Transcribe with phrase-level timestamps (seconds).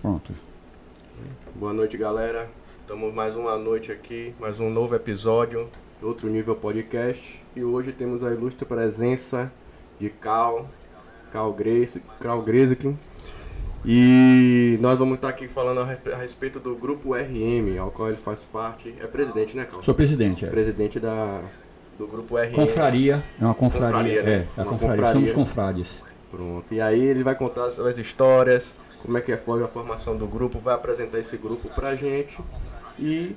[0.00, 0.32] Pronto.
[1.54, 2.48] Boa noite, galera.
[2.82, 5.68] Estamos mais uma noite aqui, mais um novo episódio
[6.00, 7.40] do Outro Nível Podcast.
[7.54, 9.52] E hoje temos a ilustre presença
[10.00, 10.68] de Cal,
[11.32, 12.96] Cal Grace, Cal Grezik.
[13.84, 18.08] E nós vamos estar aqui falando a respe- a respeito do grupo RM, ao qual
[18.08, 18.94] ele faz parte.
[19.00, 19.82] É presidente, né, Cal?
[19.82, 20.48] Sou presidente, é.
[20.48, 21.40] Presidente da,
[21.98, 22.52] do grupo RM.
[22.52, 24.32] Confraria, é uma confraria, Confraria, né?
[24.32, 25.12] é, a Uma confraria, confraria.
[25.12, 26.02] somos confrades.
[26.30, 26.72] Pronto.
[26.74, 30.58] E aí ele vai contar as histórias, como é que foi a formação do grupo,
[30.58, 32.38] vai apresentar esse grupo pra gente
[32.98, 33.34] e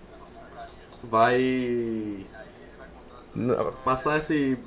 [1.04, 2.26] vai
[3.84, 4.58] passar esse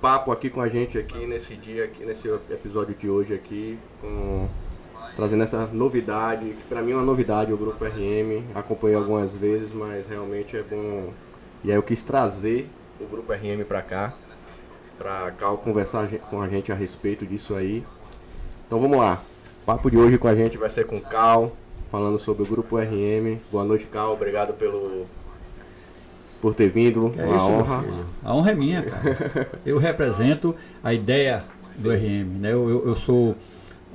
[0.00, 4.48] papo aqui com a gente aqui nesse dia aqui nesse episódio de hoje aqui com
[5.16, 8.42] trazendo essa novidade, que pra mim é uma novidade o grupo RM.
[8.54, 11.12] Acompanhei algumas vezes, mas realmente é bom
[11.62, 12.68] e aí eu quis trazer
[13.00, 14.14] o grupo RM pra cá
[14.98, 17.84] para Cal conversar com a gente a respeito disso aí.
[18.66, 19.22] Então vamos lá.
[19.64, 21.50] O papo de hoje com a gente vai ser com Cal,
[21.90, 23.38] falando sobre o grupo RM.
[23.50, 24.12] Boa noite, Cal.
[24.12, 25.06] Obrigado pelo
[26.38, 27.14] por ter vindo.
[27.16, 27.84] É uma isso, honra.
[28.22, 29.48] A honra é minha, cara.
[29.64, 31.44] Eu represento a ideia
[31.78, 32.52] do RM, né?
[32.52, 33.36] Eu, eu, eu sou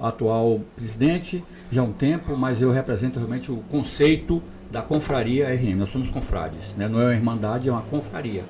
[0.02, 5.76] atual presidente já há um tempo, mas eu represento realmente o conceito da confraria RM.
[5.78, 6.88] Nós somos confrades, né?
[6.90, 8.44] Não é uma irmandade, é uma confraria.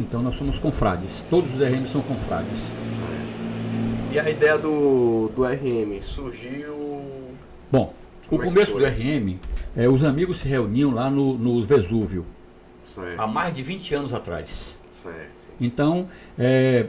[0.00, 1.26] Então nós somos confrades.
[1.28, 2.72] Todos os RM são confrades.
[4.14, 6.76] E a ideia do, do RM surgiu.
[7.68, 7.92] Bom,
[8.26, 8.88] o Como é que começo do foi?
[8.88, 9.38] RM,
[9.76, 12.24] é, os amigos se reuniam lá no, no Vesúvio,
[12.96, 14.78] há Certo, mais de 20 anos atrás.
[15.02, 15.30] certo.
[15.60, 16.86] Então, é,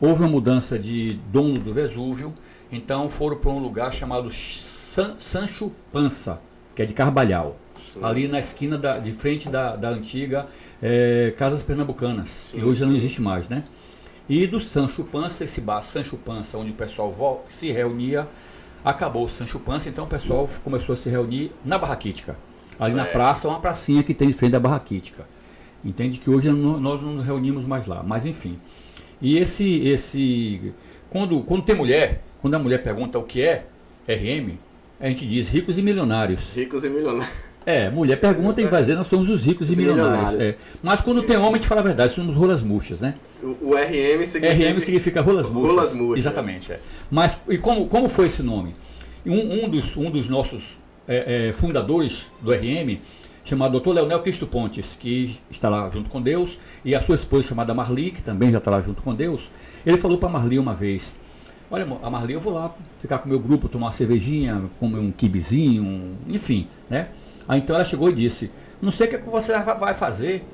[0.00, 2.32] houve uma mudança de dono do Vesúvio,
[2.70, 6.40] então foram para um lugar chamado San- Sancho Pança,
[6.76, 7.56] que é de Carvalhal,
[7.92, 7.98] Sim.
[8.00, 10.46] ali na esquina da, de frente da, da antiga
[10.80, 12.98] é, Casas Pernambucanas, que Sim, hoje já não sim.
[12.98, 13.64] existe mais, né?
[14.28, 18.26] E do Sancho Pança, esse bar Sancho Pança, onde o pessoal se reunia,
[18.84, 22.36] acabou o Sancho Pança, então o pessoal começou a se reunir na Barraquítica.
[22.80, 23.12] Ali na Certo.
[23.12, 25.26] praça, uma pracinha que tem de frente da Barraquítica.
[25.84, 28.58] Entende que hoje não- nós não nos reunimos mais lá, mas enfim.
[29.20, 30.72] E esse, esse
[31.10, 33.66] quando, quando tem mulher, quando a mulher pergunta o que é
[34.08, 34.58] RM,
[34.98, 36.52] a gente diz ricos e milionários.
[36.54, 37.32] Ricos e milionários.
[37.66, 40.32] É, mulher pergunta e vai dizer nós somos os ricos e Os milionários.
[40.32, 40.54] milionários.
[40.54, 40.56] É.
[40.82, 43.14] Mas quando tem homem, a gente fala a verdade, somos rolas murchas, né?
[43.42, 44.70] O, o RM significa.
[44.72, 45.70] RM significa rolas murchas.
[45.76, 46.18] Rolas murchas.
[46.26, 46.72] Exatamente.
[46.72, 46.80] É.
[47.10, 48.74] Mas e como, como foi esse nome?
[49.26, 50.76] Um, um dos, um dos nossos
[51.08, 52.98] é, é, fundadores do RM,
[53.42, 53.90] chamado Dr.
[53.92, 58.10] Leonel Cristo Pontes, que está lá junto com Deus, e a sua esposa chamada Marli,
[58.10, 59.50] que também já está lá junto com Deus,
[59.86, 61.14] ele falou para Marli uma vez,
[61.70, 64.98] olha a Marli eu vou lá ficar com o meu grupo, tomar uma cervejinha, comer
[64.98, 67.08] um quibezinho, um- enfim, né?
[67.48, 68.50] Aí então ela chegou e disse,
[68.80, 70.44] não sei o que, é que você vai- fazer,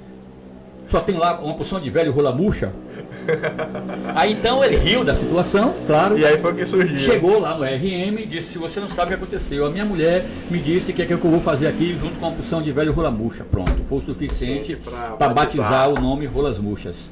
[0.89, 2.73] só tem lá uma porção de velho rola murcha.
[4.15, 6.19] Aí então ele riu da situação, claro.
[6.19, 6.97] E aí foi que surgiu.
[6.97, 9.65] Chegou lá no RM e disse: Você não sabe o que aconteceu.
[9.65, 12.35] A minha mulher me disse que é que eu vou fazer aqui junto com uma
[12.35, 13.45] porção de velho rola murcha.
[13.45, 14.77] Pronto, foi o suficiente
[15.19, 17.09] para batizar o nome Rolas Murchas.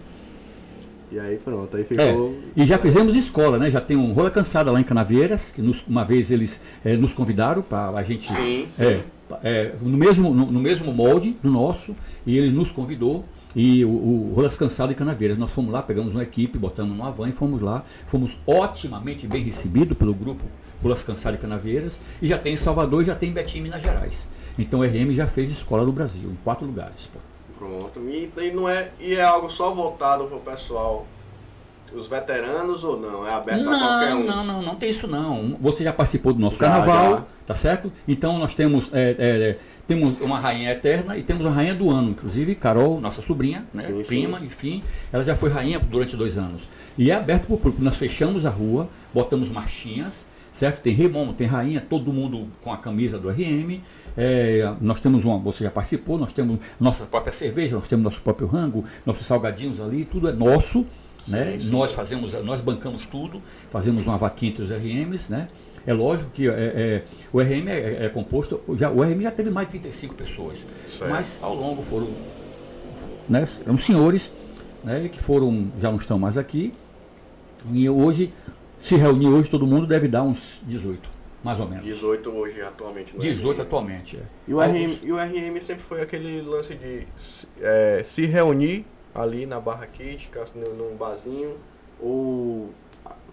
[1.11, 2.35] E aí pronto, aí É, ficou.
[2.55, 3.71] e já fizemos escola, né?
[3.71, 7.15] Já tem um Rola Cansada lá em Canavieiras, que nos- uma vez eles eh, nos
[7.15, 8.29] convidaram para a gente.
[8.31, 8.83] Sim, sim.
[8.85, 9.01] É,
[9.43, 11.95] é, no, mesmo, no, no mesmo molde do nosso,
[12.27, 13.25] e ele nos convidou.
[13.57, 17.11] E o, o Rolas Cansado em Canaveiras, nós fomos lá, pegamos uma equipe, botamos numa
[17.11, 17.83] van e fomos lá.
[18.07, 20.45] Fomos otimamente bem recebidos pelo grupo
[20.83, 21.99] Rolas Cansado em Canaveiras.
[22.21, 24.29] E já tem em Salvador e já tem em Betim, Minas Gerais.
[24.59, 27.09] Então o RM já fez escola do Brasil, em quatro lugares.
[27.13, 27.19] Pô.
[27.59, 28.01] Pronto.
[28.01, 31.07] E, e não é, e é algo só voltado pro pessoal,
[31.95, 33.27] os veteranos ou não?
[33.27, 34.25] É aberto a qualquer Não, um?
[34.25, 35.57] não, não, não tem isso não.
[35.61, 37.25] Você já participou do nosso Já, carnaval, já.
[37.47, 37.93] tá certo?
[38.07, 42.11] Então nós temos, é, é, temos uma rainha eterna e temos uma rainha do ano,
[42.11, 44.05] inclusive Carol, nossa sobrinha, né, Sim, sim.
[44.05, 44.83] prima, enfim,
[45.13, 46.69] ela já foi rainha durante dois anos.
[46.97, 47.83] E é aberto para o público.
[47.83, 50.81] Nós fechamos a rua, botamos marchinhas, certo?
[50.81, 53.81] Tem rei bom, tem rainha, todo mundo com a camisa do RM.
[54.17, 58.21] É, nós temos uma, você já participou, nós temos nossa própria cerveja, nós temos nosso
[58.21, 60.85] próprio rango, nossos salgadinhos ali, tudo é nosso.
[61.29, 61.53] Né?
[61.53, 61.71] Sim, sim.
[61.71, 65.49] Nós fazemos, nós bancamos tudo, fazemos uma vaquinha entre os RMs, né?
[65.87, 67.03] É lógico que é, é,
[67.33, 70.59] o RM é, é composto, já, o RM já teve mais de 35 pessoas,
[70.99, 71.11] Certo.
[71.11, 72.09] mas ao longo foram,
[73.29, 74.31] né, eram senhores,
[74.85, 76.75] né, que foram, já não estão mais aqui,
[77.73, 78.33] e hoje,
[78.79, 81.09] se reunir hoje, todo mundo deve dar uns 18,
[81.43, 81.85] mais ou menos.
[81.85, 83.15] 18 hoje atualmente.
[83.17, 83.63] no 18 RM.
[83.63, 84.21] atualmente, é.
[84.47, 87.07] E o, Alguns- RM, e o RM sempre foi aquele lance de
[87.63, 88.85] é, se reunir
[89.21, 90.31] ali na Barra Kit,
[90.77, 91.57] num barzinho,
[92.01, 92.71] ou,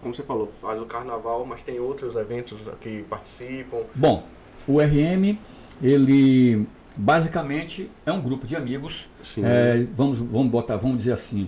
[0.01, 3.83] como você falou, faz o carnaval, mas tem outros eventos que participam.
[3.93, 4.25] Bom,
[4.67, 5.37] o RM,
[5.81, 11.47] ele basicamente é um grupo de amigos, é, vamos, vamos botar, vamos dizer assim,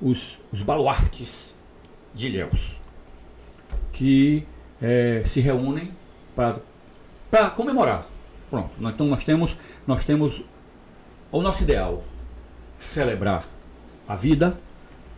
[0.00, 1.54] os, os baluartes
[2.14, 2.78] de Ilhéus,
[3.92, 4.46] que
[4.80, 5.90] é, se reúnem
[6.36, 6.60] para
[7.32, 8.06] para comemorar.
[8.50, 8.70] Pronto.
[8.78, 9.56] Então nós temos,
[9.86, 10.44] nós temos
[11.32, 12.04] o nosso ideal,
[12.78, 13.46] celebrar
[14.08, 14.58] a vida,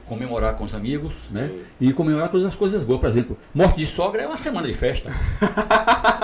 [0.06, 1.50] comemorar com os amigos, né?
[1.80, 3.00] E comemorar todas as coisas boas.
[3.00, 5.10] Por exemplo, morte de sogra é uma semana de festa.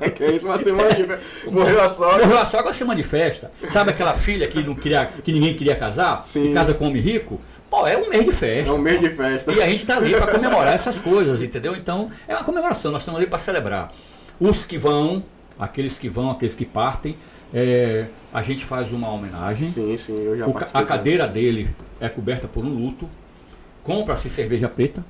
[0.00, 1.24] É que é isso, uma semana de festa.
[1.50, 2.26] Morreu a sogra.
[2.26, 3.50] Morreu a sogra é uma semana de festa.
[3.72, 6.24] Sabe aquela filha que, não queria, que ninguém queria casar?
[6.26, 6.48] Sim.
[6.48, 7.40] Que casa com homem rico?
[7.70, 8.72] Pô, é um mês de festa.
[8.72, 9.52] É um mês de festa.
[9.52, 11.74] E a gente está ali para comemorar essas coisas, entendeu?
[11.74, 13.92] Então, é uma comemoração, nós estamos ali para celebrar.
[14.38, 15.22] Os que vão,
[15.58, 17.16] aqueles que vão, aqueles que partem,
[17.52, 19.68] é, a gente faz uma homenagem.
[19.68, 21.68] Sim, sim, eu já O a cadeira dele
[22.00, 23.08] é coberta por um luto.
[23.82, 25.04] Compra-se cerveja preta.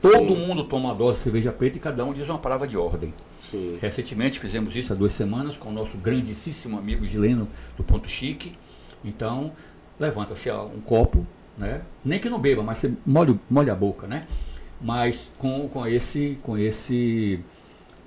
[0.00, 0.46] Todo Sim.
[0.46, 3.14] mundo toma uma dose de cerveja preta e cada um diz uma palavra de ordem.
[3.40, 3.78] Sim.
[3.80, 8.52] Recentemente fizemos isso há duas semanas com o nosso grandíssimo amigo Gileno do Ponto Chique.
[9.04, 9.52] Então,
[9.98, 11.26] levanta-se um copo,
[11.56, 11.82] né?
[12.04, 14.26] Nem que não beba, mas você molha a boca, né?
[14.80, 17.40] Mas com, com esse com esse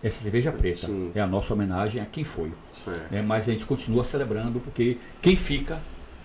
[0.01, 0.87] essa cerveja preta.
[0.87, 1.11] Sim.
[1.13, 2.51] É a nossa homenagem a quem foi.
[3.11, 3.21] Né?
[3.21, 5.79] Mas a gente continua celebrando porque quem fica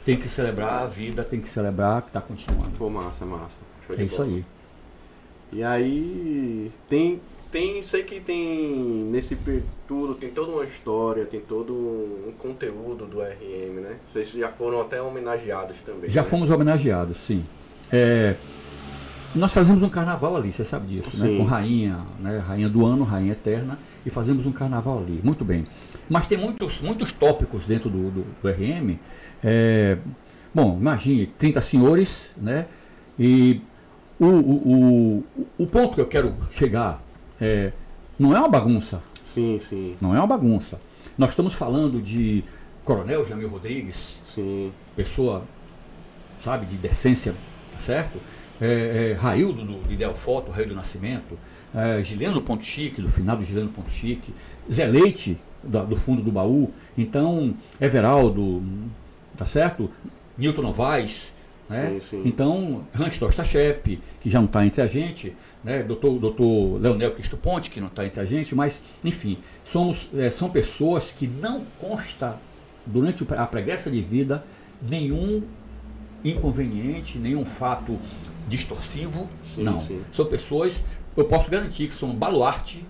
[0.04, 2.70] tem que celebrar a vida, tem que celebrar que está continuando.
[2.76, 3.56] Pô, massa, massa.
[3.86, 4.28] Show É isso bola.
[4.28, 4.44] aí.
[5.52, 8.76] E aí tem, tem, sei que tem
[9.10, 9.38] nesse
[9.86, 13.96] tudo, tem toda uma história, tem todo um conteúdo do RM, né?
[14.12, 16.10] Vocês já foram até homenageados também.
[16.10, 16.28] Já né?
[16.28, 17.44] fomos homenageados, sim.
[17.92, 18.34] É,
[19.34, 21.36] nós fazemos um carnaval ali, você sabe disso, né?
[21.36, 22.38] Com rainha, né?
[22.38, 25.20] Rainha do ano, rainha eterna, e fazemos um carnaval ali.
[25.22, 25.64] Muito bem.
[26.08, 28.96] Mas tem muitos, muitos tópicos dentro do, do, do RM.
[29.42, 29.98] É,
[30.54, 32.66] bom, imagine, 30 senhores, né?
[33.18, 33.60] E
[34.18, 35.24] o, o,
[35.58, 37.02] o, o ponto que eu quero chegar
[37.40, 37.72] é,
[38.18, 39.02] não é uma bagunça,
[39.34, 40.80] Sim, sim, não é uma bagunça.
[41.18, 42.44] Nós estamos falando de
[42.84, 44.72] Coronel Jamil Rodrigues, sim.
[44.94, 45.42] pessoa,
[46.38, 47.34] sabe, de decência,
[47.72, 48.18] tá certo?
[48.60, 51.36] É, é, Raildo do, de Delfoto, Rei do Nascimento,
[51.74, 54.32] é, Gileno Ponto Chique, do final do Gileno Ponto Chique,
[54.70, 58.62] Zé Leite, da- do fundo do baú, então, Everaldo,
[59.36, 59.90] tá certo?
[60.38, 61.32] Newton Novaes,
[61.68, 61.90] né?
[61.94, 62.22] Sim, sim.
[62.24, 65.34] Então, Hans Tostachep, que já não está entre a gente,
[65.64, 65.82] né?
[65.82, 70.30] doutor, doutor Leonel Cristo Ponte, que não está entre a gente, mas, enfim, somos, eh,
[70.30, 72.38] são pessoas que não consta
[72.86, 74.44] durante a pregressa de vida
[74.82, 75.42] nenhum
[76.24, 77.98] inconveniente, nenhum fato
[78.48, 79.28] distorsivo.
[79.42, 79.80] Sim, não.
[79.80, 80.00] sim.
[80.12, 80.82] São pessoas,
[81.16, 82.84] eu posso garantir que são um baluarte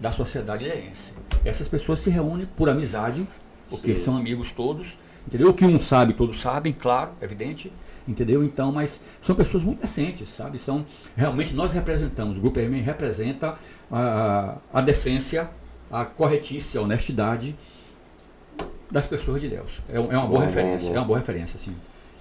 [0.00, 1.12] da sociedade ilhéense.
[1.44, 3.26] Essas pessoas se reúnem por amizade,
[3.70, 4.04] porque Sim.
[4.04, 5.50] são amigos todos, entendeu?
[5.50, 7.72] O que um sabe, todos sabem, claro, evidente,
[8.06, 8.44] entendeu?
[8.44, 10.58] Então, mas são pessoas muito decentes, sabe?
[10.58, 10.84] São,
[11.16, 13.56] realmente nós representamos, o Grupo RM representa
[13.90, 15.48] a, a decência,
[15.90, 17.54] a corretícia, a honestidade
[18.90, 19.80] das pessoas de Deus.
[19.88, 20.96] É, é uma boa Bom, referência, bom.
[20.96, 21.74] é uma boa referência, sim.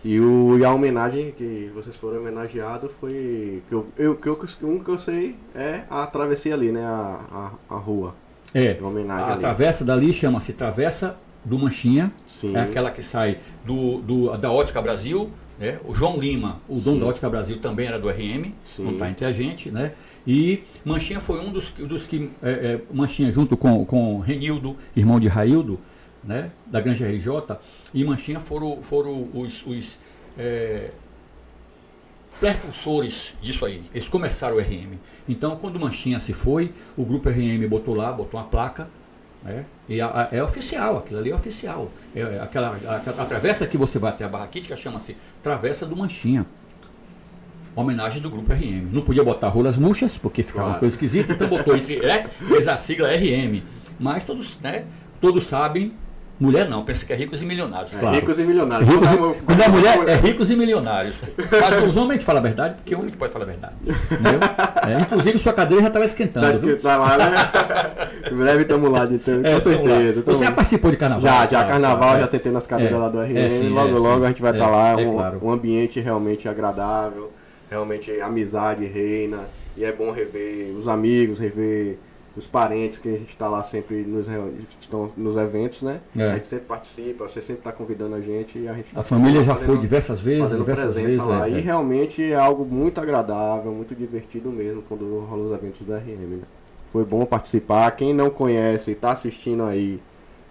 [0.03, 3.61] E, o, e a homenagem que vocês foram homenageados foi.
[3.69, 6.83] Que eu, eu, que eu, um que eu sei é a travessia ali, né?
[6.83, 8.13] A, a, a rua.
[8.53, 9.39] É, homenagem a ali.
[9.39, 12.55] travessa dali chama-se Travessa do Manchinha, Sim.
[12.55, 15.29] é aquela que sai do, do- da Ótica Brasil,
[15.59, 15.79] né?
[15.85, 16.99] O João Lima, o dono Sim.
[17.01, 18.83] da Ótica Brasil, também era do RM, Sim.
[18.83, 19.93] não está entre a gente, né?
[20.27, 22.29] E Manchinha foi um dos, que- dos que.
[22.43, 25.79] é, é, Manchinha junto com, com Renildo, irmão de Raildo,
[26.23, 26.51] né?
[26.65, 27.57] Da Granja RJ,
[27.93, 29.65] e Manchinha foram, foram os.
[29.65, 29.99] os
[30.37, 30.91] é,
[32.39, 33.83] prepulsores disso aí.
[33.93, 34.97] Eles começaram o RM.
[35.29, 38.89] Então, quando Manchinha se foi, o grupo RM botou lá, botou uma placa,
[39.43, 39.65] né?
[39.87, 41.89] E a- a- é oficial, aquilo ali é oficial.
[42.15, 45.85] É, é aquela, a, a travessa que você vai até a Barra Crítica chama-se Travessa
[45.85, 46.45] do Manchinha.
[47.75, 48.89] Homenagem do grupo RM.
[48.91, 50.79] Não podia botar rolas murchas, porque ficava uma Claro.
[50.81, 51.97] coisa esquisita, então botou entre.
[52.05, 53.63] É, fez a sigla RM.
[53.99, 54.85] Mas todos, né?
[55.21, 55.93] Todos sabem.
[56.39, 58.15] Mulher não, pensa que é ricos e milionários, É, claro.
[58.15, 58.89] Ricos e milionários.
[58.89, 61.21] Ricos e- Quando- quando é mulher, é ricos e milionários.
[61.37, 63.73] Mas os homens a gente fala a verdade, porque homem que pode falar a verdade.
[64.87, 66.45] É, inclusive sua cadeira já estava esquentando.
[66.45, 66.75] Tá viu?
[66.75, 68.29] escrito lá, né?
[68.31, 69.61] em breve estamos lá, de ter, É, com lá.
[69.61, 70.21] certeza.
[70.23, 71.21] tamo- Você já participou de carnaval?
[71.23, 72.29] Já, já, Ah, carnaval, tá, já é.
[72.29, 73.37] sentei nas cadeiras É, lá do RM.
[73.37, 74.89] é, sim, logo, é, logo a gente vai É, estar lá.
[74.89, 75.39] é um, claro.
[75.41, 77.31] um ambiente realmente agradável,
[77.69, 79.39] realmente amizade reina.
[79.77, 81.97] E é bom rever os amigos, rever
[82.35, 84.25] os parentes que a gente está lá sempre nos,
[84.81, 85.99] estão nos eventos, né?
[86.17, 86.31] É.
[86.31, 89.03] A gente sempre participa, você sempre está convidando a gente e a gente A tá
[89.03, 91.17] família já fazendo- foi diversas vezes, diversas vezes.
[91.25, 91.47] lá.
[91.47, 91.59] é, E é.
[91.59, 96.27] realmente é algo muito agradável, muito divertido mesmo quando rola os eventos do RM.
[96.27, 96.39] Né?
[96.91, 97.91] Foi bom participar.
[97.91, 99.99] Quem não conhece e está assistindo aí,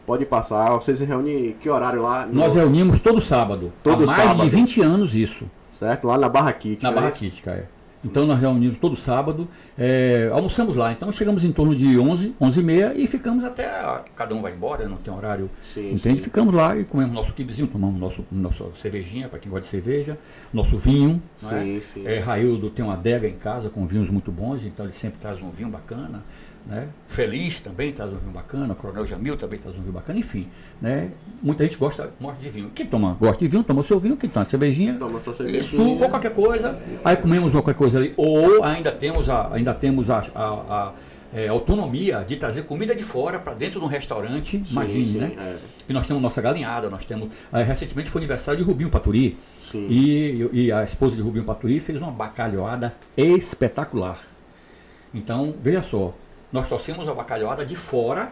[0.06, 0.70] pode passar.
[0.74, 2.26] Vocês se reúnem que horário lá?
[2.26, 3.72] No- Nós reunimos todo sábado.
[3.82, 4.42] Todo há mais sábado.
[4.44, 5.46] de 20 anos isso.
[5.78, 6.06] Certo?
[6.06, 6.80] Lá na Barra Kit.
[6.82, 6.94] Na né?
[6.96, 7.64] Barra Quítica, é.
[8.04, 9.46] Então nós reunimos todo sábado,
[9.78, 10.90] é, almoçamos lá.
[10.92, 13.66] Então chegamos em torno de 11, 11 e meia e ficamos até.
[13.66, 15.48] a- Cada um vai embora, não tem horário.
[15.72, 16.18] Sim, entende?
[16.18, 16.24] sim.
[16.24, 20.18] Ficamos lá e comemos nosso kibizinho, tomamos nosso, nossa cervejinha, para quem gosta de cerveja,
[20.52, 21.22] nosso vinho.
[21.44, 21.58] é?
[21.60, 22.06] Sim, sim.
[22.06, 25.40] É, Raildo tem uma adega em casa com vinhos muito bons, então ele sempre traz
[25.40, 26.22] um vinho bacana.
[26.64, 26.86] Né?
[27.08, 30.46] Feliz também traz um vinho bacana, Coronel Jamil também traz um vinho bacana, enfim.
[30.80, 31.10] Né?
[31.42, 32.70] Muita gente gosta, gosta de vinho.
[32.72, 35.62] Quem toma, gosta de vinho, toma o seu vinho, quem toma cervejinha, Toma cervejinha.
[35.64, 36.78] suco qualquer coisa.
[37.04, 38.14] Aí comemos qualquer coisa ali.
[38.16, 40.92] Ou ainda temos a, ainda temos a, a- a,
[41.34, 45.32] é, autonomia de trazer comida de fora para dentro de um restaurante, imagine, sim, né?
[45.36, 45.56] é.
[45.88, 47.30] E nós temos nossa galinhada, nós temos.
[47.50, 49.36] ah, recentemente foi aniversário de Rubinho Paturi.
[49.70, 49.86] Sim.
[49.90, 54.18] E, e a esposa de Rubinho Paturi fez uma bacalhoada espetacular.
[55.14, 56.14] Então, veja só,
[56.52, 58.30] nós trouxemos a bacalhoada de fora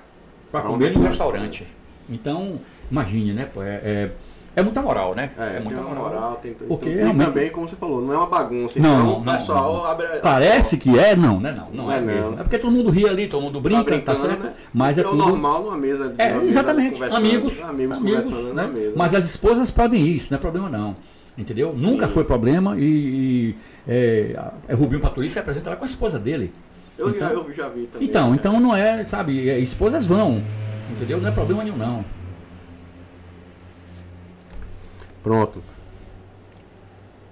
[0.52, 1.66] para um comer no restaurante.
[2.08, 2.60] Então,
[2.90, 3.48] imagine, né?
[3.52, 4.10] pô, É, é,
[4.56, 5.30] é muita moral, né?
[5.38, 6.52] É, muita tem uma moral, tem.
[6.54, 8.80] Porque e realmente- também, como você falou, não é uma bagunça.
[8.80, 9.84] Não, então, não, o pessoal não.
[9.84, 10.06] abre.
[10.20, 11.54] Parece que é, não, né?
[11.56, 12.32] Não, não, Não é, é mesmo.
[12.34, 14.42] É porque todo mundo ri ali, todo mundo tá brinca, tá, brincando, certo?
[14.42, 14.54] né?
[14.74, 15.24] Mas é Porque tudo.
[15.24, 16.14] o normal numa mesa.
[16.18, 18.66] É, mesa exatamente, amigos, amigos, amigos, né?
[18.66, 18.92] mesa.
[18.96, 20.96] Mas as esposas podem ir, isso não é problema não.
[21.38, 21.72] Entendeu?
[21.74, 22.14] Nunca Sim.
[22.14, 23.56] foi problema e, e
[23.88, 25.00] é, a- Rubinho
[25.30, 26.52] se apresenta lá com a esposa dele.
[27.00, 28.08] Eu, já, então- eu já vi também.
[28.08, 28.36] Então, né?
[28.38, 30.42] então não é, sabe, é, esposas vão,
[30.90, 31.20] entendeu?
[31.20, 32.04] Não é problema nenhum não.
[35.22, 35.62] Pronto.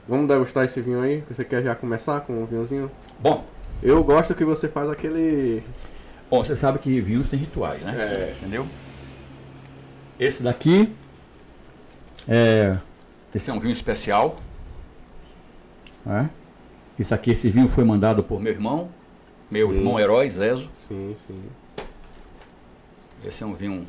[0.07, 1.23] Vamos degustar esse vinho aí?
[1.31, 2.91] Você quer já começar com um vinhozinho?
[3.21, 3.45] Bom,
[3.83, 5.63] Eu gosto que você faz aquele.
[6.31, 7.95] bom, você sabe que vinhos têm rituais, né?
[7.97, 8.37] É.
[8.39, 8.67] Entendeu?
[10.19, 10.93] Esse daqui
[12.27, 12.77] é,
[13.35, 14.37] esse é um vinho especial.
[16.05, 16.29] né?
[16.99, 18.89] Isso aqui, esse vinho foi mandado por meu irmão,
[19.51, 19.77] meu Sim.
[19.79, 20.71] irmão herói, Zezo.
[20.87, 21.43] Sim, sim.
[23.25, 23.87] Esse é um vinho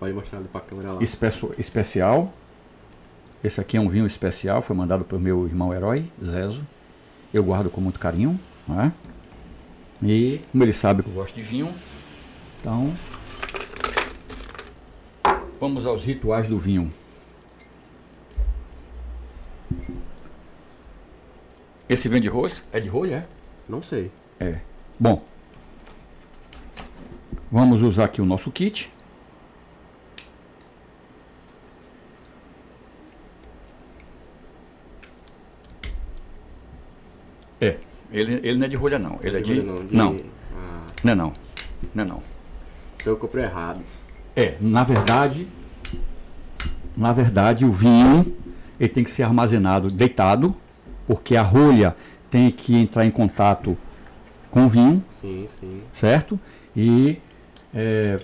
[0.00, 1.02] Pode mostrar ali pra câmera lá.
[1.02, 2.32] espeço- especial.
[3.42, 6.66] Esse aqui é um vinho especial, foi mandado por meu irmão herói, Zezo.
[7.32, 8.38] Eu guardo com muito carinho.
[8.66, 8.92] né?
[10.02, 11.72] E como ele sabe que eu gosto de vinho,
[12.60, 12.92] então
[15.60, 16.92] vamos aos rituais do vinho.
[21.88, 23.28] Esse vinho de rolha é de rolha,
[23.68, 24.10] Não sei.
[24.40, 24.60] é?
[25.04, 25.08] É.
[25.08, 25.22] Bom,
[27.52, 28.90] vamos usar aqui o nosso kit.
[37.60, 37.76] É,
[38.10, 39.62] ele, ele não é de rolha não, ele é de...
[39.62, 39.84] Não.
[39.90, 40.20] Não,
[40.56, 41.32] Ah, não é não,
[41.94, 42.22] não é não.
[42.96, 43.80] então eu comprei errado.
[44.36, 45.46] É, na verdade,
[46.96, 48.34] na verdade o vinho
[48.80, 50.54] ele tem que ser armazenado deitado,
[51.06, 51.96] porque a rolha
[52.30, 53.76] tem que entrar em contato
[54.54, 55.82] com vinho, Sim, sim.
[55.92, 56.38] certo?
[56.76, 57.18] E
[57.74, 58.20] é,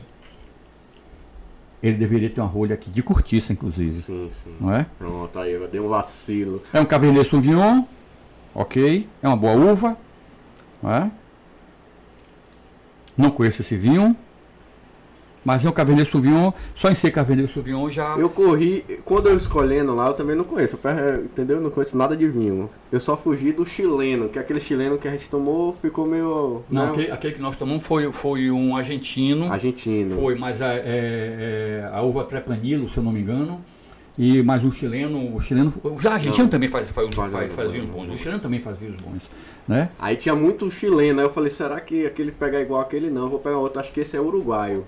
[1.82, 4.54] ele deveria ter uma rolha aqui de cortiça, inclusive, Sim, sim.
[4.60, 4.86] não é?
[4.96, 6.62] Pronto, aí eu dei um vacilo.
[6.72, 7.82] É um Cabernet Sauvignon,
[8.54, 9.08] ok?
[9.20, 9.96] É uma boa uva,
[10.80, 11.10] não é?
[13.16, 14.16] Não conheço esse vinho,
[15.44, 18.16] mas é um Cabernet Sauvignon, só em ser Cabernet Sauvignon já...
[18.16, 21.56] Eu corri, quando eu escolhendo lá, eu também não conheço, eu, entendeu?
[21.56, 22.68] Eu não conheço nada de vinho.
[22.92, 26.62] Eu só fugi do chileno, que aquele chileno que a gente tomou ficou meio.
[26.68, 29.50] Não, né, aquele, aquele que nós tomamos foi, foi um argentino.
[29.50, 30.10] argentino.
[30.10, 33.60] Foi, mas a, é, é, a uva Trepanilo, se eu não me engano.
[34.18, 35.72] E, mas o chileno, o chileno.
[36.00, 36.50] Já argentino Não.
[36.50, 38.10] também faz, faz, Faz, faz, faz vinhos bons.
[38.12, 39.30] O chileno também faz vinhos bons.
[39.66, 39.88] Né?
[39.98, 43.08] Aí tinha muito chileno, aí eu falei, será que aquele pega igual aquele?
[43.08, 44.84] Não, vou pegar outro, acho que esse é uruguaio.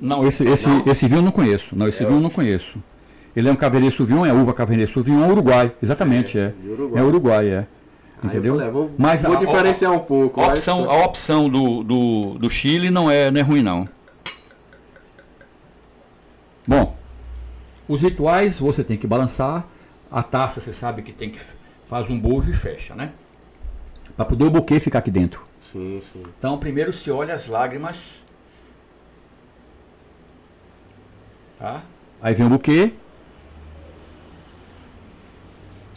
[0.00, 0.82] Não, esse, esse, Não?
[0.86, 1.74] esse vinho eu não conheço.
[1.76, 2.78] Não, esse É vinho eu não conheço.
[3.34, 5.72] Ele é um Cabernet Sauvignon, é uva Cabernet Sauvignon Uruguai.
[5.82, 6.52] Exatamente, é.
[6.64, 7.02] Uruguai.
[7.02, 7.58] É Uruguai, é.
[8.22, 8.52] Aí Entendeu?
[8.54, 10.40] eu falei, é, vou, Mas vou a- diferenciar um pouco.
[10.40, 13.88] A opção, a opção do, do, do Chile não é, não é ruim, não.
[16.66, 16.96] Bom,
[17.88, 19.66] os rituais você tem que balançar.
[20.10, 21.40] A taça você sabe que tem que
[21.86, 23.12] faz um bojo e fecha, né?
[24.16, 25.42] Para poder o buquê ficar aqui dentro.
[25.60, 26.22] Sim, sim.
[26.38, 28.22] Então primeiro se olha as lágrimas.
[31.58, 31.82] Tá?
[32.22, 32.92] Aí vem o buquê.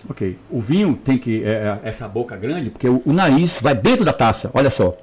[0.10, 0.38] Ok.
[0.50, 1.44] O vinho tem que.
[1.44, 4.50] é, é, essa boca grande, porque o, o nariz vai dentro da taça.
[4.54, 4.96] Olha só.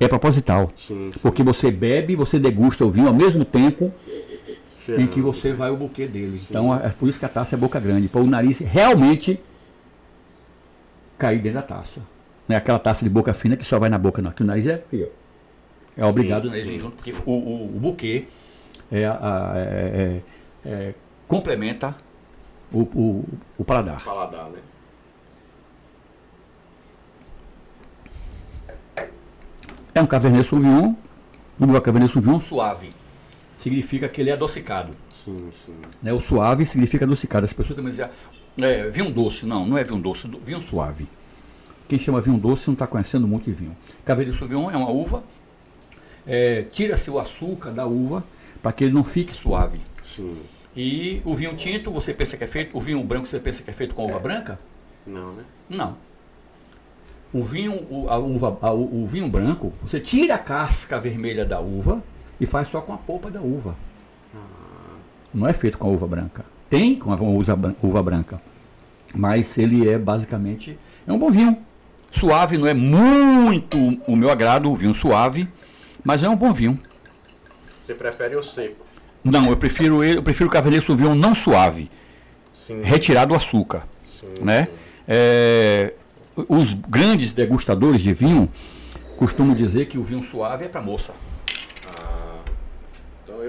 [0.00, 0.70] É proposital.
[0.76, 1.18] Sim, sim.
[1.20, 3.92] Porque você bebe, você degusta o vinho ao mesmo tempo
[4.96, 6.40] em que você vai o buquê dele.
[6.48, 9.38] Então é por isso que a taça é boca grande, para o nariz realmente
[11.18, 12.00] cair dentro da taça.
[12.48, 14.30] Não é aquela taça de boca fina que só vai na boca, não.
[14.30, 16.00] Aqui o nariz é aqui, ó.
[16.00, 16.70] É obrigado o nariz sim.
[16.72, 18.26] vir junto, porque o, o, o buquê
[18.90, 20.22] é, a- a- é-
[20.64, 20.94] é- é-
[21.26, 21.94] complementa
[22.72, 23.24] o, o,
[23.58, 24.02] o paladar.
[24.04, 24.58] Paladar, né?
[29.94, 30.94] É um Cabernet Sauvignon,
[31.58, 32.92] uva Cabernet Sauvignon suave.
[33.58, 34.92] Significa que ele é adocicado.
[35.24, 35.74] Sim, sim.
[36.02, 36.12] Né?
[36.12, 37.44] O suave significa adocicado.
[37.44, 38.08] As pessoas também dizem,
[38.62, 39.44] é, vinho doce.
[39.44, 41.06] Não, não é vinho doce, do- vinho suave.
[41.88, 43.76] Quem chama vinho doce não está conhecendo muito de vinho.
[44.04, 45.22] Cabernet Sauvignon é uma uva.
[46.26, 48.24] é, Tira-se o açúcar da uva
[48.62, 49.80] para que ele não fique suave.
[50.04, 50.36] Sim.
[50.76, 53.70] E o vinho tinto, você pensa que é feito, o vinho branco você pensa que
[53.70, 54.58] é feito com uva branca?
[55.06, 55.42] Não, né?
[55.68, 55.96] Não.
[57.32, 61.60] O vinho, o, a uva, a, o vinho branco, você tira a casca vermelha da
[61.60, 62.02] uva
[62.40, 63.74] e faz só com a polpa da uva.
[65.32, 66.44] Não é feito com a uva branca.
[66.70, 68.40] Tem com a uva, branca.
[69.14, 70.78] Mas ele é basicamente.
[71.06, 71.56] É um bom vinho.
[72.10, 73.76] Suave, não é muito
[74.06, 75.46] o meu agrado, o vinho suave,
[76.02, 76.78] mas é um bom vinho.
[77.84, 78.86] Você prefere o seco?
[79.22, 81.90] Não, eu prefiro eu prefiro o Cabernet Sauvignon não suave,
[82.54, 82.80] sim.
[82.82, 83.82] retirado o açúcar,
[84.18, 84.68] sim, né?
[85.06, 85.92] É,
[86.48, 88.48] os grandes degustadores de vinho
[89.18, 91.12] costumam dizer que o vinho suave é para moça.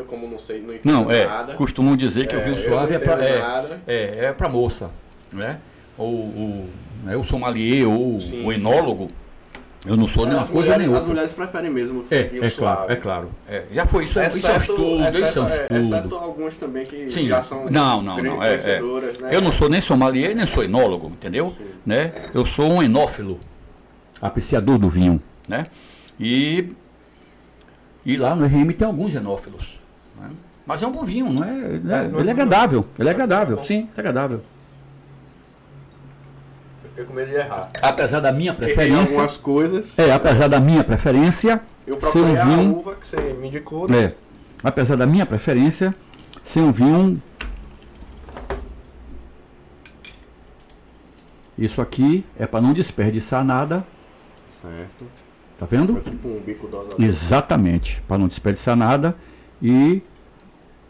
[0.09, 2.99] Como não sei, não Não, é, nada, costumam dizer que é, o vinho suave é
[2.99, 3.41] para é,
[3.87, 4.89] é, é para moça,
[5.31, 5.59] né?
[5.97, 6.69] Ou o,
[7.03, 9.11] né, o sommelier ou sim, o enólogo
[9.85, 11.01] eu não sou é, nenhuma coisa mulheres, nem outra.
[11.01, 12.75] As mulheres preferem mesmo é, vinho é suave.
[12.77, 13.31] Claro, é claro.
[13.47, 13.63] É.
[13.71, 15.95] Já foi isso, exceto, isso é um estudo, exceto, isso é um estudo.
[15.95, 17.29] Exceto algumas também que Sim.
[17.29, 18.81] já são não, não, não, é, é.
[18.81, 19.29] Né?
[19.31, 21.53] Eu não sou nem sommelier, nem sou enólogo, entendeu?
[21.85, 22.11] Né?
[22.33, 23.39] Eu sou um enófilo,
[24.21, 25.67] apreciador do vinho, né?
[26.19, 26.73] E,
[28.05, 29.78] e lá no RM tem alguns enófilos.
[30.19, 30.29] Né?
[30.65, 31.49] Mas é um bom vinho, não é?
[31.49, 34.41] é, é ele é agradável, ele é agradável, sim, é agradável.
[36.83, 37.71] Fiquei com medo de errar.
[37.81, 38.93] Apesar da minha preferência.
[38.93, 39.97] Errei algumas coisas.
[39.97, 41.61] É, apesar da minha preferência.
[41.87, 43.89] Eu procurei a vinho, uva que você me indicou.
[43.89, 44.03] Né?
[44.03, 44.15] É.
[44.63, 45.95] Apesar da minha preferência,
[46.43, 47.21] ser um vinho.
[51.57, 53.83] Isso aqui é para não desperdiçar nada.
[54.61, 55.05] Certo.
[55.57, 55.97] Tá vendo?
[55.97, 59.15] É tipo um bico Exatamente, para não desperdiçar nada
[59.61, 60.01] e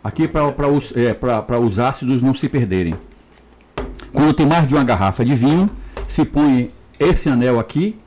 [0.03, 1.17] aqui para os, é,
[1.59, 2.95] os ácidos não se perderem.
[4.11, 5.69] Quando tem mais de uma garrafa de vinho,
[6.07, 7.97] se põe esse anel aqui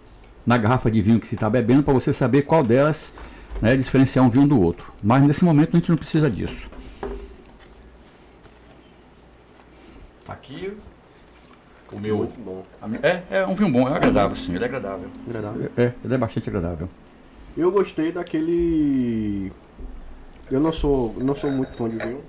[0.44, 3.12] na garrafa de vinho que se está bebendo para você saber qual delas
[3.60, 4.92] né, diferenciar um vinho do outro.
[5.02, 6.70] Mas nesse momento a gente não precisa disso.
[10.28, 10.76] Aqui
[11.92, 12.16] o meu.
[12.16, 12.64] Muito bom.
[13.02, 15.08] É, é um vinho bom, é agradável, sim, ele é agradável.
[15.28, 15.70] Agradável.
[15.76, 16.88] É, ele é bastante agradável.
[17.56, 19.52] Eu gostei daquele.
[20.52, 22.20] Eu não sou, não sou muito fã de vinho,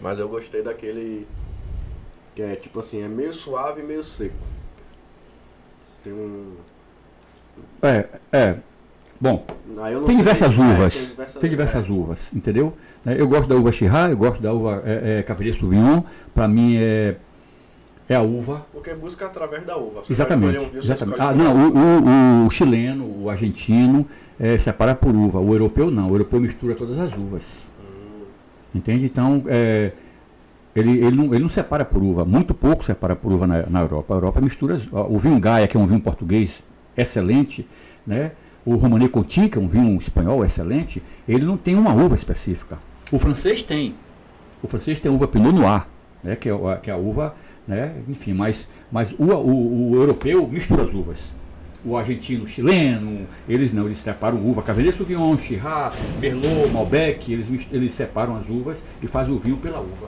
[0.00, 1.28] mas eu gostei daquele
[2.34, 4.34] que é tipo assim, é meio suave e meio seco.
[6.02, 6.56] Tem um.
[7.80, 8.56] É, é.
[9.20, 9.46] Bom,
[10.04, 10.92] tem diversas uvas.
[10.92, 11.92] tem diversas, tem diversas é.
[11.92, 12.76] uvas, entendeu?
[13.06, 16.02] É, eu gosto da uva Chirá, eu gosto da uva é, é, Cabernet Sauvignon.
[16.34, 17.14] Para mim é
[18.08, 18.66] é a uva.
[18.72, 20.02] Porque busca através da uva.
[20.02, 20.58] Você exatamente.
[20.58, 21.20] Um exatamente.
[21.20, 24.06] Ah, não, o, o, o, chileno, o argentino
[24.38, 25.38] é, separa por uva.
[25.40, 26.10] O europeu não.
[26.10, 27.42] O europeu mistura todas as uvas.
[27.80, 28.24] Hum.
[28.74, 29.06] Entende?
[29.06, 29.92] Então, é,
[30.74, 33.80] ele, ele, não, ele não separa por uva, muito pouco separa por uva na, na
[33.80, 34.14] Europa.
[34.14, 34.80] A Europa mistura.
[34.92, 36.62] O vinho Gaia, que é um vinho português
[36.96, 37.66] excelente,
[38.06, 38.32] né?
[38.64, 42.78] o Romanée Conti, que é um vinho espanhol excelente, ele não tem uma uva específica.
[43.12, 43.94] O francês tem.
[44.62, 45.86] O francês tem uva Pinot Noir,
[46.22, 46.34] né?
[46.34, 47.34] que, é, que é a uva,
[47.66, 47.94] né?
[48.08, 51.32] enfim, mas, mas o, o, o europeu mistura as uvas
[51.84, 57.46] o argentino, o chileno, eles não, eles separam uva, Cabernet Sauvignon, Chirá, Merlot, Malbec, eles,
[57.70, 60.06] eles separam as uvas e fazem o vinho pela uva.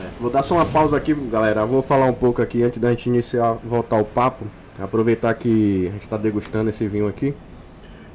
[0.00, 0.08] É.
[0.18, 1.66] Vou dar só uma pausa aqui, galera.
[1.66, 4.46] Vou falar um pouco aqui antes da gente iniciar, voltar o papo.
[4.78, 7.34] Aproveitar que a gente está degustando esse vinho aqui.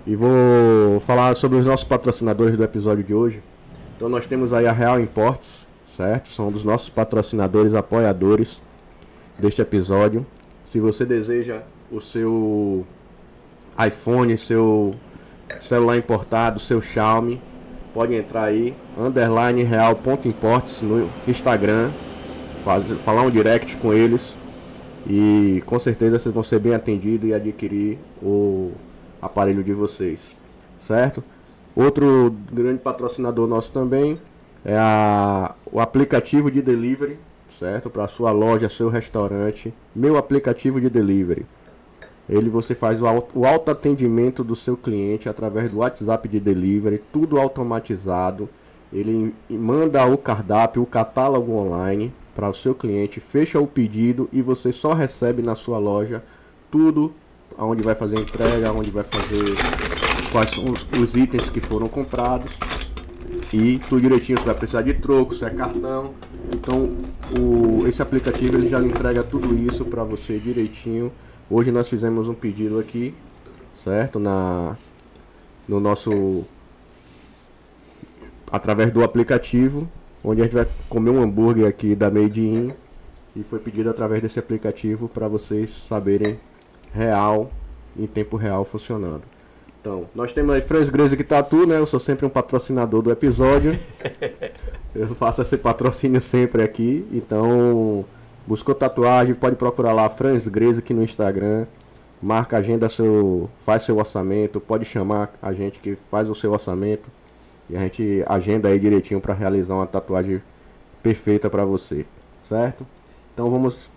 [0.06, 3.42] E vou falar sobre os nossos patrocinadores do episódio de hoje.
[3.96, 5.67] Então nós temos aí a Real Imports,
[5.98, 6.30] certo?
[6.30, 8.62] São dos nossos patrocinadores, apoiadores
[9.38, 10.26] deste episódio.
[10.72, 12.86] Se você deseja o seu
[13.84, 14.94] iPhone, seu
[15.62, 17.42] celular importado, seu Xiaomi,
[17.94, 21.90] pode entrar aí, underline real ponto imports no Instagram,
[23.04, 24.36] falar um direct com eles
[25.10, 28.72] e com certeza vocês vão ser bem atendidos e adquirir o
[29.22, 30.20] aparelho de vocês,
[30.86, 31.24] certo?
[31.76, 34.18] Outro grande patrocinador nosso também
[34.68, 37.18] é a, o aplicativo de delivery,
[37.58, 37.90] certo?
[37.90, 41.46] Para sua loja, seu restaurante, meu aplicativo de delivery.
[42.30, 47.40] Ele você faz o, o autoatendimento do seu cliente através do WhatsApp de delivery, tudo
[47.40, 48.50] automatizado.
[48.92, 54.42] Ele manda o cardápio, o catálogo online para o seu cliente, fecha o pedido e
[54.42, 56.22] você só recebe na sua loja
[56.70, 57.14] tudo
[57.58, 59.46] aonde vai fazer entrega, aonde vai fazer
[60.30, 62.52] quais são os, os itens que foram comprados
[63.54, 66.14] e tudo direitinho, você vai precisar de troco, se é cartão.
[66.54, 66.96] Então,
[67.40, 71.12] o, esse aplicativo ele já entrega tudo isso para você direitinho
[71.50, 73.16] Hoje nós fizemos um pedido aqui,
[73.82, 74.20] certo?
[74.20, 74.76] Na,
[75.66, 76.46] no nosso.
[78.52, 79.88] através do aplicativo,
[80.22, 82.74] onde a gente vai comer um hambúrguer aqui da Made in.
[83.34, 86.38] E foi pedido através desse aplicativo para vocês saberem
[86.92, 87.50] real,
[87.98, 89.24] em tempo real funcionando.
[89.88, 91.78] Então, nós temos aí Franz Grace que Tatu, né?
[91.78, 93.80] Eu sou sempre um patrocinador do episódio.
[94.94, 97.08] Eu faço esse patrocínio sempre aqui.
[97.10, 98.04] Então,
[98.46, 101.68] Buscou tatuagem, pode procurar lá Franz Greze aqui no Instagram.
[102.22, 107.10] marca, agenda seu, faz seu orçamento, pode chamar a gente que faz o seu orçamento
[107.70, 110.42] e a gente agenda aí direitinho para realizar uma tatuagem
[111.04, 112.06] perfeita para você,
[112.48, 112.86] certo?
[113.34, 113.90] Então vamos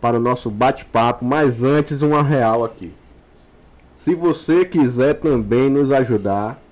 [0.00, 2.92] para o nosso bate-papo, mas antes uma real aqui.
[3.98, 6.62] Se você quiser também nos ajudar,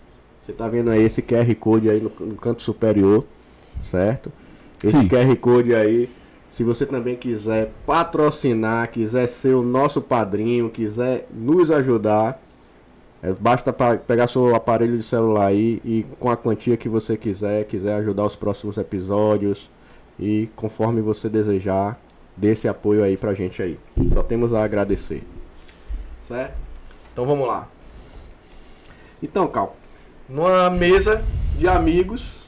[0.44, 3.24] você está vendo aí esse QR Code aí no, no canto superior,
[3.82, 4.30] certo?
[4.82, 5.08] Esse Sim.
[5.08, 6.08] QR Code aí,
[6.52, 12.40] se você também quiser patrocinar, quiser ser o nosso padrinho, quiser nos ajudar,
[13.20, 17.64] é, basta pegar seu aparelho de celular aí e com a quantia que você quiser,
[17.64, 19.68] quiser ajudar os próximos episódios
[20.16, 22.00] e conforme você desejar,
[22.36, 23.76] dê esse apoio aí pra gente aí.
[24.14, 25.24] Só temos a agradecer.
[26.28, 26.65] Certo?
[27.16, 27.66] Então vamos lá.
[29.22, 29.74] Então, Cal,
[30.28, 31.24] numa mesa
[31.56, 32.46] de amigos.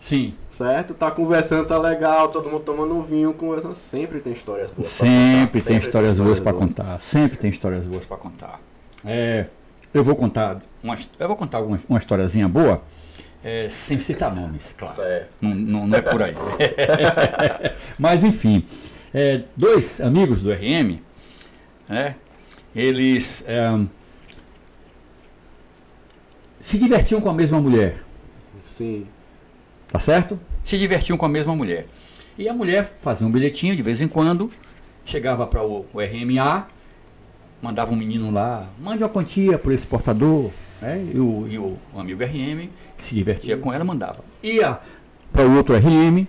[0.00, 0.32] Sim.
[0.48, 0.94] Certo?
[0.94, 3.76] Tá conversando, tá legal, todo mundo tomando um vinho, conversando.
[3.76, 4.88] Sempre tem histórias boas.
[4.88, 6.98] Sempre, tem, Sempre histórias tem boas para contar.
[6.98, 8.58] Sempre tem histórias boas para contar.
[9.04, 9.48] É,
[9.92, 12.80] eu vou contar uma, eu vou contar uma, uma historiazinha boa.
[13.44, 15.02] É, sem citar nomes, claro.
[15.42, 16.34] Não, não, não, é por aí.
[18.00, 18.64] Mas enfim,
[19.12, 21.00] é, dois amigos do RM,
[21.86, 22.16] né,
[22.74, 23.78] eles é,
[26.60, 28.02] se divertiam com a mesma mulher.
[28.76, 29.06] Sim.
[29.88, 30.40] Tá certo?
[30.64, 31.86] Se divertiam com a mesma mulher.
[32.36, 34.50] E a mulher fazia um bilhetinho de vez em quando,
[35.04, 36.66] chegava para o, o, RMA,
[37.62, 40.50] mandava um menino lá, mande uma quantia por esse portador.
[40.80, 41.06] Né?
[41.14, 44.24] E, o, e o, o amigo RM, que se divertia com ela, mandava.
[44.42, 44.80] Ia
[45.32, 46.26] para o outro RM,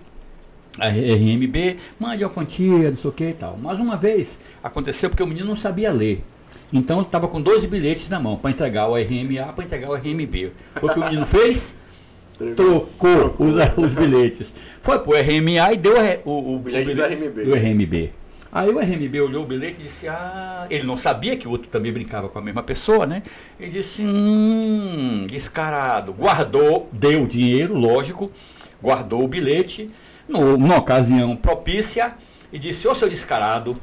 [0.78, 3.58] a RMB, mande uma quantia, não sei o que e tal.
[3.60, 6.22] Mas uma vez aconteceu porque o menino não sabia ler.
[6.72, 9.94] Então ele estava com 12 bilhetes na mão para entregar o RMA, para entregar o
[9.94, 10.52] RMB.
[10.74, 11.74] Foi o que o menino fez?
[12.54, 14.52] Trocou os, os, bilhetes.
[14.82, 17.44] Foi para o RMA e deu o, o, o bilhete, do, RMB.
[17.44, 18.12] do RMB.
[18.52, 21.68] Aí o RMB olhou o bilhete e disse: Ah, ele não sabia que o outro
[21.68, 23.22] também brincava com a mesma pessoa, né?
[23.58, 26.12] Ele disse: Hum, descarado.
[26.12, 28.30] Guardou, deu o dinheiro, lógico,
[28.82, 29.90] guardou o bilhete,
[30.28, 32.14] no, numa ocasião propícia,
[32.52, 33.78] e disse: Ô seu descarado,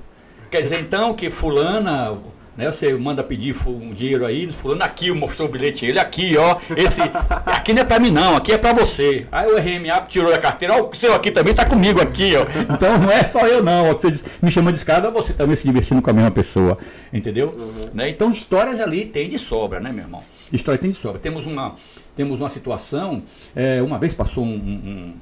[0.49, 2.17] quer dizer então que Fulana
[2.57, 2.71] né?
[2.71, 6.57] Você manda pedir um dinheiro aí, fulano aqui, mostrou o bilhete ele aqui, ó.
[6.75, 7.01] Esse
[7.45, 9.27] aqui não é para mim não, aqui é para você.
[9.31, 12.45] Aí o RMA tirou da carteira, ó, o seu aqui também tá comigo aqui, ó.
[12.73, 15.63] Então não é só eu não, ó, você me chama de escada, você também se
[15.63, 16.77] divertindo com a mesma pessoa,
[17.11, 17.49] entendeu?
[17.49, 17.91] Uhum.
[17.93, 18.09] Né?
[18.09, 20.23] Então histórias ali tem de sobra, né, meu irmão?
[20.51, 21.19] História tem de sobra.
[21.19, 21.75] Temos uma
[22.15, 23.23] temos uma situação,
[23.55, 25.13] é, uma vez passou um, um,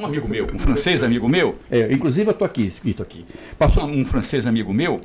[0.00, 3.24] um amigo meu, um francês amigo meu, é, inclusive eu estou aqui, escrito aqui,
[3.56, 5.00] passou um francês amigo meu,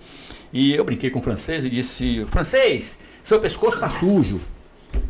[0.51, 4.39] e eu brinquei com o francês e disse: Francês, seu pescoço está sujo.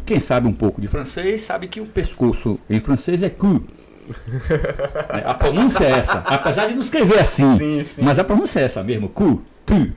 [0.06, 3.64] Quem sabe um pouco de francês sabe que o pescoço em francês é cul.
[5.10, 8.02] É, a pronúncia é essa, apesar de não escrever assim, sim, sim.
[8.02, 9.92] mas a pronúncia é essa mesmo, cu, cu.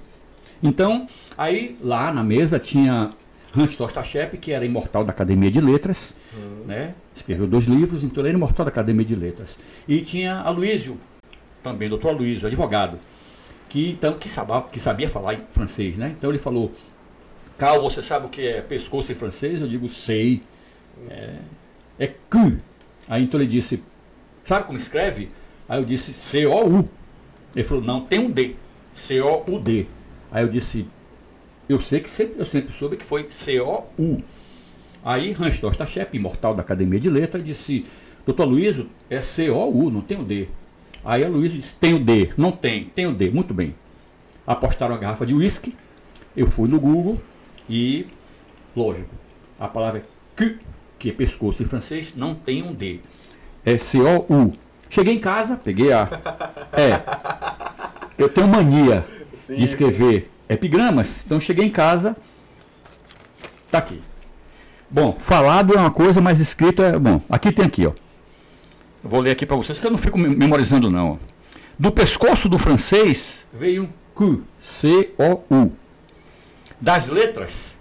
[0.62, 3.11] Então, aí lá na mesa tinha
[3.57, 6.64] Hans Torstachep, que era imortal da Academia de Letras, uhum.
[6.66, 6.94] né?
[7.14, 9.59] escreveu dois livros, então ele era imortal da Academia de Letras.
[9.88, 10.98] E tinha Aloísio,
[11.62, 12.98] também doutor Aloísio, advogado
[13.72, 16.14] que então que sabia, que sabia falar em francês, né?
[16.14, 16.70] Então ele falou,
[17.56, 19.62] Cal, você sabe o que é pescoço em francês?
[19.62, 20.42] Eu digo, sei.
[21.08, 21.38] É,
[21.98, 22.58] é que.
[23.08, 23.82] Aí então ele disse,
[24.44, 25.30] sabe como escreve?
[25.66, 26.87] Aí eu disse, C-O-U.
[27.56, 28.56] Ele falou, não, tem um D.
[28.92, 29.87] C-O-U-D.
[30.30, 30.87] Aí eu disse,
[31.66, 34.22] eu sei que sempre, eu sempre soube que foi C-O-U.
[35.02, 37.87] Aí Hans Dostachep, imortal da Academia de Letras, disse,
[38.26, 40.48] doutor Luiz, é C-O-U, não tem o D.
[41.04, 42.32] Aí a Luísa disse: tem o D.
[42.36, 43.30] Não tem, tem o D.
[43.30, 43.74] Muito bem.
[44.46, 45.74] Apostaram a garrafa de uísque.
[46.36, 47.20] Eu fui no Google
[47.68, 48.06] e,
[48.74, 49.14] lógico,
[49.58, 50.02] a palavra é
[50.34, 50.58] que,
[50.98, 53.00] que é pescoço em francês, não tem um D.
[53.64, 54.52] É C-O-U.
[54.88, 56.08] Cheguei em casa, peguei a.
[56.72, 57.00] É.
[58.18, 59.04] Eu tenho mania
[59.46, 60.54] sim, de escrever sim.
[60.54, 61.22] epigramas.
[61.24, 62.16] Então cheguei em casa.
[63.70, 64.00] Tá aqui.
[64.90, 66.98] Bom, falado é uma coisa, mas escrito é.
[66.98, 67.92] Bom, aqui tem aqui, ó.
[69.02, 71.18] Vou ler aqui para vocês, que eu não fico memorizando não.
[71.78, 75.72] Do pescoço do francês veio um Q, C-O-U.
[76.80, 77.76] Das letras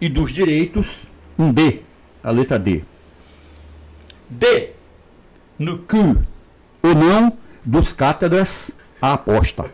[0.00, 1.00] e dos direitos,
[1.38, 1.80] um D,
[2.22, 2.82] a letra D.
[4.28, 4.70] D,
[5.58, 6.16] no Q,
[6.82, 9.70] ou não, dos cátedras, a aposta.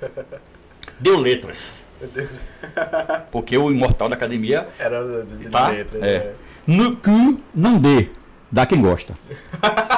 [0.98, 1.84] Deu letras.
[3.30, 5.68] Porque o imortal da academia era de tá?
[5.68, 6.02] letras.
[6.02, 6.14] É.
[6.16, 6.34] É.
[6.66, 8.08] No Q, não dê.
[8.50, 9.14] Dá quem gosta.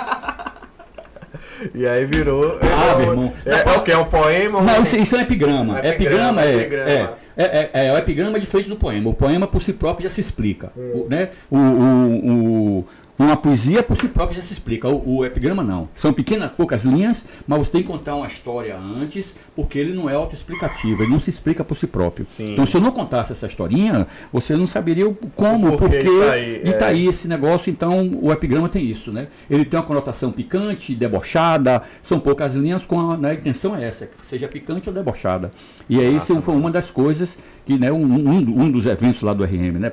[1.74, 2.58] E aí virou.
[2.62, 3.32] Ah, é, meu irmão.
[3.44, 3.92] É, é, o que?
[3.92, 4.60] É um poema?
[4.60, 5.78] Não, isso, isso é um epigrama.
[5.80, 6.90] epigrama, epigrama é, epigrama.
[6.90, 9.10] é, é, é, é o epigrama diferente do poema.
[9.10, 10.72] O poema por si próprio já se explica.
[10.76, 11.30] O, né?
[11.50, 12.86] o, o, o,
[13.22, 15.90] uma poesia por si própria já se explica, o, o, epigrama não.
[15.94, 20.08] São pequenas, poucas linhas, mas você tem que contar uma história antes, porque ele não
[20.08, 22.26] é autoexplicativo, ele não se explica por si próprio.
[22.34, 22.52] Sim.
[22.52, 25.04] Então, se eu não contasse essa historinha, você não saberia
[25.36, 26.88] como, por porquê, tá aí, e tá é.
[26.88, 27.70] aí esse negócio.
[27.70, 29.28] Então, o epigrama tem isso, né?
[29.50, 33.84] Ele tem uma conotação picante, debochada, são poucas linhas, com a, né, a intenção é
[33.84, 35.50] essa, que seja picante ou debochada.
[35.90, 37.19] E aí, isso foi uma das coisas
[37.64, 39.92] que, né, um, um, um dos eventos lá do RM, né?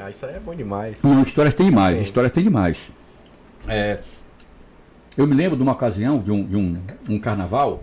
[0.00, 0.96] Ah, isso aí é bom demais.
[1.02, 2.90] Não, histórias tem demais, histórias tem demais.
[3.66, 3.98] É,
[5.16, 7.82] eu me lembro de uma ocasião, de um, de um, um carnaval,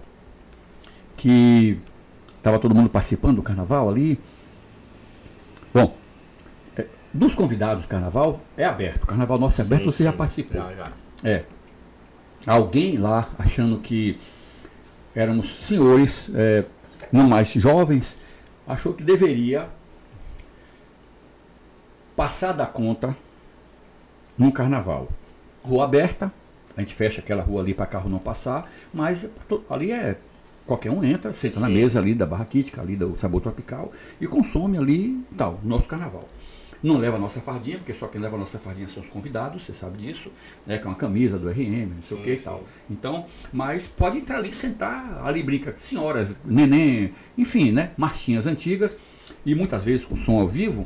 [1.18, 1.78] que
[2.38, 4.18] estava todo mundo participando do carnaval ali.
[5.74, 5.98] Bom,
[6.78, 9.04] é, dos convidados do carnaval é aberto.
[9.04, 10.04] O carnaval nosso é aberto, sim, você sim.
[10.06, 10.62] já participou.
[10.62, 10.92] Já, já.
[11.26, 11.44] É.
[12.48, 14.18] Alguém lá achando que
[15.14, 16.64] éramos senhores, é,
[17.12, 18.18] não mais jovens,
[18.68, 19.70] achou que deveria
[22.16, 23.16] passar da conta
[24.38, 25.10] no carnaval.
[25.64, 26.32] Rua aberta,
[26.76, 29.28] a gente fecha aquela rua ali para carro não passar, mas
[29.70, 30.18] ali é
[30.66, 34.28] qualquer um entra, senta na mesa ali da barra quítica, ali do sabor tropical e
[34.28, 36.28] consome ali tal, nosso carnaval.
[36.86, 39.66] Não leva a nossa fardinha, porque só quem leva a nossa fardinha são os convidados,
[39.66, 40.32] você sabe disso,
[40.68, 40.78] né?
[40.78, 42.64] Que é uma camisa do RM, não sei sim, o que e tal.
[42.88, 47.90] Então, mas pode entrar ali, sentar, ali brinca senhoras, neném, enfim, né?
[47.98, 48.96] Marchinhas antigas,
[49.44, 50.86] e muitas vezes com som ao vivo,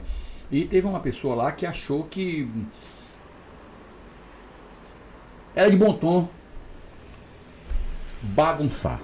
[0.50, 2.50] e teve uma pessoa lá que achou que
[5.54, 6.30] era de bom tom
[8.22, 9.02] bagunçar.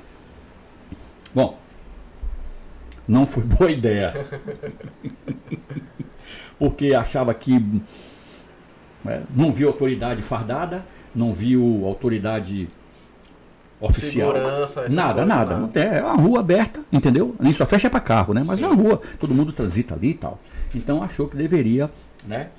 [1.34, 1.60] Bom,
[3.06, 4.14] não foi boa ideia.
[6.58, 7.60] Porque achava que
[9.04, 12.68] né, não viu autoridade fardada, não viu autoridade
[13.80, 14.32] oficial.
[14.32, 15.58] Segurança, nada, nada.
[15.58, 17.36] Não tem, é uma rua aberta, entendeu?
[17.40, 18.44] Nem só fecha para carro, né?
[18.46, 18.66] Mas Sim.
[18.66, 20.40] é uma rua, todo mundo transita ali e tal.
[20.74, 21.90] Então achou que deveria,
[22.26, 22.50] né,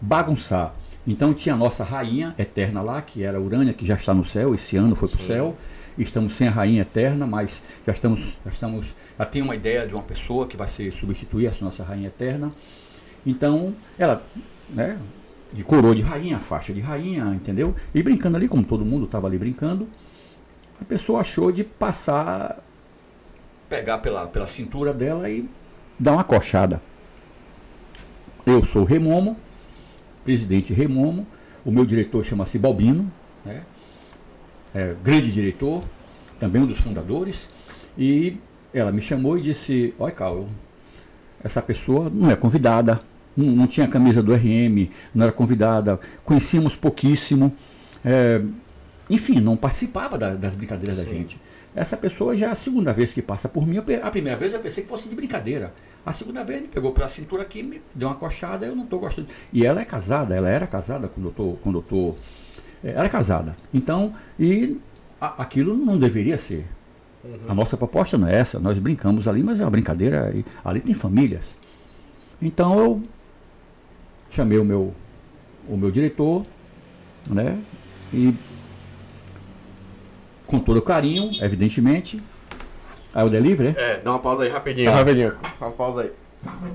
[0.00, 0.74] bagunçar.
[1.06, 4.54] Então tinha a nossa rainha eterna lá, que era Urânia, que já está no céu,
[4.54, 5.56] esse ano foi para o céu.
[5.96, 9.94] Estamos sem a rainha eterna, mas já estamos, já estamos, já tem uma ideia de
[9.94, 12.52] uma pessoa que vai ser substituir essa nossa rainha eterna.
[13.26, 14.22] Então, ela,
[14.68, 14.98] né,
[15.52, 17.74] de coroa de rainha, faixa de rainha, entendeu?
[17.94, 19.88] E brincando ali, como todo mundo estava ali brincando,
[20.80, 22.62] a pessoa achou de passar,
[23.68, 25.48] pegar pela, pela cintura dela e
[25.98, 26.82] dar uma coxada.
[28.44, 29.36] Eu sou Remomo,
[30.24, 31.26] presidente Remomo,
[31.64, 33.10] o meu diretor chama-se Balbino,
[33.44, 33.62] né?
[34.74, 35.84] é, grande diretor,
[36.38, 37.48] também um dos fundadores,
[37.96, 38.36] e
[38.72, 40.48] ela me chamou e disse, olha Cal,
[41.42, 43.00] essa pessoa não é convidada,
[43.36, 47.52] não, não, tinha camisa do RM, não era convidada, conhecíamos pouquíssimo,
[48.04, 48.42] é,
[49.08, 51.04] enfim, não participava da, das brincadeiras Sim.
[51.04, 51.40] da gente.
[51.74, 53.78] Essa pessoa já é a segunda vez que passa por mim.
[53.78, 55.74] a primeira vez eu pensei que fosse de brincadeira.
[56.06, 59.00] A segunda vez ele pegou pela cintura aqui, me deu uma coxada, eu não estou
[59.00, 59.28] gostando.
[59.52, 62.14] E ela é casada, ela era casada quando eu tô, quando eu tô,
[62.84, 63.56] é, era casada.
[63.72, 64.78] Então, e
[65.20, 66.64] a, aquilo não deveria ser.
[67.24, 67.38] Uhum.
[67.48, 68.60] A nossa proposta não é essa.
[68.60, 70.30] Nós brincamos ali, mas é uma brincadeira.
[70.34, 71.56] E, ali tem famílias.
[72.40, 73.02] Então eu
[74.34, 74.92] chamei o meu,
[75.68, 76.44] o meu diretor,
[77.30, 77.62] né?
[78.12, 78.34] E
[80.46, 82.20] com todo carinho, evidentemente.
[83.14, 83.74] Aí o delivery?
[83.78, 84.90] É, dá uma pausa aí rapidinho.
[84.90, 86.12] Ah, rapidinho, uma pausa aí.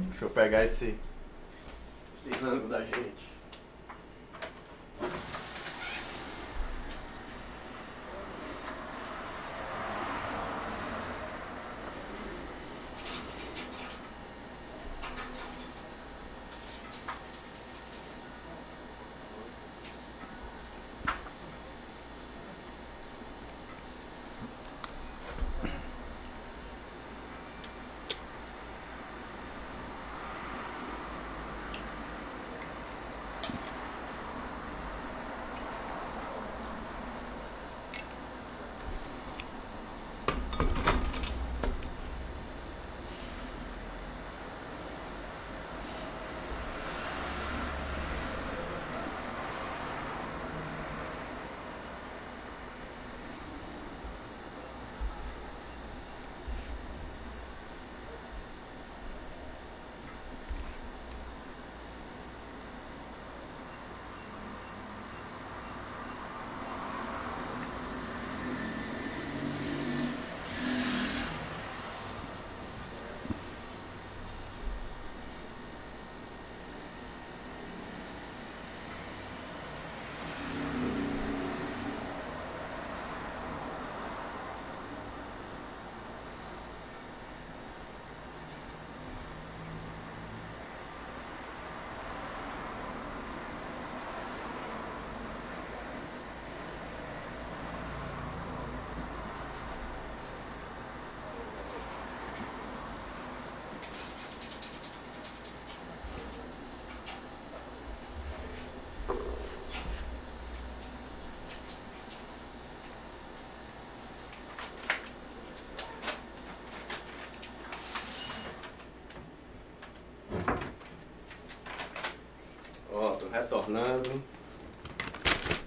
[0.09, 0.95] Deixa eu pegar esse,
[2.15, 3.29] esse rango da gente.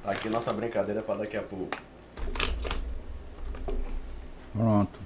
[0.02, 1.70] Tá aqui nossa brincadeira para daqui a pouco.
[4.56, 5.00] Pronto.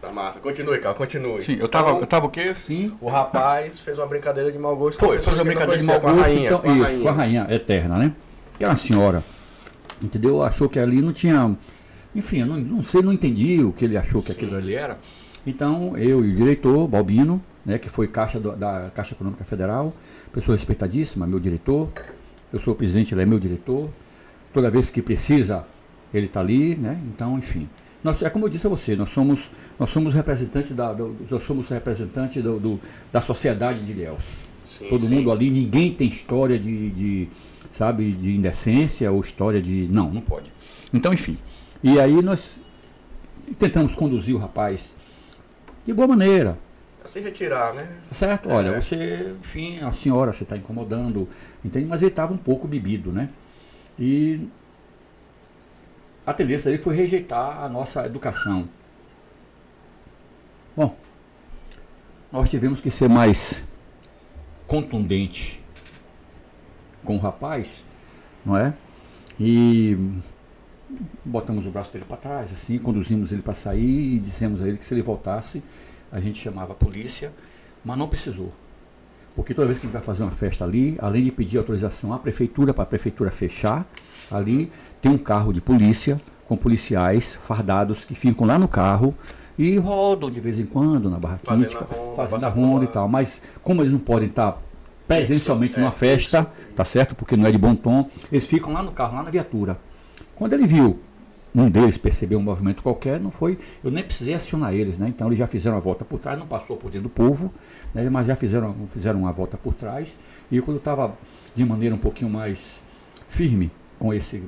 [0.00, 0.40] Tá massa.
[0.40, 1.42] Continue, Carl, continue.
[1.42, 2.54] Sim, eu tava, Então, eu tava o quê?
[2.54, 2.96] Sim.
[3.00, 4.98] O rapaz fez uma brincadeira de mau gosto.
[4.98, 6.22] Foi, fez uma brincadeira de mau com a gosto.
[6.22, 7.02] rainha, então, com a isso, rainha.
[7.02, 8.12] com a rainha eterna, né?
[8.58, 9.22] Que era uma senhora.
[10.02, 10.42] Entendeu?
[10.42, 11.54] Achou que ali não tinha.
[12.14, 14.98] Enfim, eu não, não sei, não entendi o que ele achou que aquilo ali era.
[15.46, 19.94] Então, eu e o diretor, Balbino, né, que foi caixa do- da Caixa Econômica Federal,
[20.32, 21.88] pessoa respeitadíssima, meu diretor.
[22.52, 23.88] Eu sou o presidente, ele é meu diretor.
[24.52, 25.64] Toda vez que precisa,
[26.12, 27.00] ele está ali, né?
[27.14, 27.68] Então, enfim.
[28.02, 31.42] Nós, é como eu disse a você, nós somos, nós somos representantes da, do, nós
[31.42, 32.80] somos representantes do, do-
[33.12, 34.22] da sociedade de Ilhéus.
[34.78, 35.14] Sim, Todo sim.
[35.14, 37.28] mundo ali, ninguém tem história de, de,
[37.74, 39.86] sabe, de indecência ou história de.
[39.92, 40.50] Não, não pode.
[40.94, 41.36] Então, enfim.
[41.82, 42.58] E aí nós
[43.58, 44.92] tentamos conduzir o rapaz
[45.86, 46.58] de boa maneira.
[47.06, 47.88] Se retirar, né?
[48.12, 48.48] Certo?
[48.48, 48.52] É.
[48.52, 51.28] Olha, você, enfim, a senhora, você está incomodando,
[51.64, 51.86] entende?
[51.86, 53.30] Mas ele estava um pouco bebido, né?
[53.98, 54.48] E
[56.26, 58.68] a tendência dele foi rejeitar a nossa educação.
[60.76, 60.96] Bom,
[62.30, 63.62] nós tivemos que ser mais
[64.66, 65.60] contundente
[67.04, 67.82] com o rapaz,
[68.44, 68.72] não é?
[69.38, 69.96] E
[71.24, 74.78] botamos o braço dele para trás, assim, conduzimos ele para sair e dissemos a ele
[74.78, 75.62] que se ele voltasse,
[76.12, 77.32] a gente chamava a polícia,
[77.84, 78.52] mas não precisou.
[79.34, 82.12] Porque toda vez que a gente vai fazer uma festa ali, além de pedir autorização
[82.12, 83.86] à prefeitura, para a prefeitura fechar,
[84.30, 84.70] ali
[85.00, 89.14] tem um carro de polícia com policiais fardados que ficam lá no carro
[89.56, 93.08] e rodam de vez em quando na Barra Fazendo Quíntica, fazendo a ronda e tal.
[93.08, 94.60] Mas como eles não podem estar
[95.06, 96.74] presencialmente Fixo, numa é, festa, fixo.
[96.74, 97.14] tá certo?
[97.14, 99.78] Porque não é de bom tom, eles ficam lá no carro, lá na viatura.
[100.34, 100.98] Quando ele viu
[101.54, 103.58] um deles percebeu um movimento qualquer, não foi.
[103.82, 105.08] Eu nem precisei acionar eles, né?
[105.08, 107.52] Então eles já fizeram a volta por trás, não passou por dentro do povo,
[107.92, 108.08] né?
[108.08, 110.16] mas já fizeram, fizeram uma volta por trás.
[110.50, 111.16] E quando eu estava
[111.54, 112.82] de maneira um pouquinho mais
[113.28, 114.42] firme com esse,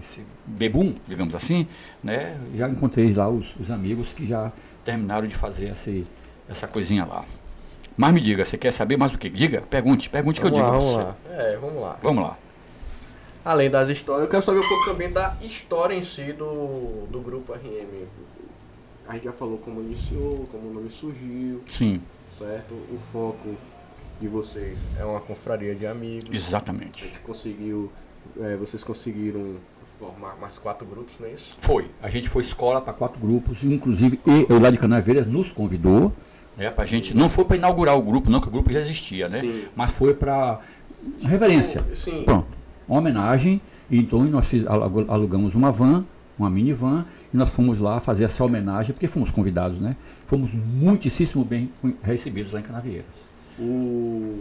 [0.00, 1.66] esse bebum, digamos assim,
[2.02, 2.36] né?
[2.54, 4.52] Já encontrei lá os, os amigos que já
[4.84, 5.90] terminaram de fazer essa,
[6.48, 7.24] essa coisinha lá.
[7.96, 9.28] Mas me diga, você quer saber mais o que?
[9.28, 11.16] Diga, pergunte, pergunte que eu digo lá, vamos lá.
[11.30, 11.98] É, vamos lá.
[12.02, 12.38] Vamos lá.
[13.44, 17.20] Além das histórias, eu quero saber um pouco também da história em si do, do
[17.20, 18.06] grupo RM.
[19.08, 22.00] A gente já falou como iniciou, como o nome surgiu, Sim,
[22.38, 22.74] certo?
[22.74, 23.56] O foco
[24.20, 26.30] de vocês é uma confraria de amigos.
[26.30, 27.04] A exatamente.
[27.04, 27.90] gente conseguiu,
[28.40, 29.56] é, vocês conseguiram
[29.98, 31.56] formar mais quatro grupos, não é isso?
[31.60, 31.90] Foi.
[32.02, 36.12] A gente foi escola para quatro grupos, inclusive e- eu lá de Canaveiras nos convidou,
[36.56, 39.28] né, pra gente, não foi para inaugurar o grupo, não, que o grupo já existia,
[39.28, 39.40] né?
[39.40, 39.64] Sim.
[39.74, 40.60] Mas foi para
[41.22, 41.84] reverência.
[41.96, 42.22] Sim.
[42.24, 42.59] Pronto.
[42.90, 44.50] Uma homenagem, e então nós
[45.08, 46.04] alugamos uma van,
[46.36, 49.94] uma minivan, e nós fomos lá fazer essa homenagem, porque fomos convidados, né?
[50.26, 51.70] Fomos muitíssimo bem
[52.02, 53.06] recebidos lá em Canavieiras.
[53.56, 54.40] O...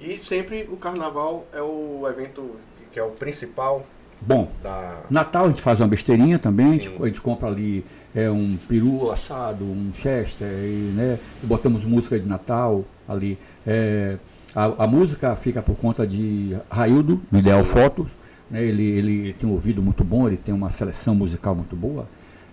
[0.00, 2.56] E sempre o carnaval é o evento
[2.92, 3.86] que é o principal
[4.24, 5.02] Bom, da.
[5.10, 8.56] Natal a gente faz uma besteirinha também, a gente, a gente compra ali é, um
[8.68, 13.38] peru assado, um chester, e, né, e botamos música de Natal ali.
[13.66, 14.16] É,
[14.54, 18.08] a, a música fica por conta de Raildo, do Ideal Fotos,
[18.50, 22.06] né, ele, ele tem um ouvido muito bom, ele tem uma seleção musical muito boa,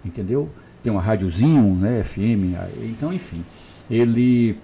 [0.04, 0.50] entendeu?
[0.82, 3.44] Tem uma rádiozinho, né, FM, então enfim,
[3.90, 4.58] ele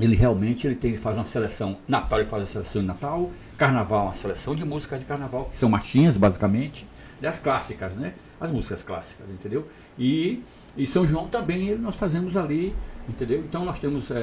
[0.00, 3.30] ele realmente ele tem, ele faz uma seleção, Natal ele faz a seleção de Natal,
[3.58, 6.86] Carnaval uma seleção de músicas de Carnaval, que são marchinhas basicamente,
[7.20, 8.14] das clássicas, né?
[8.40, 9.68] As músicas clássicas, entendeu?
[9.98, 10.42] E,
[10.76, 12.74] e São João também ele- nós fazemos ali,
[13.08, 13.38] entendeu?
[13.40, 14.14] Então nós temos é,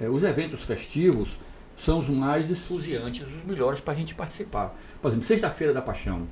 [0.00, 1.38] é, é, os eventos festivos
[1.76, 4.74] são os mais esfuziantes, os melhores para a gente participar.
[5.00, 6.26] Por exemplo, Sexta-feira da Paixão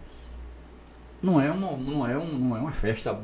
[1.22, 3.18] não é uma, não é um, não é uma festa,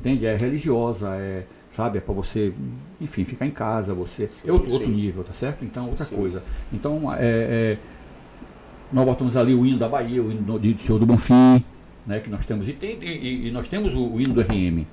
[0.00, 0.26] entende?
[0.26, 1.98] É religiosa, é, sabe?
[1.98, 2.52] É para você,
[3.00, 4.28] enfim, ficar em casa, você.
[4.28, 4.74] Sim, é outro, sim.
[4.74, 5.64] outro nível, tá certo?
[5.64, 6.16] Então, outra Sim.
[6.16, 6.42] coisa.
[6.72, 7.78] Então, é, é,
[8.92, 11.64] nós botamos ali o hino da Bahia, o hino do, do Senhor do Bonfim,
[12.06, 12.20] né?
[12.20, 12.68] Que nós temos.
[12.68, 14.84] E, tem, e, e- nós temos o, o hino do RM.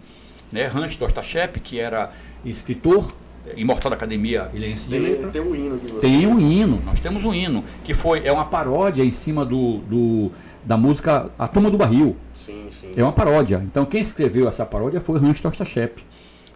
[0.51, 0.67] Né?
[0.67, 2.11] Hans Tostachep, que era
[2.45, 3.11] escritor,
[3.57, 5.29] imortal da Academia Ilhense de Letra.
[5.29, 6.01] tem um hino de vocês.
[6.01, 9.77] Tem um hino, nós temos um hino, que foi, é uma paródia em cima do,
[9.79, 10.31] do-
[10.63, 12.15] da música A Turma do Barril.
[12.45, 12.91] Sim, sim.
[12.95, 13.61] É uma paródia.
[13.65, 16.03] Então quem escreveu essa paródia foi Hans Tostachep,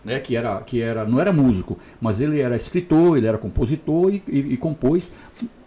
[0.03, 4.09] né, que era que era não era músico, mas ele era escritor, ele era compositor
[4.13, 5.11] e, e- e compôs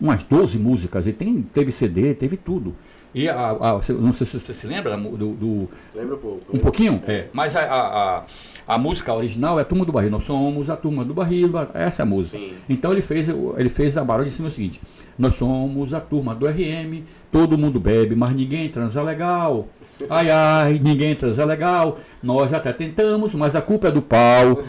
[0.00, 1.06] umas 12 músicas.
[1.06, 2.74] Ele tem, teve CD, teve tudo.
[3.14, 5.34] E a, a, não sei se você se lembra do.
[5.34, 6.56] do Lembra um pouco.
[6.56, 7.02] Um pouquinho?
[7.06, 7.26] É.
[7.32, 8.24] Mas a, a,
[8.66, 10.10] a, música original é a Turma do Barril.
[10.10, 12.38] Nós somos a Turma do Barril, essa é a música.
[12.38, 12.52] Sim.
[12.68, 14.80] Então ele fez, ele fez a barulho de cima o seguinte:
[15.18, 17.02] Nós somos a turma do RM,
[17.32, 19.68] todo mundo bebe, mas ninguém transa legal.
[20.08, 21.98] Ai, ai, ninguém transa legal.
[22.22, 24.62] Nós até tentamos, mas a culpa é do pau.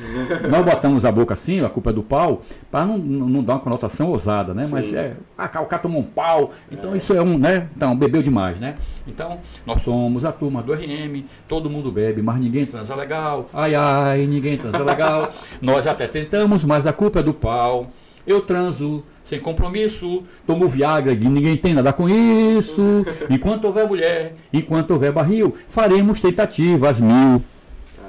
[0.49, 3.59] Nós botamos a boca assim, a culpa é do pau, para não, não dar uma
[3.59, 4.65] conotação ousada, né?
[4.65, 4.71] Sim.
[4.71, 6.51] Mas é, ah, o cara tomou um pau.
[6.71, 6.97] Então é.
[6.97, 7.67] isso é um, né?
[7.75, 8.75] Então, bebeu demais, né?
[9.07, 13.49] Então, nós somos a turma do RM, todo mundo bebe, mas ninguém transa legal.
[13.53, 15.29] Ai, ai, ninguém transa legal.
[15.61, 17.87] nós até tentamos, mas a culpa é do pau.
[18.25, 23.05] Eu transo sem compromisso, tomo Viagra e ninguém tem nada com isso.
[23.31, 27.41] Enquanto houver mulher, enquanto houver barril, faremos tentativas mil.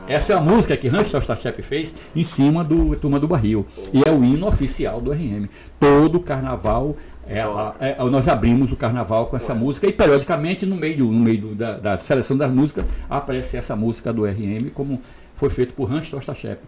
[0.08, 3.64] Essa é a música que Hans Stachep fez em cima do Turma do Barril.
[3.92, 5.46] E é o hino oficial do RM.
[5.78, 7.38] Todo carnaval, é,
[7.78, 11.54] é, nós abrimos o carnaval com essa música e periodicamente no meio, no meio do,
[11.54, 15.00] da, da, seleção das músicas aparece essa música do RM, como
[15.36, 16.60] foi feito por Hans Stachep.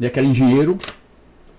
[0.00, 0.76] E aquele engenheiro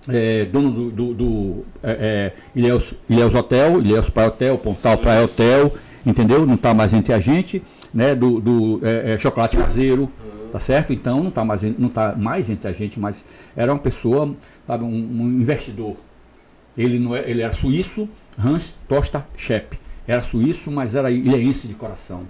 [0.08, 5.24] é, dono do, do, do é, é, Ilhéus, Ilhéus Hotel, Ilhéus Praia Hotel, Pontal Praia
[5.26, 5.74] Hotel,
[6.06, 6.45] entendeu?
[6.45, 7.62] Não está mais entre a gente,
[7.93, 8.16] né?
[8.16, 10.12] Do, do é, é, chocolate caseiro,
[10.51, 10.91] tá certo?
[10.93, 13.24] Então não está mais, não tá mais entre a gente, mas
[13.56, 14.36] era uma pessoa,
[14.68, 15.95] sabe, um, um investidor.
[16.78, 19.80] Ele não é, ele era suíço, Hans Tosta Schepp.
[20.08, 22.24] Era suíço, mas era ilhéense de coração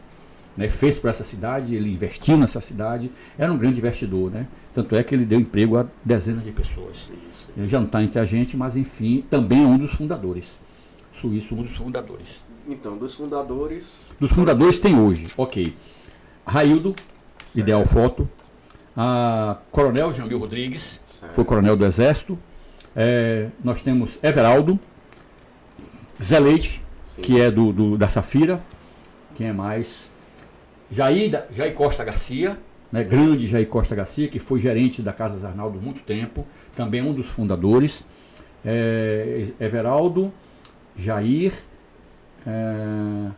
[0.55, 4.47] né, fez para essa cidade, ele investiu nessa cidade, era um grande investidor, né?
[4.73, 7.09] Tanto é que ele deu emprego a dezenas de pessoas.
[7.65, 10.57] Já não está entre a gente, mas enfim, também é um dos fundadores.
[11.11, 12.43] Suíço, um dos fundadores.
[12.67, 13.85] Então, dos fundadores.
[14.19, 15.75] Dos fundadores tem hoje, ok.
[16.45, 16.95] Raildo,
[17.53, 18.27] Ideal Foto,
[18.95, 21.33] a Coronel Jamil Rodrigues, certo.
[21.33, 22.37] foi coronel do Exército.
[22.95, 24.79] É, nós temos Everaldo,
[26.21, 26.83] Zé Leite,
[27.15, 27.21] Sim.
[27.21, 28.61] que é do, do, da Safira.
[29.35, 30.11] Quem é mais?
[30.89, 32.57] Jair, Jair Costa Garcia,
[32.93, 37.01] né, grande Jair Costa Garcia, que foi gerente da Casa Arnaldo há muito tempo, também
[37.01, 38.05] um dos fundadores.
[38.63, 40.31] É, Everaldo,
[40.95, 41.51] Jair,
[42.45, 43.31] é,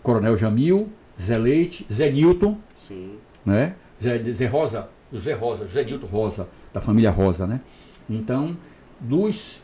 [0.00, 0.88] Coronel Jamil,
[1.20, 3.18] Zé Leite, Zé Newton, Sim.
[3.44, 4.88] Né, Zé, Zé Rosa,
[5.18, 7.48] Zé Rosa, Zé Newton Rosa, da família Rosa.
[7.48, 7.60] Né?
[8.08, 8.56] Então,
[9.00, 9.60] dos,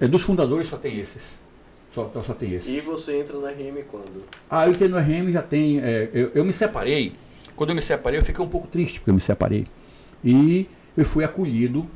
[0.00, 1.40] é, dos fundadores só tem esses.
[1.92, 2.70] Só, então só tem esse.
[2.70, 4.24] E você entra no RM quando?
[4.48, 5.78] Ah, eu entrei no RM já tem.
[5.78, 7.12] É, eu, eu me separei.
[7.54, 9.66] Quando eu me separei, eu fiquei um pouco triste porque eu me separei.
[10.24, 10.66] E
[10.96, 11.86] eu fui acolhido.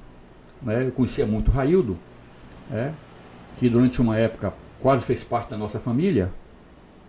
[0.62, 1.98] Né, eu conhecia muito o Raildo,
[2.70, 2.94] né,
[3.58, 6.32] que durante uma época quase fez parte da nossa família.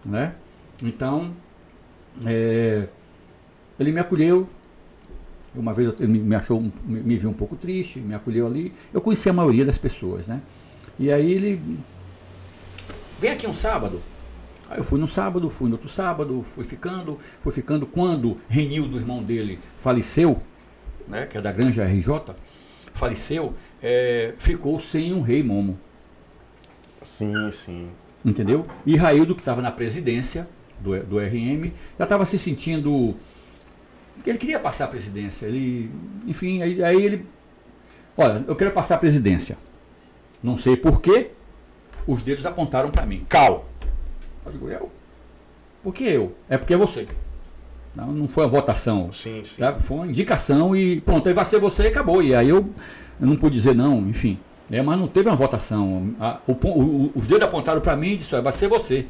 [0.05, 0.35] Né?
[0.83, 1.33] Então,
[2.25, 2.87] é,
[3.79, 4.47] ele me acolheu.
[5.55, 8.73] Uma vez ele me achou, me, me viu um pouco triste, me acolheu ali.
[8.93, 10.41] Eu conhecia a maioria das pessoas, né?
[10.99, 11.79] E aí ele
[13.19, 14.01] Vem aqui um sábado.
[14.69, 17.85] Aí eu fui no sábado, fui no outro sábado, fui ficando, fui ficando.
[17.85, 20.41] Quando Renildo, irmão dele, faleceu,
[21.07, 22.35] né, que é da Granja RJ,
[22.93, 25.79] faleceu, é, ficou sem um rei Momo.
[27.03, 27.33] Sim,
[27.65, 27.89] sim.
[28.25, 28.65] Entendeu?
[28.85, 30.47] E Raildo, que estava na presidência
[30.79, 33.15] do, do RM, já estava se sentindo.
[34.25, 35.45] Ele queria passar a presidência.
[35.45, 35.89] Ele,
[36.25, 37.25] enfim, aí, aí ele.
[38.17, 39.57] Olha, eu quero passar a presidência.
[40.43, 41.31] Não sei porquê,
[42.07, 43.25] os dedos apontaram para mim.
[43.27, 43.65] Cal.
[44.45, 44.91] Eu digo, eu?
[45.83, 46.35] Por que eu?
[46.49, 47.07] É porque é você.
[47.95, 49.11] Não, não foi a votação.
[49.11, 49.61] Sim, sim.
[49.81, 52.23] Foi uma indicação e pronto, aí vai ser você e acabou.
[52.23, 52.69] E aí eu,
[53.19, 54.39] eu não pude dizer não, enfim.
[54.71, 56.13] É, mas não teve uma votação.
[56.19, 59.05] A, o, o, os dedos apontaram para mim e disse, vai ser você.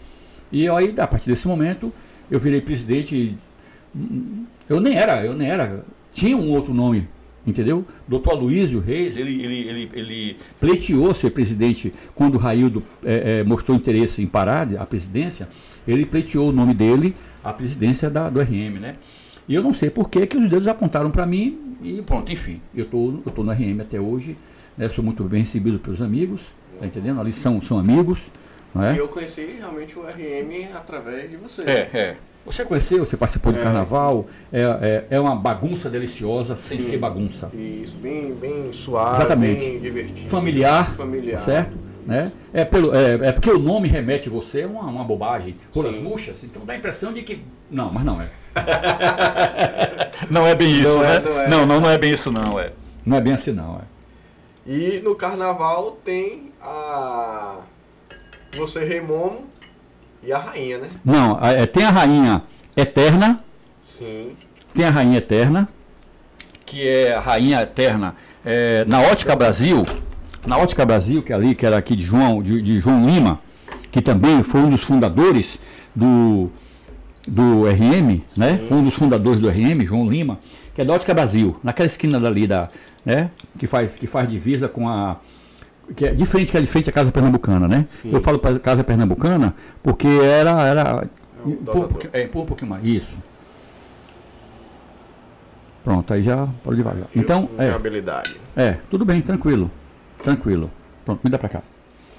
[0.51, 1.91] E eu, aí, a partir desse momento,
[2.29, 3.15] eu virei presidente.
[3.15, 3.37] E,
[3.95, 5.83] hum, eu nem era, eu nem era.
[6.13, 7.07] Tinha um outro nome
[7.47, 7.85] entendeu?
[8.07, 13.43] Doutor Aloysio Reis, ele, ele, ele, ele pleiteou ser presidente quando o Raildo é, é,
[13.43, 15.47] mostrou interesse em parar a presidência,
[15.87, 18.95] ele pleiteou o nome dele à presidência da, do RM, né?
[19.47, 22.61] E eu não sei por que, que os dedos apontaram para mim e pronto, enfim,
[22.75, 24.35] eu tô, eu tô no RM até hoje,
[24.77, 24.89] né?
[24.89, 26.41] sou muito bem recebido pelos amigos,
[26.79, 27.21] tá entendendo?
[27.21, 28.29] Ali são, são amigos,
[28.75, 28.95] não é?
[28.95, 31.61] E eu conheci realmente o RM através de você.
[31.61, 32.17] É, é.
[32.47, 33.63] Você conheceu, você participou do é.
[33.63, 37.49] carnaval, é, é, é, uma bagunça deliciosa sem Sim, ser bagunça.
[37.53, 39.59] Isso, bem, bem suave, Exatamente.
[39.59, 40.29] bem divertido.
[40.29, 41.41] Familiar, Familiar.
[41.41, 41.77] certo?
[42.05, 42.31] Né?
[42.53, 45.57] É, pelo, é, é porque o nome remete você a uma, uma bobagem.
[45.75, 47.43] Rolas murchas, então dá a impressão de que.
[47.69, 48.29] Não, mas não é.
[50.31, 51.15] não é bem isso, não né?
[51.15, 51.49] É, não, é.
[51.49, 52.57] não, não, não é bem isso, não.
[52.57, 52.71] É.
[53.05, 53.75] Não é bem assim, não.
[53.75, 53.81] É.
[54.71, 57.57] E no carnaval tem a.
[58.55, 59.45] Você, Rei Momo,
[60.23, 60.87] e a rainha, né?
[61.03, 62.41] Não, é, tem a rainha
[62.75, 63.43] eterna.
[63.83, 64.31] Sim.
[64.73, 65.67] Tem a rainha eterna,
[66.65, 68.15] que é a rainha eterna
[68.45, 69.83] é, na Ótica Brasil.
[70.45, 73.39] Na Ótica Brasil, que é ali, que era aqui de João, de, de João Lima,
[73.91, 75.59] que também foi um dos fundadores
[75.95, 76.49] do,
[77.27, 78.59] do RM, né?
[78.67, 80.39] Foi um dos fundadores do RM, João Lima,
[80.73, 82.69] que é da Ótica Brasil, naquela esquina dali da,
[83.05, 83.31] né?
[83.57, 85.17] Que faz, que faz divisa com a
[85.95, 87.85] que é diferente que é diferente a Casa Pernambucana, né?
[88.01, 88.11] Sim.
[88.13, 91.07] Eu falo para Casa Pernambucana porque era era
[91.45, 93.17] um, pouquinho, é, um pouquinho mais isso.
[95.83, 97.07] Pronto, aí já pode devagar.
[97.15, 98.35] Então, é, habilidade.
[98.55, 99.71] é, tudo bem, tranquilo.
[100.21, 100.69] Tranquilo.
[101.05, 101.63] Pronto, me dá para cá.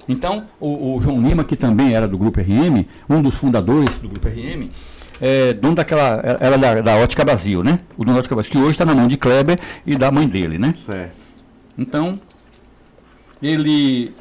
[0.07, 4.09] Então, o, o, João Lima, que também era do Grupo RM, um dos fundadores do
[4.09, 4.71] Grupo RM,
[5.21, 6.19] é dono daquela.
[6.39, 7.81] Era da, da Ótica Brasil, né?
[7.95, 10.27] O dono da Ótica Brasil, que hoje está na mão de Kleber e da mãe
[10.27, 10.73] dele, né?
[10.75, 11.13] Certo.
[11.77, 12.19] Então,
[13.41, 14.13] ele.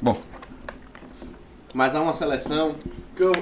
[0.00, 0.18] Bom.
[1.74, 2.76] Mas há uma seleção
[3.16, 3.32] que eu,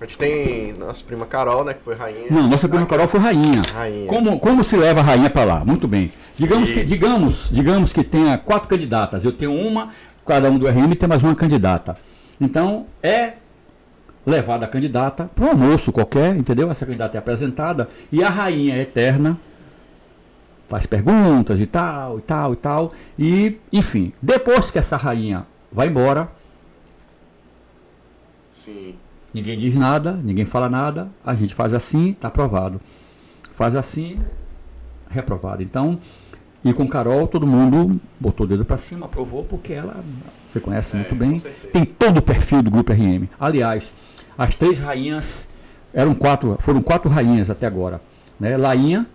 [0.00, 1.74] a gente tem nossa prima Carol, né?
[1.74, 2.26] Que foi rainha.
[2.30, 3.62] Não, nossa prima Carol foi rainha.
[3.72, 4.06] Rainha.
[4.06, 5.64] Como, como se leva a rainha para lá?
[5.64, 6.12] Muito bem.
[6.36, 6.74] Digamos, e...
[6.74, 9.24] que, digamos, digamos que tenha quatro candidatas.
[9.24, 9.88] Eu tenho uma,
[10.26, 11.96] cada um do RM tem mais uma candidata.
[12.40, 13.34] Então, é
[14.26, 16.70] levada a candidata para um almoço qualquer, entendeu?
[16.70, 19.38] Essa candidata é apresentada e a rainha é eterna
[20.68, 22.92] faz perguntas e tal, e tal, e tal.
[23.16, 26.28] E, enfim, depois que essa rainha vai embora.
[28.52, 28.96] Sim
[29.36, 32.80] Ninguém diz nada, ninguém fala nada, a gente faz assim, está aprovado.
[33.54, 34.18] Faz assim,
[35.10, 35.62] reprovado.
[35.62, 35.98] Então,
[36.64, 40.02] e com Carol, todo mundo botou o dedo para cima, aprovou, porque ela,
[40.48, 43.28] você conhece é, muito bem, tem todo o perfil do Grupo RM.
[43.38, 43.92] Aliás,
[44.36, 45.48] as três rainhas,
[45.92, 48.00] eram quatro, foram quatro rainhas até agora.
[48.38, 48.56] Né?
[48.56, 49.06] Lainha,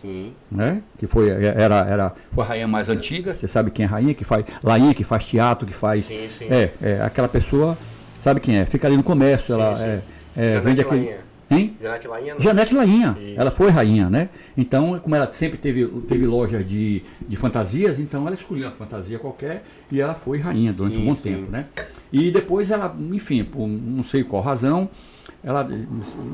[0.00, 0.32] Sim.
[0.48, 0.80] Né?
[0.96, 4.14] Que foi, era, era, foi a rainha mais antiga, você sabe quem é a rainha,
[4.14, 4.44] que faz.
[4.62, 6.04] Lainha que faz teatro, que faz.
[6.04, 6.46] Sim, sim.
[6.48, 7.76] É, é, aquela pessoa
[8.22, 8.66] Sabe quem é?
[8.66, 9.82] Fica ali no comércio, sim, ela sim.
[9.82, 10.02] É,
[10.36, 11.16] é, vende aquele.
[11.50, 11.76] Hein?
[11.80, 12.34] Janete Lainha.
[12.34, 12.40] Não.
[12.40, 13.18] Janete Lainha.
[13.36, 14.28] Ela foi rainha, né?
[14.56, 19.18] Então, como ela sempre teve, teve loja de, de fantasias, então ela escolheu uma fantasia
[19.18, 21.66] qualquer e ela foi rainha durante sim, um bom tempo, né?
[22.12, 24.90] E depois ela, enfim, por não sei qual razão,
[25.42, 25.66] ela,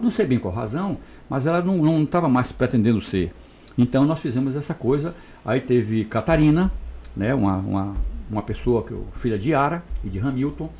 [0.02, 0.98] não sei bem qual razão,
[1.28, 3.32] mas ela não estava mais pretendendo ser.
[3.78, 5.14] Então nós fizemos essa coisa.
[5.44, 6.72] Aí teve Catarina,
[7.16, 7.34] né?
[7.34, 7.96] Uma, uma,
[8.30, 10.70] uma pessoa que filha de Ara e de Hamilton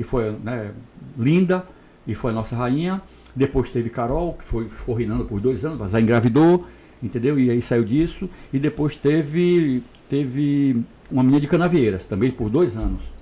[0.00, 0.72] que foi né,
[1.18, 1.64] linda
[2.06, 3.02] e foi a nossa rainha.
[3.34, 6.66] Depois teve Carol, que foi, ficou reinando por dois anos, mas já engravidou,
[7.02, 7.38] entendeu?
[7.38, 8.28] E aí saiu disso.
[8.52, 13.12] E depois teve, teve uma menina de Canavieiras, também por dois anos,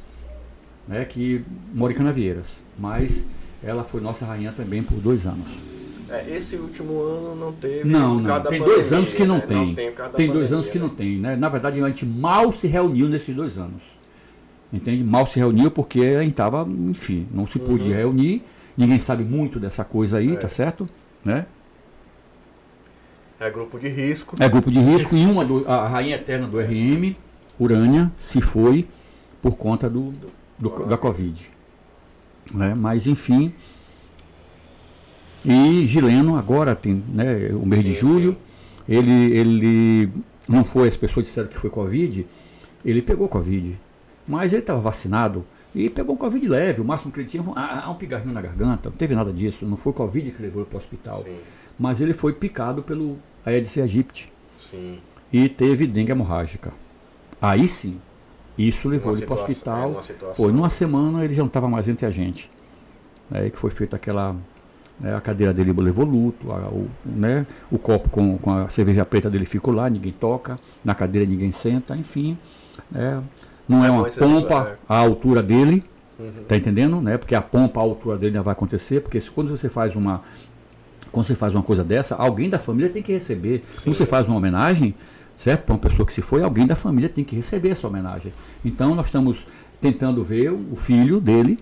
[0.86, 1.42] né, que
[1.74, 2.60] mora em Canavieiras.
[2.78, 3.24] Mas
[3.62, 5.58] ela foi nossa rainha também por dois anos.
[6.10, 7.86] É, esse último ano não teve.
[7.86, 8.42] Não, não.
[8.44, 9.40] Tem dois anos que não né?
[9.42, 9.66] tem.
[9.66, 11.36] Não tem, tem dois anos que não tem, né?
[11.36, 13.98] Na verdade, a gente mal se reuniu nesses dois anos
[14.72, 15.02] entende?
[15.02, 18.00] Mal se reuniu porque a gente estava, enfim, não se podia uhum.
[18.00, 18.42] reunir,
[18.78, 20.36] ninguém sabe muito dessa coisa aí, é.
[20.36, 20.88] tá certo?
[21.24, 21.46] Né?
[23.40, 24.36] É grupo de risco.
[24.38, 27.14] É grupo de risco e uma do, a rainha eterna do RM,
[27.58, 28.88] Urânia, se foi
[29.42, 30.12] por conta do,
[30.56, 31.50] do da Covid.
[32.54, 32.74] Né?
[32.74, 33.52] Mas enfim.
[35.44, 38.32] E Gileno agora tem né, o mês sim, de julho.
[38.32, 38.38] Sim.
[38.88, 40.10] Ele, ele
[40.48, 42.26] não foi, as pessoas disseram que foi Covid,
[42.84, 43.78] ele pegou Covid.
[44.26, 46.80] Mas ele estava vacinado e pegou um Covid leve.
[46.80, 48.88] O máximo que ele tinha foi ah, um pigarrinho na garganta.
[48.88, 49.66] Não teve nada disso.
[49.66, 51.22] Não foi Covid que levou ele para o hospital.
[51.24, 51.36] Sim.
[51.78, 54.32] Mas ele foi picado pelo Aedes aegypti.
[54.70, 54.98] Sim.
[55.32, 56.72] E teve dengue hemorrágica.
[57.40, 58.00] Aí sim,
[58.56, 60.02] isso levou uma ele para o hospital.
[60.08, 62.50] É, foi numa semana ele já não estava mais entre a gente.
[63.30, 64.34] Aí que foi feita aquela.
[64.98, 69.04] Né, a cadeira dele levou luto, a, o, né, o copo com, com a cerveja
[69.04, 72.36] preta dele ficou lá, ninguém toca, na cadeira ninguém senta, enfim.
[72.90, 73.22] Né,
[73.68, 75.84] não é uma pompa à altura dele,
[76.18, 76.44] uhum.
[76.46, 77.00] tá entendendo?
[77.00, 77.18] Né?
[77.18, 80.22] Porque a pompa à altura dele não vai acontecer, porque se, quando você faz uma
[81.10, 83.58] quando você faz uma coisa dessa, alguém da família tem que receber.
[83.58, 83.80] Sim.
[83.84, 84.94] Quando você faz uma homenagem,
[85.38, 85.64] certo?
[85.64, 88.32] Para uma pessoa que se foi, alguém da família tem que receber essa homenagem.
[88.64, 89.46] Então nós estamos
[89.80, 91.58] tentando ver o filho dele,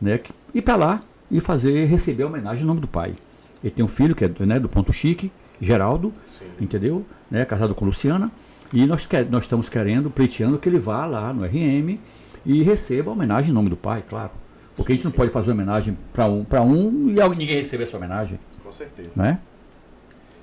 [0.00, 0.20] né,
[0.54, 3.14] ir para lá e fazer receber a homenagem em nome do pai.
[3.62, 6.44] Ele tem um filho que é né, do ponto chique, Geraldo, Sim.
[6.60, 7.04] entendeu?
[7.30, 8.30] Né, casado com Luciana.
[8.72, 11.98] E nós, quer, nós estamos querendo, pleiteando que ele vá lá no RM
[12.44, 14.30] e receba a homenagem em nome do pai, claro.
[14.76, 18.38] Porque a gente não pode fazer homenagem para um, um e ninguém receber essa homenagem.
[18.62, 19.10] Com certeza.
[19.16, 19.38] Né?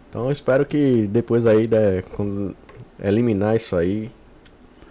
[0.09, 2.55] Então eu espero que depois aí, né, quando
[3.01, 4.11] eliminar isso aí,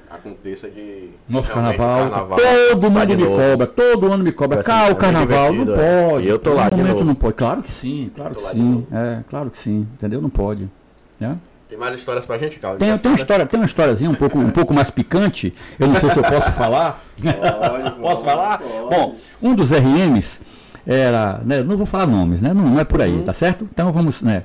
[0.09, 1.11] aconteça de.
[1.28, 2.39] Nosso carnaval, carnaval,
[2.70, 4.62] todo mundo me cobra, todo ano me cobra.
[4.62, 6.09] Cá, o carnaval não é.
[6.09, 6.26] pode.
[6.26, 7.35] E eu tô lá, no momento não pode.
[7.35, 8.87] Claro que sim, claro que sim.
[8.93, 10.22] É, claro que sim, entendeu?
[10.22, 10.70] Não pode.
[11.18, 11.39] Né?
[11.75, 12.79] Tem mais histórias pra gente, Carlos?
[12.79, 15.53] Tem, tem uma história, tem uma historiazinha um pouco, um pouco mais picante.
[15.77, 17.05] Eu não sei se eu posso falar.
[17.20, 18.59] Pode, posso pode, falar?
[18.59, 18.95] Pode.
[18.95, 20.39] Bom, um dos RMs
[20.87, 22.55] era, né, não vou falar nomes, né?
[22.55, 23.25] Não, não é por aí, uhum.
[23.25, 23.68] tá certo?
[23.68, 24.45] Então vamos, né?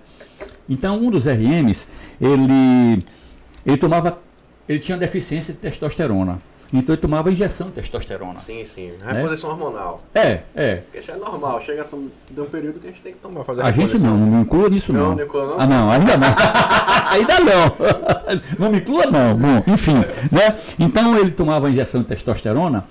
[0.68, 1.88] Então um dos RMs,
[2.20, 3.06] ele
[3.64, 4.18] ele tomava
[4.68, 6.40] ele tinha deficiência de testosterona.
[6.72, 8.40] Então ele tomava injeção de testosterona.
[8.40, 8.92] Sim, sim.
[9.04, 10.02] Reposição hormonal.
[10.14, 10.76] É, é.
[10.78, 11.62] Porque isso é normal.
[11.62, 11.88] Chega
[12.30, 13.44] de um período que a gente tem que tomar.
[13.44, 15.10] Fazer a gente não, não me inclua nisso não.
[15.10, 15.60] Não, não inclua não?
[15.60, 16.28] Ah, não, ainda não.
[17.10, 17.76] ainda não.
[18.60, 19.36] não me inclua não.
[19.36, 19.96] Bom, enfim,
[20.32, 20.58] né?
[20.78, 22.84] Então ele tomava injeção de testosterona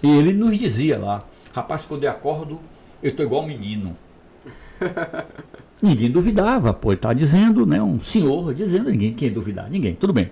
[0.00, 2.60] e ele nos dizia lá, rapaz, quando eu acordo,
[3.02, 3.96] eu tô igual um menino.
[5.82, 7.82] Ninguém duvidava, pô, ele está dizendo, né?
[7.82, 9.68] Um senhor dizendo, ninguém, quem duvidar?
[9.68, 10.30] Ninguém, tudo bem.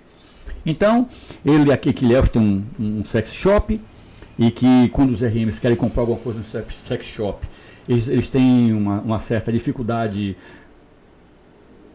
[0.65, 1.09] Então,
[1.45, 3.81] ele aqui que leva tem um, um sex shop
[4.39, 7.47] e que quando os RMs querem comprar alguma coisa no sex, sex shop,
[7.89, 10.37] eles, eles têm uma, uma, certa dificuldade.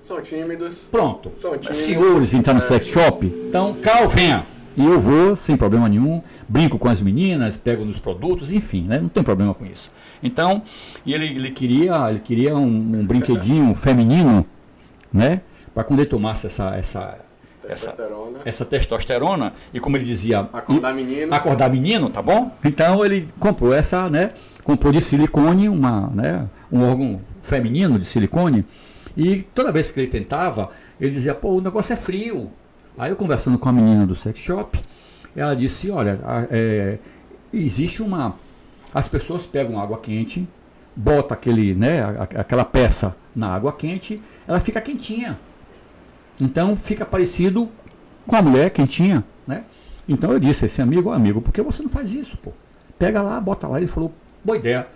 [0.06, 0.80] São tímidos.
[0.92, 1.32] Pronto.
[1.40, 1.78] São tímidos.
[1.78, 2.64] Senhores entrar no é.
[2.64, 4.46] sex shop, então, Cal, venha.
[4.76, 9.00] E eu vou sem problema nenhum, brinco com as meninas, pego nos produtos, enfim, né?
[9.00, 9.90] não tem problema com isso.
[10.22, 10.62] Então,
[11.06, 14.46] ele, ele queria, ele queria um, um brinquedinho feminino,
[15.12, 15.42] né?
[15.74, 17.18] Para quando ele tomasse essa, essa,
[17.68, 18.40] testosterona.
[18.40, 20.42] Essa, essa testosterona, e como ele dizia.
[20.54, 21.34] Acordar menino.
[21.34, 22.52] Acordar menino, tá bom?
[22.64, 24.32] Então ele comprou essa, né?
[24.64, 28.66] Comprou de silicone, uma, né, um órgão feminino de silicone.
[29.16, 32.52] E toda vez que ele tentava, ele dizia, pô, o negócio é frio.
[32.98, 34.80] Aí eu conversando com a menina do sex shop,
[35.36, 36.20] ela disse, olha,
[36.52, 36.98] é,
[37.54, 38.36] existe uma.
[38.94, 40.48] As pessoas pegam água quente,
[40.96, 42.02] bota aquele, né,
[42.36, 45.40] aquela peça na água quente, ela fica quentinha.
[46.40, 47.70] Então fica parecido
[48.26, 49.64] com a mulher quentinha, né?
[50.08, 52.52] Então eu disse, esse amigo, amigo, por que você não faz isso, pô?
[52.98, 53.78] Pega lá, bota lá.
[53.78, 54.14] Ele falou,
[54.44, 54.88] boa ideia.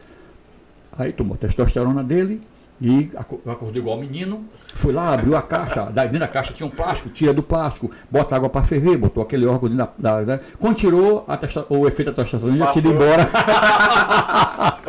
[0.92, 2.42] Aí tomou a testosterona dele
[2.80, 4.46] e acordou igual menino.
[4.74, 5.86] Foi lá, abriu a caixa.
[5.92, 9.46] Dentro da caixa tinha um plástico, tira do plástico, bota água para ferver, botou aquele
[9.46, 10.22] órgão dentro da.
[10.22, 13.30] da, da quando tirou testa, o efeito da testosterona, já tirou embora.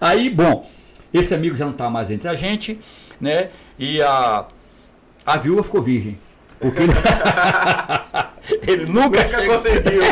[0.00, 0.68] Aí, bom,
[1.12, 2.78] esse amigo já não está mais entre a gente,
[3.20, 3.50] né?
[3.78, 4.46] E a
[5.26, 6.18] a viúva ficou virgem.
[6.58, 6.92] Porque ele,
[8.66, 9.54] ele nunca, nunca chegou.
[9.56, 10.02] conseguiu.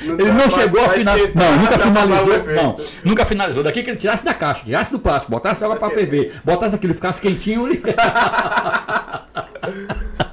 [0.18, 1.30] ele não chegou a finalizar.
[1.34, 2.54] Não, nunca finalizou.
[2.54, 3.62] Não, nunca finalizou.
[3.62, 6.94] Daqui que ele tirasse da caixa, tirasse do plástico, botasse água para ferver, botasse aquilo,
[6.94, 7.68] ficasse quentinho.
[7.68, 7.80] Ele...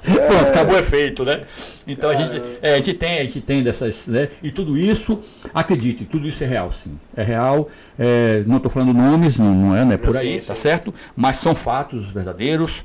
[0.08, 1.44] Pronto, acabou o efeito, né?
[1.86, 4.30] Então a gente, é, a gente tem, a gente tem dessas, né?
[4.42, 5.20] E tudo isso,
[5.54, 6.98] acredite, tudo isso é real, sim.
[7.16, 7.70] É real.
[8.00, 10.94] É, não estou falando nomes, não, não é, não é por aí, tá certo?
[11.16, 12.84] Mas são fatos verdadeiros.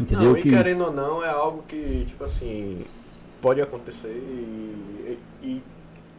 [0.00, 0.32] Entendeu?
[0.32, 0.48] Não, que...
[0.48, 2.84] querendo ou não, é algo que, tipo assim,
[3.42, 5.62] pode acontecer e, e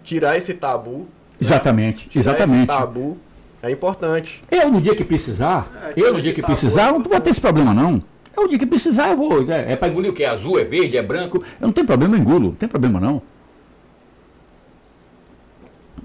[0.03, 0.99] tirar esse tabu.
[0.99, 1.05] Né?
[1.39, 2.69] Exatamente, tirar exatamente.
[2.69, 3.17] Esse tabu
[3.63, 4.43] é importante.
[4.51, 7.31] Eu, no dia que precisar, é, eu, no dia que precisar, é não vou ter
[7.31, 8.03] esse problema, não.
[8.35, 9.51] É o dia que precisar, eu vou.
[9.51, 10.23] É, é para engolir o que?
[10.23, 11.43] É azul, é verde, é branco.
[11.59, 12.49] Eu não tenho problema, eu engulo.
[12.49, 13.21] Não tem problema, não.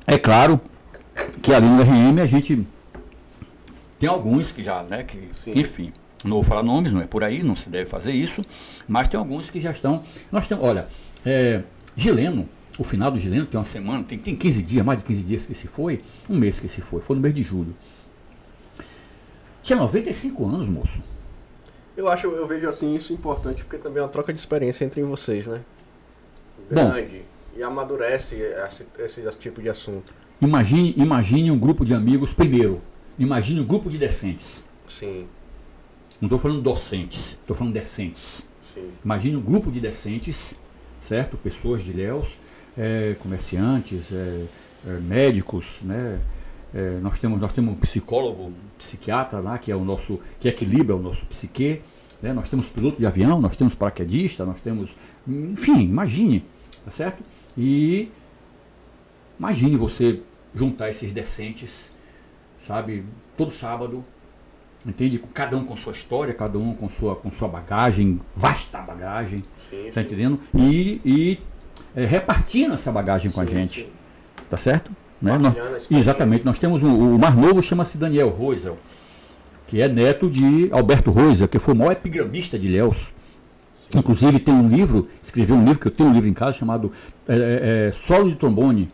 [0.07, 0.61] É claro
[1.43, 2.66] que ali no RM a gente
[3.99, 5.03] tem alguns que já, né?
[5.03, 5.93] Que, enfim.
[6.25, 8.43] Não vou falar nomes, não é por aí, não se deve fazer isso,
[8.89, 10.03] mas tem alguns que já estão.
[10.33, 10.89] Nós temos, olha,
[11.25, 11.62] é,
[11.95, 12.49] Gileno,
[12.79, 15.47] o final do Gileno, tem uma semana, tem, tem 15 dias, mais de 15 dias
[15.47, 17.75] que se foi, um mês que se foi, foi no mês de julho.
[19.62, 20.99] Tinha 95 anos, moço.
[21.97, 25.03] Eu acho, eu vejo assim isso importante, porque também é uma troca de experiência entre
[25.03, 25.62] vocês, né?
[26.71, 27.19] Grande.
[27.19, 30.12] Bom, e amadurece esse, esse, esse tipo de assunto.
[30.41, 32.83] Imagine, imagine um grupo de amigos, primeiro,
[33.19, 34.62] imagine um grupo de decentes.
[34.89, 35.27] Sim.
[36.21, 38.43] Não estou falando docentes, estou falando decentes.
[38.75, 38.91] Sim.
[39.05, 40.55] Imagine um grupo de decentes,
[41.01, 41.37] certo?
[41.37, 42.39] Pessoas de Léus,
[42.77, 44.45] é, comerciantes, é,
[44.87, 46.21] é, médicos, né?
[46.75, 50.49] É, nós temos nós temos um psicólogo, um psiquiatra lá que é o nosso que
[50.49, 51.83] equilibra o nosso psique,
[52.23, 52.33] né?
[52.33, 54.95] Nós temos piloto de avião, nós temos paraquedista, nós temos,
[55.27, 56.45] enfim, imagine,
[56.85, 57.23] tá certo?
[57.57, 58.11] E
[59.39, 60.21] imagine você
[60.55, 61.91] juntar esses decentes,
[62.59, 63.05] sabe?
[63.37, 64.03] Todo sábado
[64.87, 65.22] entende?
[65.34, 69.87] Cada um com sua história, cada um com sua, com sua bagagem, vasta bagagem, sim,
[69.87, 70.07] tá sim.
[70.07, 70.41] entendendo?
[70.55, 71.41] E, e
[71.95, 73.89] é, repartindo essa bagagem com sim, a gente,
[74.49, 74.91] tá certo?
[75.20, 75.37] Né?
[75.39, 75.55] Nós,
[75.91, 78.78] exatamente, nós temos um, o mais novo chama-se Daniel Rosel,
[79.66, 83.14] que é neto de Alberto Rosel, que foi o maior epigramista de Léus.
[83.97, 86.93] Inclusive tem um livro, escreveu um livro, que eu tenho um livro em casa, chamado
[87.26, 88.89] é, é, é Solo de Trombone,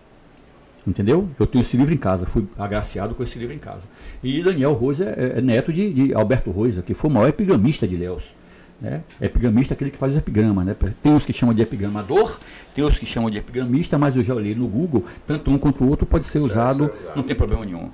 [0.86, 1.28] Entendeu?
[1.38, 3.82] Eu tenho esse livro em casa, fui agraciado com esse livro em casa.
[4.22, 7.86] E Daniel Rosa é, é neto de, de, Alberto Rosa, que foi o maior epigramista
[7.86, 8.34] de Léus.
[8.80, 9.02] Né?
[9.20, 10.64] Epigramista é aquele que faz epigrama.
[10.64, 10.74] Né?
[11.00, 12.40] Tem os que chamam de epigramador,
[12.74, 15.84] tem os que chamam de epigramista, mas eu já olhei no Google, tanto um quanto
[15.84, 17.90] o outro pode ser usado, não tem problema nenhum.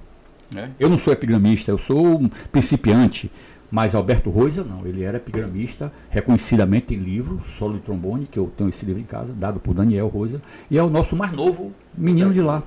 [0.50, 0.70] Né?
[0.80, 3.30] Eu não sou epigramista, eu sou um principiante.
[3.70, 8.50] Mas Alberto Roisa não, ele era epigramista, reconhecidamente em livro, solo de trombone, que eu
[8.56, 10.40] tenho esse livro em casa, dado por Daniel Rosa,
[10.70, 12.62] e é o nosso mais novo menino de lá.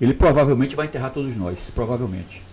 [0.00, 2.44] Ele provavelmente vai enterrar todos nós, provavelmente.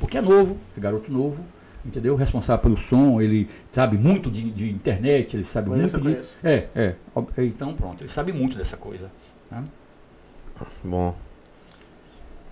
[0.00, 1.44] Porque é novo, é garoto novo,
[1.84, 2.16] entendeu?
[2.16, 6.14] Responsável pelo som, ele sabe muito de, de internet, ele sabe Conheço, muito de.
[6.16, 6.36] conheço.
[6.42, 6.94] É, é.
[7.14, 9.10] Ob- Então pronto, ele sabe muito dessa coisa.
[9.50, 9.62] né?
[10.82, 11.14] Bom.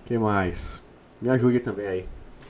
[0.05, 0.81] que mais?
[1.21, 2.05] Me ajude também aí.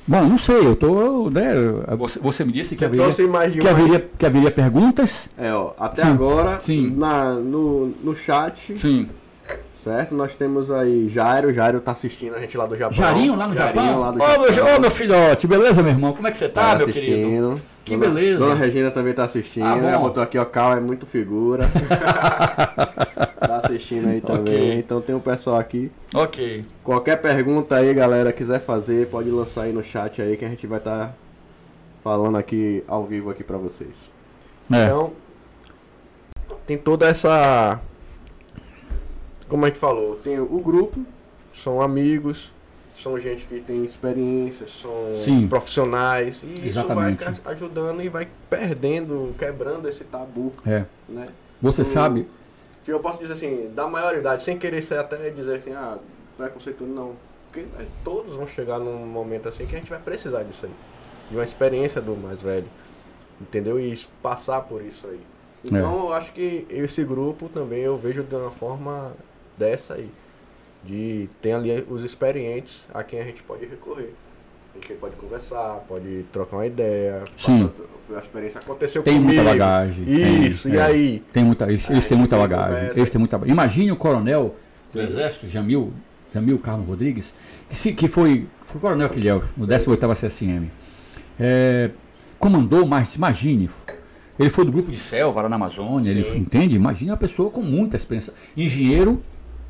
[0.07, 1.29] Bom, não sei, eu tô.
[1.29, 1.53] Né,
[1.97, 3.77] você, você me disse que Você haveria, mais de que, uma.
[3.77, 5.29] haveria, que haveria perguntas.
[5.37, 6.93] É, ó, até Sim, agora, sim.
[6.95, 9.09] Na, no, no chat, Sim.
[9.87, 10.13] Certo?
[10.15, 12.95] Nós temos aí Jairo, Jairo tá assistindo a gente lá do Japão.
[12.97, 13.99] Jarinho lá no Jarinho Japão?
[14.01, 14.75] lá do Ô, meu, Japão.
[14.75, 16.13] ô, meu filhote, beleza, meu irmão?
[16.13, 17.61] Como é que você tá, Tá meu querido?
[17.85, 18.39] Que Dona- beleza.
[18.39, 19.65] Dona Regina também tá assistindo.
[19.65, 19.87] Ah, bom.
[19.87, 21.69] Ela botou aqui, ó, Cal é muito figura.
[23.39, 24.41] tá assistindo aí também.
[24.55, 24.73] Ok.
[24.79, 25.89] Então tem um pessoal aqui.
[26.13, 26.65] Ok.
[26.83, 30.67] Qualquer pergunta aí, galera, quiser fazer, pode lançar aí no chat aí que a gente
[30.67, 31.13] vai estar
[32.03, 33.89] falando aqui ao vivo aqui pra vocês.
[34.71, 34.83] É.
[34.85, 35.13] Então,
[36.65, 37.79] tem toda essa.
[39.47, 41.05] Como a gente falou, tem o grupo,
[41.63, 42.51] são amigos,
[43.01, 45.47] são gente que tem experiência, são Sim.
[45.47, 47.23] profissionais, e Exatamente.
[47.23, 50.83] isso vai ajudando e vai perdendo, quebrando esse tabu, é.
[51.07, 51.27] né?
[51.61, 52.27] Você sabe.
[52.83, 55.97] Que eu posso dizer assim, da maioridade, sem querer ser até dizer assim, ah,
[56.37, 57.13] preconceituoso, não.
[57.51, 60.71] Porque é, todos vão chegar num momento assim que a gente vai precisar disso aí.
[61.29, 62.67] De uma experiência do mais velho.
[63.41, 63.79] Entendeu?
[63.79, 65.19] E passar por isso aí.
[65.63, 69.13] Então eu acho que esse grupo também eu vejo de uma forma
[69.57, 70.09] dessa aí.
[70.83, 74.13] De ter ali os experientes a quem a gente pode recorrer.
[74.75, 77.23] A gente pode conversar, pode trocar uma ideia.
[77.35, 77.69] Sim.
[78.15, 79.33] A experiência aconteceu Tem comigo.
[79.33, 80.05] muita bagagem.
[80.05, 80.81] tem, Isso, e é.
[80.81, 81.23] aí?
[81.33, 82.75] Tem muita, eles, têm muita tem bagagem.
[82.75, 82.99] conversa.
[82.99, 83.41] Eles têm muita.
[83.45, 84.55] Imagine o coronel
[84.93, 85.91] do Exército, Jamil,
[86.33, 87.33] Jamil Carlos Rodrigues,
[87.67, 90.71] que, se, que foi, foi coronel Quilhel, no 18º CSM.
[91.39, 91.89] É,
[92.39, 93.69] comandou, mas imagine,
[94.39, 96.37] ele foi do grupo de selva lá na Amazônia, ele Sim.
[96.39, 96.75] entende?
[96.75, 98.33] Imagine uma pessoa com muita experiência.
[98.55, 99.21] Engenheiro,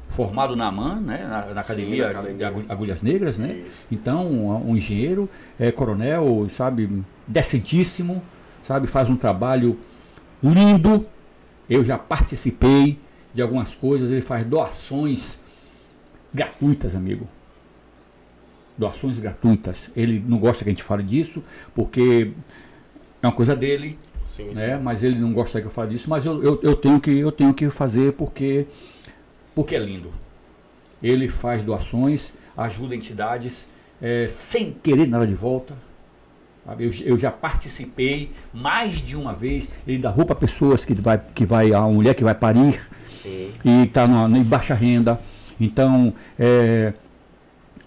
[0.10, 2.38] formado na AMAN, né, na, na Academia, na academia.
[2.38, 3.58] de Agu- Agulhas Negras, né?
[3.58, 3.72] Isso.
[3.92, 5.30] Então, um, um engenheiro,
[5.60, 8.22] é, coronel, sabe, decentíssimo,
[8.64, 9.78] sabe, faz um trabalho
[10.42, 11.06] lindo.
[11.70, 12.98] Eu já participei
[13.34, 15.38] de algumas coisas, ele faz doações
[16.34, 17.28] gratuitas, amigo.
[18.78, 19.90] Doações gratuitas.
[19.96, 21.42] Ele não gosta que a gente fale disso,
[21.74, 22.32] porque
[23.22, 23.98] é uma coisa dele,
[24.36, 24.78] Sim, né?
[24.78, 27.32] Mas ele não gosta que eu fale disso, mas eu, eu, eu tenho que eu
[27.32, 28.68] tenho que fazer porque
[29.58, 30.14] porque é lindo.
[31.02, 33.66] Ele faz doações, ajuda entidades
[34.00, 35.74] eh, sem querer nada de volta.
[36.78, 39.68] Eu, eu já participei mais de uma vez.
[39.88, 42.88] Ele dá roupa a pessoas que vai que vai a mulher que vai parir
[43.24, 43.52] Sim.
[43.66, 45.20] e está em baixa renda.
[45.60, 46.94] Então, é,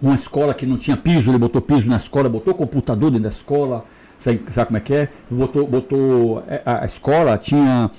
[0.03, 3.29] uma escola que não tinha piso, ele botou piso na escola, botou computador dentro da
[3.29, 3.85] escola,
[4.19, 5.09] sabe, sabe como é que é?
[5.31, 7.93] Botou, botou é, a, a escola tinha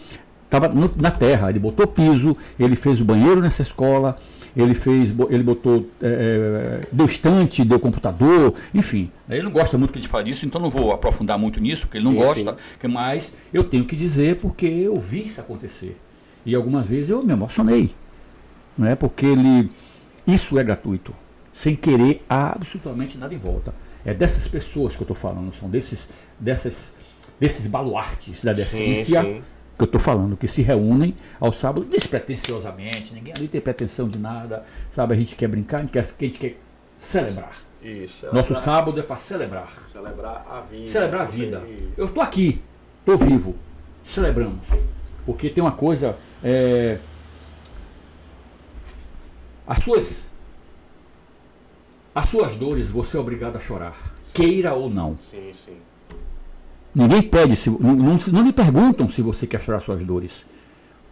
[0.51, 4.17] estava na terra, ele botou piso, ele fez o banheiro nessa escola,
[4.55, 9.09] ele fez, ele botou, é, é, deu estante, deu computador, enfim.
[9.29, 11.83] Ele não gosta muito que a gente fale isso, então não vou aprofundar muito nisso,
[11.83, 12.87] porque ele não Sim, gosta, sim.
[12.89, 15.97] mas eu tenho que dizer porque eu vi isso acontecer.
[16.45, 17.95] E algumas vezes eu me emocionei
[18.77, 18.95] não é?
[18.95, 19.69] Porque ele
[20.25, 21.13] isso é gratuito,
[21.53, 23.73] sem querer absolutamente nada em volta.
[24.03, 26.07] É dessas pessoas que eu estou falando, são desses
[26.39, 26.91] dessas
[27.39, 29.41] desses baluartes da decência sim.
[29.77, 34.19] Que eu estou falando, que se reúnem ao sábado despretensiosamente, ninguém ali tem pretensão de
[34.19, 35.13] nada, sabe?
[35.13, 36.57] A gente quer brincar, a gente quer, a gente quer
[36.97, 37.51] celebrar.
[37.81, 38.25] Isso.
[38.27, 39.73] Nosso celebrar- sábado é para celebrar.
[39.91, 40.87] Celebrar a vida.
[40.87, 41.63] Celebrar a vida.
[41.97, 42.61] Eu estou aqui,
[42.99, 43.55] estou vivo.
[44.03, 44.67] Celebramos.
[45.25, 46.15] Porque tem uma coisa.
[46.43, 46.99] é,
[49.65, 50.27] as suas.
[52.13, 53.95] As suas dores você é obrigado a chorar.
[54.33, 55.17] Queira ou não.
[55.29, 55.77] Sim, sim.
[56.93, 60.45] Ninguém pede, se, não, não, não lhe perguntam se você quer chorar suas dores.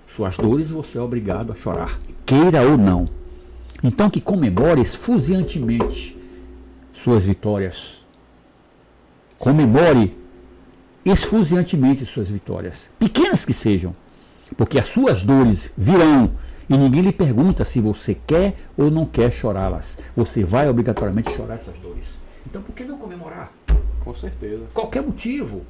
[0.06, 2.00] Suas dores você é obrigado a chorar.
[2.26, 3.08] Queira ou não.
[3.84, 6.18] Então que comemore esfuziantemente
[6.94, 8.04] suas vitórias.
[9.38, 10.18] Comemore
[11.06, 12.90] esfuziantemente suas vitórias.
[12.98, 13.96] Pequenas que sejam.
[14.58, 16.32] Porque as suas dores virão
[16.70, 19.98] e ninguém lhe pergunta se você quer ou não quer chorá-las.
[20.16, 22.18] Você vai obrigatoriamente chorar essas dores.
[22.46, 23.54] Então por que não comemorar?
[24.04, 24.64] Com certeza.
[24.74, 25.64] qualquer motivo,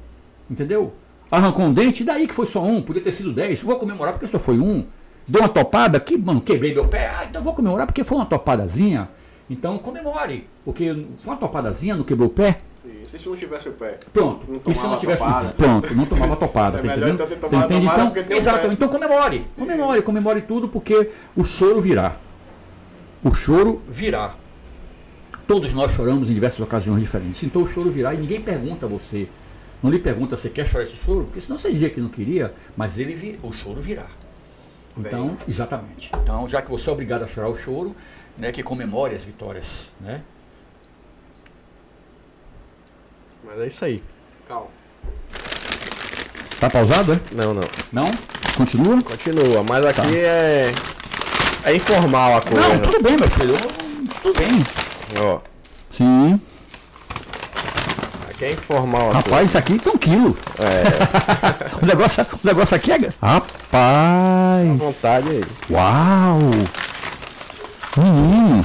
[0.50, 0.92] entendeu?
[1.30, 4.26] Arrancou um dente, daí que foi só um, podia ter sido dez, vou comemorar porque
[4.26, 4.84] só foi um.
[5.28, 8.26] Deu uma topada, que, mano, quebrei meu pé, ah, então vou comemorar porque foi uma
[8.26, 9.08] topadazinha.
[9.48, 13.14] Então comemore, porque foi uma topadazinha, não quebrou o pé, Isso.
[13.16, 13.98] E se não tivesse o pé?
[14.12, 14.46] pronto.
[14.48, 15.18] Não e se não tivesse.
[15.22, 15.52] topada.
[15.52, 16.78] Pronto, não tomava topada.
[16.78, 17.14] É tá melhor entendendo?
[17.14, 17.86] então ter tomado Tá entende?
[17.86, 22.16] topada Então, porque tem um exatamente, então comemore, comemore, comemore tudo porque o choro virá.
[23.22, 24.34] O choro virá.
[25.50, 27.42] Todos nós choramos em diversas ocasiões diferentes.
[27.42, 29.26] Então o choro virá e ninguém pergunta a você.
[29.82, 32.54] Não lhe pergunta se quer chorar esse choro, porque senão você dizia que não queria,
[32.76, 34.06] mas ele vi- o choro virá.
[34.96, 36.12] Então, exatamente.
[36.22, 37.96] Então, já que você é obrigado a chorar o choro,
[38.38, 40.20] né, que comemore as vitórias, né?
[43.44, 44.04] Mas é isso aí.
[44.46, 44.68] Calma.
[46.60, 47.20] Tá pausado, é?
[47.32, 47.64] Não, não.
[47.90, 48.10] Não?
[48.56, 49.02] Continua?
[49.02, 50.70] Continua, mas aqui é.
[51.64, 52.68] É informal a coisa.
[52.68, 53.54] Não, tudo bem, meu filho.
[54.22, 54.89] Tudo bem.
[55.18, 55.40] Ó,
[55.92, 56.40] Sim.
[58.28, 59.10] aqui é informal.
[59.12, 60.36] Rapaz, isso aqui tem um quilo.
[60.58, 62.96] É, O negócio, o negócio aqui é.
[63.20, 64.78] à Rapaz!
[64.78, 65.44] vontade aí.
[65.70, 66.38] Uau!
[67.96, 68.64] Menino!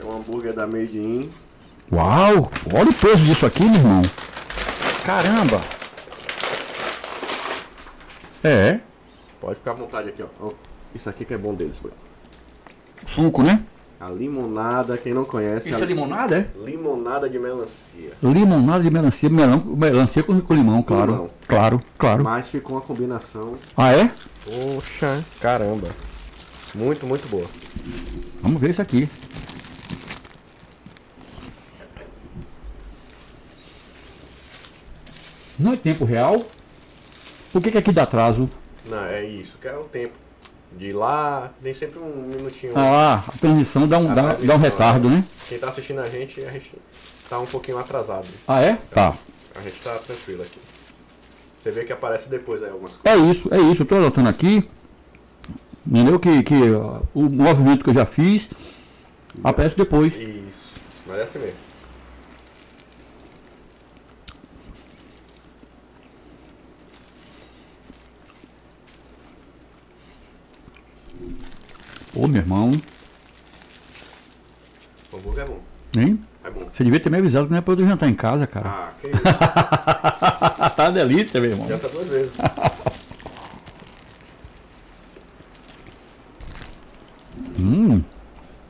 [0.00, 1.30] É um hambúrguer da Made in.
[1.92, 2.50] Uau!
[2.74, 4.02] Olha o peso disso aqui, meu irmão.
[5.04, 5.60] Caramba!
[8.42, 8.80] É.
[9.40, 10.50] Pode ficar à vontade aqui, ó.
[10.94, 11.76] Isso aqui que é bom deles.
[13.06, 13.62] Suco, né?
[14.02, 16.50] A limonada, quem não conhece, Isso a é limonada, é?
[16.64, 18.12] limonada de melancia.
[18.20, 21.12] Limonada de melancia, melão, melancia com, com limão, claro.
[21.12, 21.30] limão.
[21.46, 22.24] Claro, claro.
[22.24, 23.56] Mas ficou uma combinação.
[23.76, 24.10] Ah, é?
[24.44, 25.86] Poxa, caramba.
[26.74, 27.46] Muito, muito boa.
[28.42, 29.08] Vamos ver isso aqui.
[35.56, 36.44] Não é tempo real?
[37.52, 38.50] Por que, que aqui dá atraso?
[38.84, 40.14] Não, é isso, que é o tempo.
[40.76, 42.72] De ir lá, tem sempre um minutinho.
[42.76, 45.10] Ah, a transmissão dá um, A dá, dá um retardo, é.
[45.12, 45.24] né?
[45.48, 46.72] Quem tá assistindo a gente, a gente
[47.28, 48.26] tá um pouquinho atrasado.
[48.48, 48.78] Ah, é?
[48.90, 49.14] Tá.
[49.54, 50.58] A gente tá tranquilo aqui.
[51.62, 53.20] Você vê que aparece depois aí algumas coisas.
[53.20, 53.82] É isso, é isso.
[53.82, 54.68] Eu tô anotando aqui.
[55.86, 56.18] Entendeu?
[56.18, 58.48] Que, que ó, o movimento que eu já fiz
[59.44, 60.14] aparece depois.
[60.14, 60.72] Isso.
[61.06, 61.71] Mas é assim mesmo.
[72.14, 72.72] Ô, meu irmão.
[75.12, 75.60] O hambúrguer é bom.
[75.96, 76.20] Hein?
[76.44, 76.68] É bom.
[76.72, 78.68] Você devia ter me avisado que não é pra eu jantar em casa, cara.
[78.68, 79.22] Ah, que isso.
[80.76, 81.68] tá uma delícia, meu irmão.
[81.68, 82.32] Janta duas vezes.
[87.58, 88.02] Hum.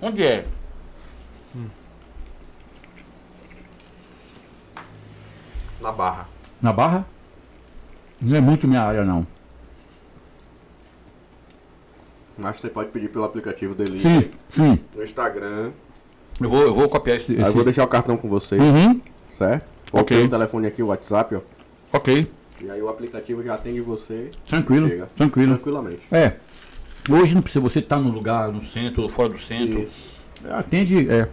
[0.02, 0.44] Onde é?
[5.80, 6.28] Na barra.
[6.60, 7.06] Na Barra?
[8.20, 9.26] Não é muito minha área, não.
[12.42, 14.78] Mas você pode pedir pelo aplicativo dele Sim, sim.
[14.96, 15.70] no Instagram.
[16.40, 17.30] Eu vou, eu vou copiar esse.
[17.32, 19.00] Aí eu esse- vou deixar o cartão com vocês, Uhum.
[19.38, 19.64] certo?
[19.92, 20.16] Ok.
[20.16, 21.40] Coloquei o telefone aqui, o WhatsApp, ó.
[21.92, 22.26] Ok.
[22.60, 24.88] E aí o aplicativo já atende você Tranquilo.
[24.88, 25.06] Chega.
[25.14, 25.54] Tranquilo.
[25.54, 26.02] tranquilamente.
[26.10, 26.34] É.
[27.08, 29.80] Hoje não precisa você estar no lugar, no centro ou fora do centro.
[29.82, 30.20] Isso.
[30.50, 31.28] Atende, é.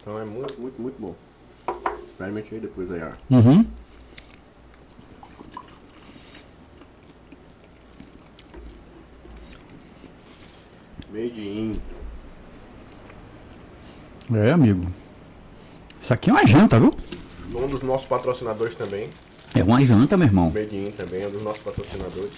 [0.00, 1.14] Então é muito, muito, muito bom.
[2.06, 3.34] Experimente aí depois aí, ó.
[3.34, 3.66] Uhum.
[11.10, 11.80] Made in.
[14.34, 14.86] É, amigo.
[16.02, 16.94] Isso aqui é uma janta, viu?
[17.54, 19.08] Um dos nossos patrocinadores também.
[19.54, 20.50] É uma janta, meu irmão.
[20.50, 22.32] Made in também é um dos nossos patrocinadores.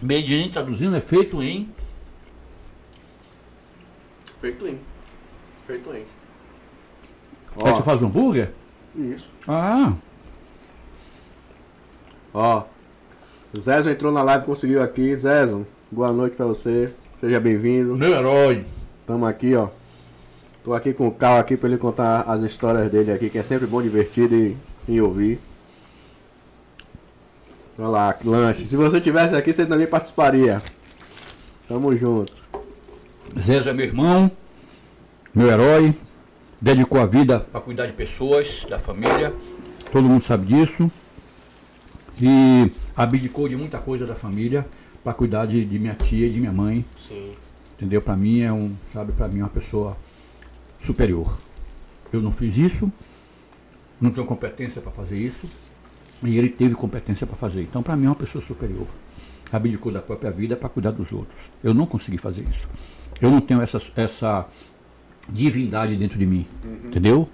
[0.00, 1.68] Made in, traduzindo, é feito em.
[4.40, 4.78] Feito em.
[5.66, 6.04] Feito em.
[7.64, 8.52] Aí você faz um hambúrguer?
[8.96, 9.30] Isso.
[9.46, 9.92] Ah,
[12.34, 12.64] Ó.
[13.56, 15.16] O Zezo entrou na live e conseguiu aqui.
[15.16, 16.92] Zezo, boa noite pra você.
[17.20, 17.96] Seja bem-vindo.
[17.96, 18.64] meu herói.
[19.06, 19.68] Tamo aqui, ó.
[20.62, 23.42] Tô aqui com o Cal aqui pra ele contar as histórias dele aqui, que é
[23.42, 25.40] sempre bom, divertido em, em ouvir.
[27.78, 28.66] Olha lá, lanche.
[28.66, 30.60] Se você tivesse aqui, você também participaria.
[31.66, 32.32] Tamo junto.
[33.40, 34.30] Zezo é meu irmão,
[35.34, 35.94] meu herói.
[36.60, 39.32] Dedicou a vida para cuidar de pessoas, da família.
[39.92, 40.90] Todo mundo sabe disso.
[42.20, 44.66] E abdicou de muita coisa da família
[45.04, 46.84] para cuidar de, de minha tia e de minha mãe.
[47.06, 47.32] Sim.
[47.76, 48.02] Entendeu?
[48.02, 49.96] Para mim é um, sabe, para mim é uma pessoa
[50.80, 51.38] superior.
[52.12, 52.90] Eu não fiz isso,
[54.00, 55.48] não tenho competência para fazer isso,
[56.24, 57.62] e ele teve competência para fazer.
[57.62, 58.86] Então, para mim é uma pessoa superior.
[59.52, 61.38] Abdicou da própria vida para cuidar dos outros.
[61.62, 62.68] Eu não consegui fazer isso.
[63.20, 64.46] Eu não tenho essa, essa
[65.28, 66.46] divindade dentro de mim,
[66.84, 67.28] entendeu?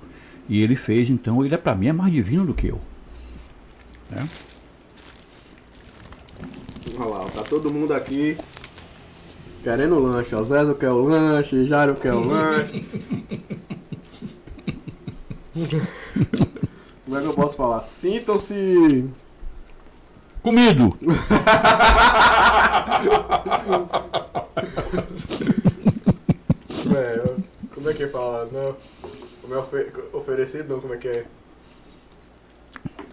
[0.49, 2.81] E ele fez, então ele é para mim é mais divino do que eu.
[4.11, 4.29] né?
[6.99, 8.37] Olha lá, tá todo mundo aqui
[9.63, 10.35] querendo lanche.
[10.35, 12.85] O Zezo quer o lanche, Jairo quer o lanche.
[17.05, 17.83] Como é que eu posso falar?
[17.85, 19.09] Sintam-se.
[20.43, 20.97] Comido!
[26.97, 27.34] É, eu-
[27.85, 28.49] como é que fala?
[28.51, 28.76] Não.
[29.43, 30.72] Como é ofe- oferecido?
[30.72, 31.26] Não, como é que é?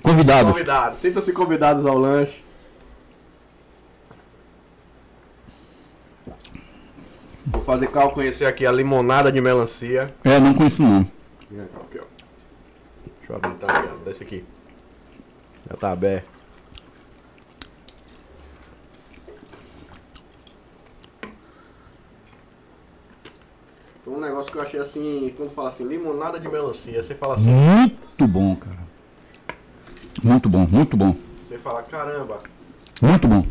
[0.02, 0.50] Convidados.
[0.54, 1.00] Convidados.
[1.00, 2.42] Sintam-se convidados ao lanche.
[7.46, 10.10] Vou fazer Cal conhecer aqui a limonada de melancia.
[10.24, 11.02] É, não conheço não.
[11.02, 12.04] Aqui, ó.
[13.20, 14.06] Deixa eu habilitar aqui, ó.
[14.06, 14.46] Desce aqui.
[15.70, 16.31] Já tá aberto.
[24.12, 27.50] Um negócio que eu achei assim, quando fala assim, limonada de melancia, você fala assim,
[27.50, 28.82] Muito bom, cara.
[30.24, 31.16] Muito bom, muito bom.
[31.48, 32.40] você fala, caramba,
[33.02, 33.44] Muito bom.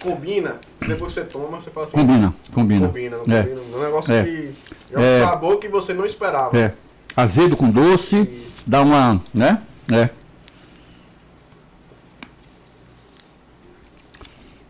[0.00, 2.86] combina, depois você toma, você fala assim, Combina, combina.
[2.88, 3.42] combina, não É.
[3.42, 3.60] combina.
[3.76, 4.24] Um negócio É.
[4.24, 4.54] que
[4.92, 5.20] é um É.
[5.20, 6.56] sabor que você não esperava.
[6.56, 6.74] É.
[7.16, 9.62] Azedo com doce, dá uma, né?
[9.92, 10.10] É.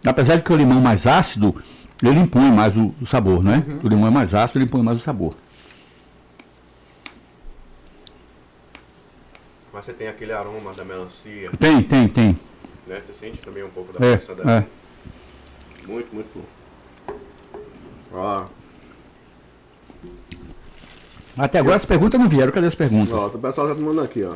[0.06, 1.54] Apesar de que o limão mais ácido,
[2.02, 3.64] ele impõe mais o, o sabor, né?
[3.82, 5.34] O limão é mais ácido, ele impõe mais o sabor.
[9.72, 12.38] Mas você tem aquele aroma da melancia, Tem, tem, tem.
[12.86, 13.00] né?
[13.00, 14.64] Você sente também um pouco da É, força dela.
[15.86, 15.86] é.
[15.88, 16.44] Muito, muito bom.
[18.12, 18.46] Ó,
[21.36, 22.50] Até agora as perguntas não vieram.
[22.50, 23.12] Cadê as perguntas?
[23.12, 24.34] ó, o pessoal já tá mandando aqui, ó.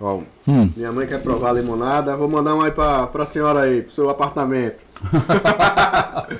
[0.00, 0.70] Ó, Hum.
[0.76, 3.92] minha mãe quer provar a limonada, vou mandar uma aí pra, pra senhora aí, pro
[3.94, 4.84] seu apartamento.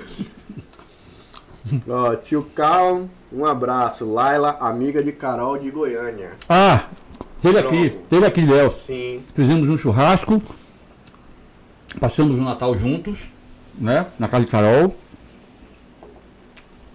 [1.88, 4.04] ó, tio Cal, um abraço.
[4.04, 6.32] Laila, amiga de Carol de Goiânia.
[6.48, 6.86] Ah,
[7.40, 8.74] teve aqui, teve aqui, Léo.
[8.86, 10.40] Sim, Fizemos um churrasco,
[12.00, 13.18] passamos o Natal juntos,
[13.74, 14.06] né?
[14.18, 14.94] Na casa de Carol.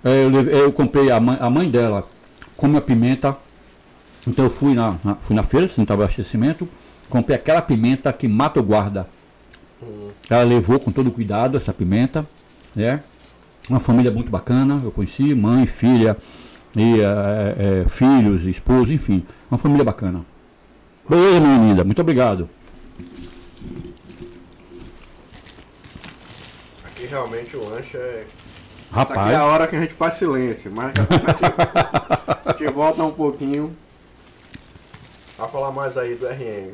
[0.04, 2.08] É, Eu, eu comprei a mãe, a mãe dela
[2.58, 3.38] come a pimenta.
[4.28, 6.68] Então eu fui na, na- fui na feira, sem abastecimento,
[7.10, 9.08] comprei aquela pimenta que mata o guarda.
[10.30, 12.26] Ela levou com todo cuidado essa pimenta,
[12.76, 13.04] né?
[13.70, 16.18] Uma família muito bacana, eu conheci, mãe, filha,
[16.76, 20.26] e eh, eh, filhos, esposo, enfim, uma família bacana.
[21.10, 22.50] Beleza, minha linda, muito obrigado.
[26.84, 28.28] aqui realmente o lanche é.
[28.96, 31.56] Essa aqui é a Rapaz, hora que a gente faz silêncio, mas gente,
[32.46, 33.78] a gente volta um pouquinho
[35.38, 36.74] a falar mais aí do RM.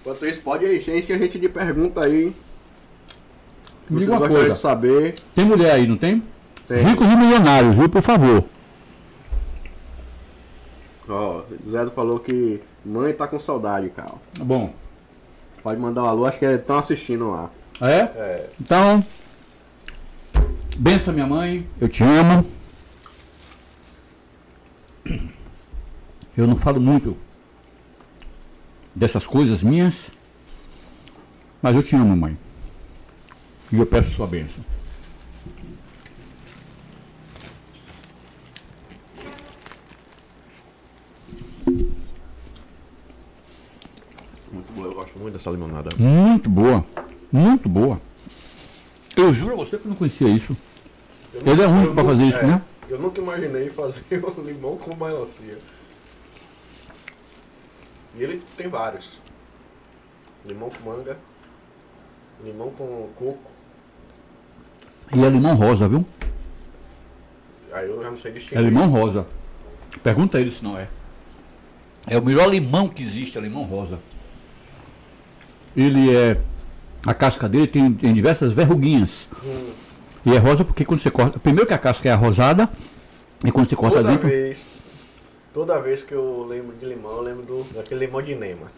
[0.00, 2.34] Enquanto isso, pode encher que a gente de pergunta aí.
[3.88, 4.54] Me diga uma coisa.
[4.54, 5.14] de saber.
[5.34, 6.22] tem mulher aí, não tem?
[6.66, 6.82] Tem.
[6.82, 8.44] Ricos e milionários, viu, por favor.
[11.08, 14.20] Ó, o Zé falou que mãe tá com saudade, Cal.
[14.38, 14.72] Bom,
[15.62, 17.50] Pode mandar um alô, acho que estão assistindo lá.
[17.82, 17.98] é?
[17.98, 19.04] É, Então,
[20.78, 22.46] benção minha mãe, eu te amo.
[26.40, 27.18] Eu não falo muito
[28.94, 30.10] dessas coisas minhas,
[31.60, 32.34] mas eu te amo, mãe.
[33.70, 34.64] E eu peço sua bênção.
[44.52, 45.90] muito boa, eu gosto muito dessa limonada.
[45.96, 46.84] Muito boa,
[47.30, 48.00] muito boa.
[49.16, 50.56] Eu juro a você que eu não conhecia isso.
[51.32, 52.62] Eu Ele é único nunca- fazer isso, é, né?
[52.88, 54.02] Eu nunca imaginei fazer
[54.38, 55.58] um limão com melancia.
[58.16, 59.18] E ele tem vários.
[60.44, 61.16] Limão com manga,
[62.42, 63.50] limão com coco.
[65.14, 66.04] E é limão rosa, viu?
[67.72, 68.58] Aí eu já não sei distinguir.
[68.58, 69.26] É limão rosa.
[70.02, 70.88] Pergunta ele se não é.
[72.06, 73.98] É o melhor limão que existe, é limão rosa.
[75.76, 76.40] Ele é.
[77.06, 79.26] A casca dele tem, tem diversas verruguinhas.
[79.44, 79.70] Hum,
[80.26, 81.38] E é rosa porque quando você corta.
[81.38, 82.68] Primeiro que a casca é rosada.
[83.44, 84.28] E quando você corta toda dentro.
[84.28, 84.58] vez,
[85.60, 88.72] toda vez que eu lembro de limão, eu lembro do, daquele limão de Nema.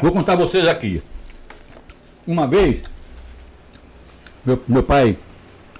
[0.00, 1.02] Vou contar vocês aqui.
[2.26, 2.84] Uma vez,
[4.46, 5.18] meu, meu pai,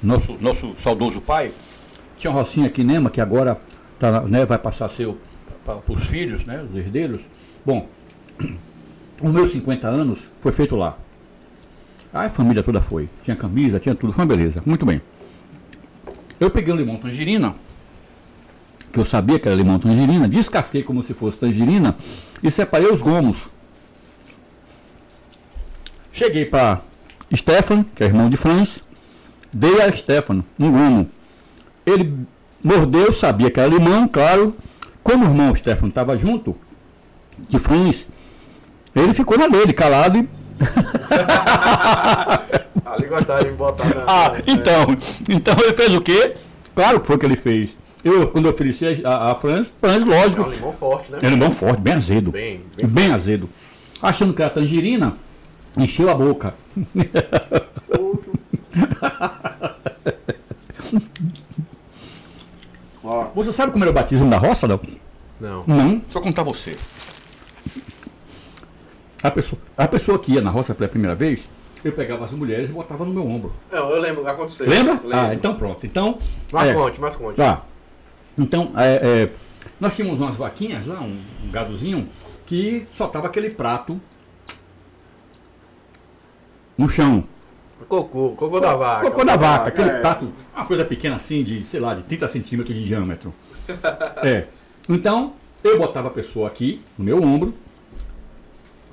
[0.02, 1.54] nosso, nosso saudoso pai,
[2.18, 3.58] tinha uma rocinha aqui em Nema, que agora
[3.98, 5.10] tá, né, vai passar a ser
[5.64, 7.22] para os filhos, né, os herdeiros.
[7.64, 7.88] Bom,
[9.22, 10.98] os meus 50 anos foi feito lá.
[12.12, 13.08] Aí a família toda foi.
[13.22, 14.62] Tinha camisa, tinha tudo, foi uma beleza.
[14.66, 15.00] Muito bem.
[16.38, 17.54] Eu peguei um limão tangerina,
[18.94, 21.96] que eu sabia que era limão tangerina, descasquei como se fosse tangerina
[22.40, 23.36] e separei os gomos.
[26.12, 26.80] Cheguei para
[27.34, 28.78] Stefan, que é irmão de Franz,
[29.52, 31.10] dei a Stefan um gomo.
[31.84, 32.16] Ele
[32.62, 34.56] mordeu, sabia que era limão, claro.
[35.02, 36.56] Como o irmão Stefan estava junto,
[37.48, 38.06] de Franz,
[38.94, 40.28] ele ficou na dele, calado e.
[42.86, 43.08] Ali
[43.44, 44.04] de botar na.
[44.06, 44.86] Ah, na- então,
[45.28, 46.36] então ele fez o quê?
[46.76, 47.76] Claro que foi o que ele fez.
[48.04, 51.18] Eu, quando eu ofereci a, a Franz, Franz, É lógico, um limão forte, né?
[51.22, 52.30] é limão forte, bem azedo.
[52.30, 53.48] Bem, bem Bem azedo.
[54.02, 55.16] Achando que era tangerina,
[55.76, 56.54] encheu a boca.
[63.34, 64.80] Você sabe como era o batismo da roça, não?
[65.40, 65.64] não.
[65.66, 66.76] Não, só contar você.
[69.22, 71.48] A pessoa, a pessoa que ia na roça pela primeira vez,
[71.82, 73.52] eu pegava as mulheres e botava no meu ombro.
[73.72, 74.66] Não, eu lembro, aconteceu.
[74.68, 74.94] Lembra?
[74.94, 75.10] Lembro.
[75.18, 75.84] Ah, então pronto.
[75.84, 76.18] Então,
[76.52, 77.36] Mas é, conte, mas conte.
[77.36, 77.62] tá.
[78.36, 79.30] Então, é, é,
[79.78, 82.08] nós tínhamos umas vaquinhas lá, um, um gadozinho,
[82.46, 84.00] que soltava aquele prato
[86.76, 87.24] no chão.
[87.88, 89.10] Cocô, cocô da vaca.
[89.10, 90.00] Cocô da vaca, aquele é.
[90.00, 93.32] prato, uma coisa pequena assim, de, sei lá, de 30 centímetros de diâmetro.
[94.22, 94.46] É.
[94.88, 97.54] Então, eu botava a pessoa aqui, no meu ombro,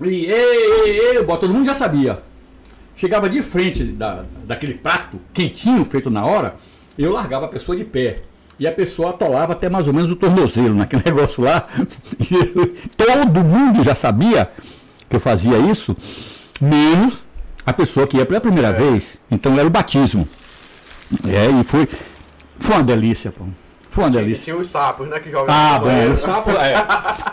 [0.02, 2.22] e ei, ei, ei, todo mundo já sabia.
[2.96, 6.56] Chegava de frente da, daquele prato quentinho feito na hora,
[6.98, 8.24] eu largava a pessoa de pé.
[8.62, 11.68] E a pessoa atolava até mais ou menos o tornozelo naquele negócio lá.
[12.20, 14.52] E todo mundo já sabia
[15.10, 15.98] que eu fazia isso,
[16.62, 17.24] menos
[17.66, 19.18] a pessoa que ia pela primeira vez.
[19.32, 20.28] Então era o batismo.
[21.28, 21.88] É, e foi,
[22.60, 23.46] foi uma delícia, pô.
[23.90, 24.44] Foi uma E delícia.
[24.44, 25.20] tinha os sapos, né?
[25.20, 26.14] Que jogavam Ah, no bom, banheiro.
[26.14, 26.76] o sapo é.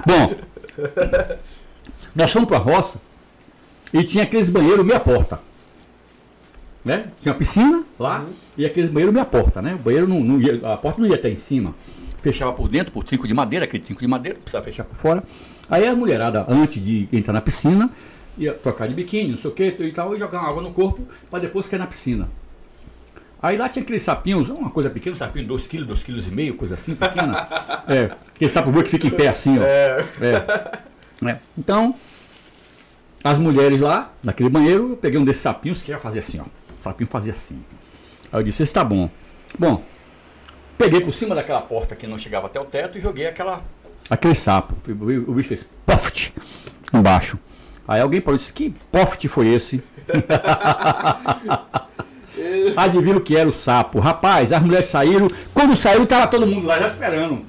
[0.07, 0.35] Bom,
[2.17, 2.97] nós fomos pra roça
[3.93, 5.39] e tinha aqueles banheiros meia porta.
[6.89, 7.09] Né?
[7.21, 8.25] Tinha uma piscina lá
[8.57, 9.75] e aqueles banheiros meia porta, né?
[9.75, 11.75] O banheiro não, não ia, a porta não ia até em cima.
[12.23, 15.23] Fechava por dentro, por trinco de madeira, aquele trinco de madeira, precisava fechar por fora.
[15.69, 17.91] Aí a mulherada, antes de entrar na piscina,
[18.39, 20.73] ia trocar de biquíni, não sei o que e tal, e jogar uma água no
[20.73, 22.27] corpo para depois cair na piscina.
[23.43, 26.27] Aí lá tinha aqueles sapinhos, uma coisa pequena, um sapinho de 2 kg, 2 kg
[26.27, 27.47] e meio, coisa assim, pequena.
[27.87, 29.63] é, aquele sapo boi que fica em pé assim, ó.
[29.63, 30.07] É.
[30.23, 31.29] É.
[31.29, 31.39] É.
[31.57, 31.95] Então,
[33.23, 36.58] as mulheres lá, naquele banheiro, eu peguei um desses sapinhos que ia fazer assim, ó.
[36.81, 37.63] Sapinho fazia assim.
[38.33, 39.11] Aí eu disse, esse tá bom.
[39.59, 39.83] Bom,
[40.77, 43.63] peguei por cima daquela porta que não chegava até o teto e joguei aquela.
[44.09, 44.75] Aquele sapo.
[45.27, 46.35] O bicho fez poft
[46.93, 47.39] embaixo.
[47.87, 49.83] Aí alguém parou e disse, que poft foi esse?
[52.77, 53.99] Adivinha o que era o sapo?
[53.99, 55.29] Rapaz, as mulheres saíram.
[55.53, 57.45] Quando saíram, tava todo mundo lá já esperando.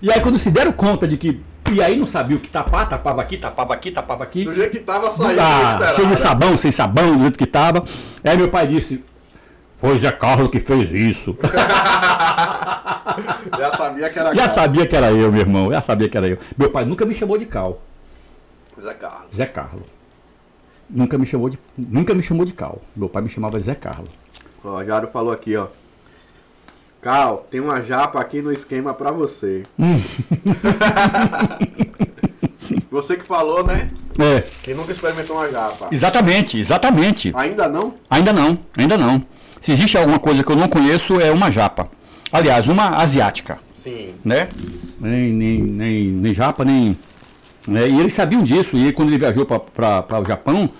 [0.00, 1.40] E aí quando se deram conta de que.
[1.72, 4.44] E aí não sabia o que tapar, tapava aqui, tapava aqui, tapava aqui.
[4.44, 5.40] Do jeito que tava saindo.
[5.40, 6.16] Ah, cheio de né?
[6.16, 7.82] sabão, sem sabão, do jeito que tava.
[8.22, 9.02] Aí meu pai disse,
[9.78, 11.36] foi Zé Carlos que fez isso.
[13.58, 14.54] Já sabia que era Já Carlos.
[14.54, 16.38] sabia que era eu, meu irmão, já sabia que era eu.
[16.56, 17.80] Meu pai nunca me chamou de Cal,
[18.80, 19.34] Zé Carlos.
[19.34, 19.86] Zé Carlos.
[20.88, 22.80] Nunca me chamou de, nunca me chamou de Cal.
[22.94, 24.08] Meu pai me chamava Zé Carlos.
[24.62, 25.66] O Jaro falou aqui, ó.
[27.02, 29.64] Cal, tem uma japa aqui no esquema pra você.
[29.76, 29.96] Hum.
[32.88, 33.90] você que falou, né?
[34.20, 35.88] É, Quem nunca experimentou uma japa.
[35.90, 37.32] exatamente, exatamente.
[37.34, 37.94] Ainda não?
[38.08, 39.20] Ainda não, ainda não.
[39.60, 41.88] Se existe alguma coisa que eu não conheço, é uma japa.
[42.30, 43.58] Aliás, uma asiática.
[43.74, 44.14] Sim.
[44.24, 44.46] né?
[45.00, 46.96] Nem, nem, nem, nem japa, nem.
[47.66, 47.88] né?
[47.88, 50.70] E eles sabiam disso, e quando ele viajou para o Japão,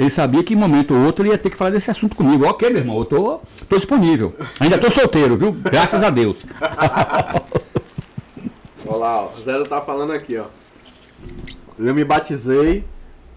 [0.00, 2.46] ele sabia que em momento ou outro ele ia ter que falar desse assunto comigo.
[2.46, 3.38] Ok, meu irmão, eu tô,
[3.68, 4.34] tô disponível.
[4.58, 5.52] Ainda tô solteiro, viu?
[5.52, 6.38] Graças a Deus.
[8.88, 9.32] Olha lá, ó.
[9.38, 10.46] O Zé tá falando aqui, ó.
[11.78, 12.82] Eu me batizei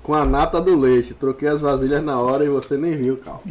[0.02, 1.14] com a nata do leite.
[1.14, 3.44] Troquei as vasilhas na hora e você nem viu, Cal.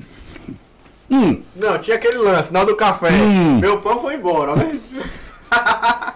[1.11, 3.11] Hum, Não, tinha aquele lance, na do café.
[3.13, 3.59] Hum.
[3.59, 4.81] Meu pão foi embora, né?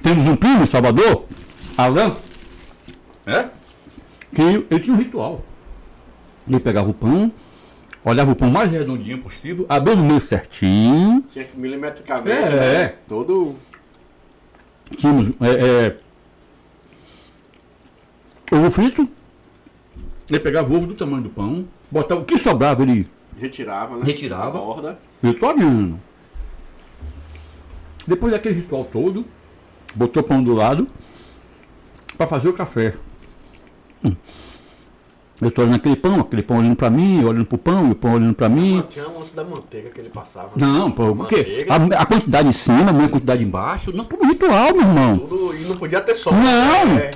[0.00, 1.24] temos um primo em Salvador,
[1.76, 2.14] Alan,
[3.26, 3.48] é?
[4.32, 5.40] que ele tinha um ritual.
[6.48, 7.32] Ele pegava o pão,
[8.04, 12.82] olhava o pão mais redondinho possível, abria no meio certinho, Tinha que milimetricamente, É, né?
[12.82, 12.98] é.
[13.08, 13.56] Todo.
[14.96, 15.96] tínhamos é,
[18.52, 19.08] é, ovo frito,
[20.28, 24.04] ele pegava o ovo do tamanho do pão, botava o que sobrava, ele Retirava, né?
[24.04, 24.58] Retirava.
[24.58, 24.98] Borda.
[25.22, 25.98] vitoriano.
[28.06, 29.24] Depois daquele ritual todo,
[29.94, 30.86] botou o pão do lado
[32.16, 32.94] para fazer o café.
[34.04, 34.14] Hum.
[35.40, 37.94] Eu tô olhando aquele pão, aquele pão olhando para mim, olhando pro pão, e o
[37.94, 38.82] pão olhando para mim.
[38.88, 40.50] Tinha um lance da manteiga que ele passava.
[40.54, 40.66] né?
[40.66, 44.82] Não, pô, porque a, a quantidade em cima, a quantidade embaixo, não, tudo ritual, meu
[44.82, 45.18] irmão.
[45.18, 46.32] tudo, e não podia ter sol.
[46.32, 46.98] Não.
[46.98, 47.10] É.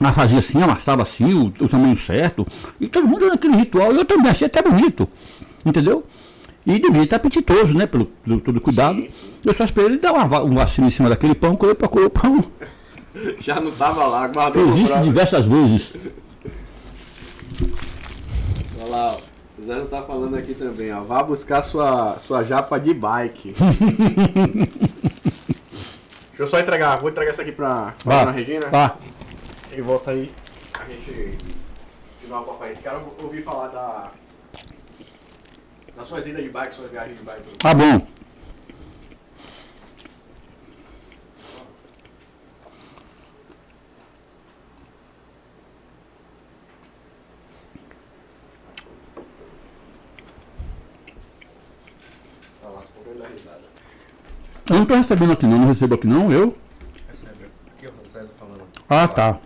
[0.00, 2.46] Ela fazia assim, amassava assim, o, o tamanho certo.
[2.80, 3.92] E todo mundo naquele ritual.
[3.92, 5.08] Eu também achei até bonito.
[5.64, 6.04] Entendeu?
[6.66, 7.86] E devia estar apetitoso, né?
[7.86, 8.96] Pelo, pelo todo cuidado.
[8.96, 9.08] Sim,
[9.44, 12.06] Eu só esperei ele dar uma, um vacilo em cima daquele pão, quando ele procurou
[12.06, 12.42] o pão.
[13.40, 15.04] Já não tava lá, guardou prato.
[15.04, 15.92] diversas vezes.
[18.94, 19.20] Lá, ó.
[19.56, 21.02] O Zé tá falando aqui também, ó.
[21.02, 23.54] Vá buscar sua, sua japa de bike.
[26.28, 28.68] Deixa eu só entregar, vou entregar isso aqui pra, pra Ana Regina.
[28.68, 28.96] vá.
[29.72, 30.30] E volta aí.
[30.74, 31.38] A gente
[32.20, 32.76] tirar uma papai.
[32.82, 34.10] Quero ouvir falar da.
[35.96, 37.58] Das suas idas de bike, suas viagens de bike.
[37.58, 38.04] Tá bom.
[54.70, 56.56] Eu não tô recebendo aqui não, não recebo aqui não, eu.
[57.06, 57.50] Recebe.
[57.76, 58.62] Aqui, ó, o César falando.
[58.88, 59.38] Ah, tá.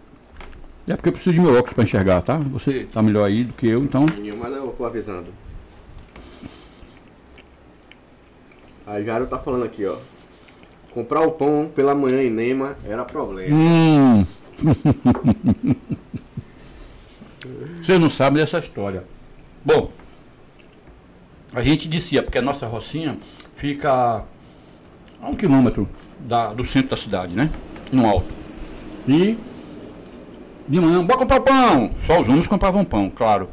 [0.86, 2.36] É porque eu preciso de meu óculos para enxergar, tá?
[2.38, 4.06] Você tá melhor aí do que eu, então.
[4.06, 5.26] Mas eu vou avisando.
[8.86, 9.96] A Jaro tá falando aqui, ó.
[10.94, 13.54] Comprar o pão pela manhã em Nema era problema.
[13.54, 14.24] Hum,
[17.82, 19.04] Vocês não sabem dessa história.
[19.64, 19.90] Bom,
[21.54, 23.18] a gente dizia, porque a nossa rocinha
[23.58, 24.22] fica
[25.20, 25.86] a um quilômetro
[26.20, 27.50] da, do centro da cidade, né?
[27.92, 28.32] No alto.
[29.06, 29.36] E
[30.68, 31.90] de manhã, bora comprar pão!
[32.06, 33.50] Só os homens compravam pão, claro.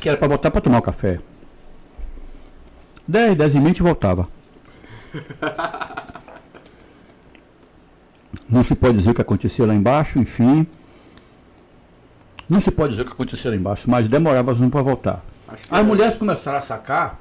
[0.00, 1.20] Que era para voltar para tomar o café.
[3.06, 4.28] 10, 10 e meia voltava.
[8.48, 10.66] Não se pode dizer o que acontecia lá embaixo, enfim.
[12.48, 15.22] Não se pode dizer o que acontecia lá embaixo, mas demorava as para voltar.
[15.70, 17.20] As mulheres começaram a sacar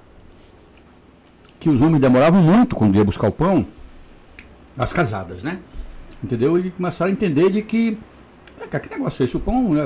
[1.60, 3.66] que os homens demoravam muito quando ia buscar o pão,
[4.78, 5.60] as casadas, né?
[6.24, 6.58] Entendeu?
[6.58, 7.98] E começaram a entender de que,
[8.72, 9.36] é, que negócio é esse?
[9.36, 9.84] O pão né,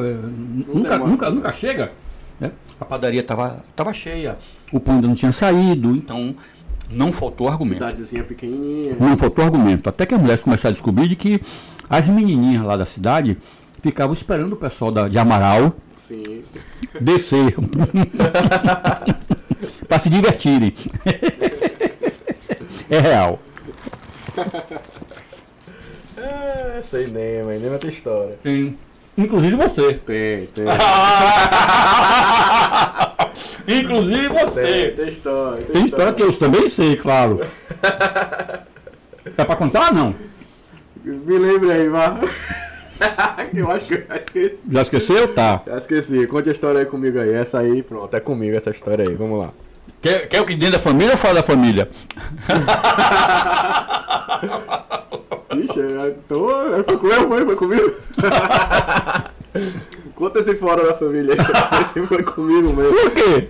[0.68, 1.92] nunca, nunca, nunca chega.
[2.40, 2.52] Né?
[2.80, 4.38] A padaria estava tava cheia,
[4.72, 6.36] o pão ainda não tinha saído, então
[6.90, 7.80] não faltou argumento.
[7.80, 8.96] Cidadezinha pequenininha.
[9.00, 9.88] Não faltou argumento.
[9.88, 11.42] Até que as mulheres começaram a descobrir de que
[11.90, 13.38] as menininhas lá da cidade
[13.82, 16.42] ficavam esperando o pessoal da, de Amaral Sim.
[17.00, 17.56] descer.
[19.88, 20.74] para se divertirem.
[22.92, 23.40] é real.
[26.18, 28.38] É, sei nem, mas nem vai ter história.
[28.44, 28.78] Tem.
[29.18, 29.94] Inclusive você.
[29.94, 30.66] Tem, tem.
[33.80, 34.62] Inclusive você.
[34.62, 35.66] Tem, tem história.
[35.66, 37.42] Tem história que eu também sei, claro.
[39.38, 40.16] É pra contar não?
[41.04, 42.18] Me lembre aí, vá.
[43.54, 44.58] eu acho que eu esqueci.
[44.70, 45.34] Já esqueceu?
[45.34, 45.62] Tá.
[45.66, 46.28] Já esqueci.
[46.28, 47.32] Conte a história aí comigo aí.
[47.32, 48.14] Essa aí, pronto.
[48.16, 49.16] É comigo essa história aí.
[49.16, 49.54] Vamos lá.
[50.02, 51.88] Quer, quer o que dentro da família ou fora da família?
[55.54, 56.50] Ixi, tô.
[56.50, 57.94] Eu fui comigo, foi, foi comigo.
[60.16, 61.40] Conta esse fora da família aí.
[61.82, 62.94] Esse foi comigo mesmo.
[62.94, 63.50] Por quê?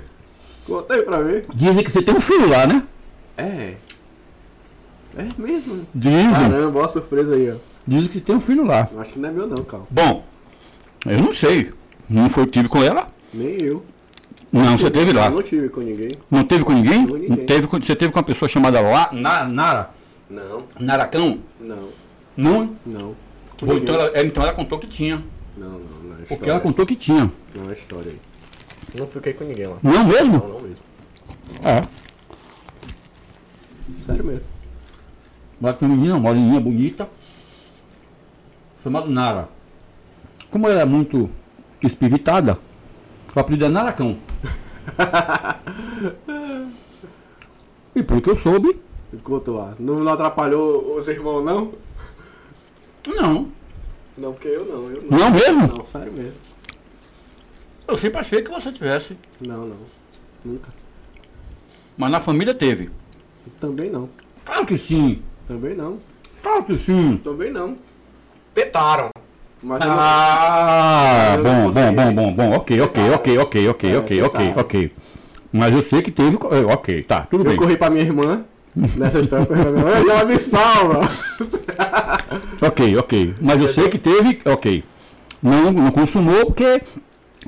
[0.65, 1.45] Conta aí pra ver.
[1.53, 2.83] Dizem que você tem um filho lá, né?
[3.37, 3.75] É.
[5.17, 5.85] É mesmo.
[5.93, 6.31] Dizem.
[6.31, 7.55] Caramba, boa surpresa aí, ó.
[7.85, 8.89] Dizem que você tem um filho lá.
[8.97, 9.85] Acho que não é meu não, Cal.
[9.89, 10.25] Bom,
[11.05, 11.71] eu não sei.
[12.09, 13.07] Não foi tive com ela?
[13.33, 13.83] Nem eu.
[14.51, 15.25] Não, você teve lá.
[15.27, 16.11] Eu não tive com ninguém.
[16.29, 17.07] Não teve com ninguém?
[17.07, 17.45] Com ninguém.
[17.45, 19.89] Teve com- você teve com uma pessoa chamada lá, Na- Nara?
[20.29, 21.39] Não, Naracão?
[21.59, 21.89] não,
[22.35, 22.75] Não?
[22.85, 23.15] não.
[23.59, 25.23] Com então, ela, é, então ela contou que tinha.
[25.57, 27.31] Não, não, não é Porque ela contou que tinha.
[27.55, 28.19] Não é história aí.
[28.99, 29.77] Não fiquei com ninguém lá.
[29.83, 30.33] Não mesmo?
[30.39, 30.77] Não, não mesmo.
[31.63, 31.81] É.
[34.05, 34.41] Sério mesmo.
[35.77, 37.07] Tem uma menina, uma moreninha bonita,
[38.83, 39.47] chamada Nara.
[40.49, 41.29] Como ela é muito
[41.83, 42.57] espivitada,
[43.35, 44.17] o apelido é Naracão.
[47.95, 48.79] e pelo que eu soube,
[49.23, 49.75] Conta lá.
[49.77, 51.73] Não, não atrapalhou os irmãos, não?
[53.05, 53.51] não.
[54.17, 54.89] Não, porque eu não.
[54.89, 55.19] Eu não.
[55.19, 55.67] Não mesmo?
[55.67, 56.35] Não, sério mesmo.
[57.87, 59.17] Eu sempre achei que você tivesse.
[59.41, 59.77] Não, não.
[60.45, 60.69] Nunca.
[61.97, 62.89] Mas na família teve.
[63.59, 64.09] Também não.
[64.45, 65.21] Claro que sim.
[65.47, 65.99] Também não.
[66.41, 67.17] Claro que sim.
[67.17, 67.77] Também não.
[68.53, 69.09] Tentaram.
[69.63, 72.51] Mas eu não- Ah, Eu bom, bom, bom, bom, bom.
[72.55, 74.61] Ok, ok, ok, ok, ok, É, ok, ok, tentaram.
[74.61, 74.91] ok.
[75.53, 76.35] Mas eu sei que teve.
[76.37, 77.57] eh, Ok, tá, tudo Eu bem.
[77.57, 78.43] corri pra minha irmã.
[78.75, 79.89] Nessa história, eu irmã.
[79.91, 81.01] Ela me salva.
[82.61, 83.33] Ok, ok.
[83.41, 84.39] Mas eu sei que teve.
[84.45, 84.83] Ok.
[85.41, 86.81] Não, não consumou porque.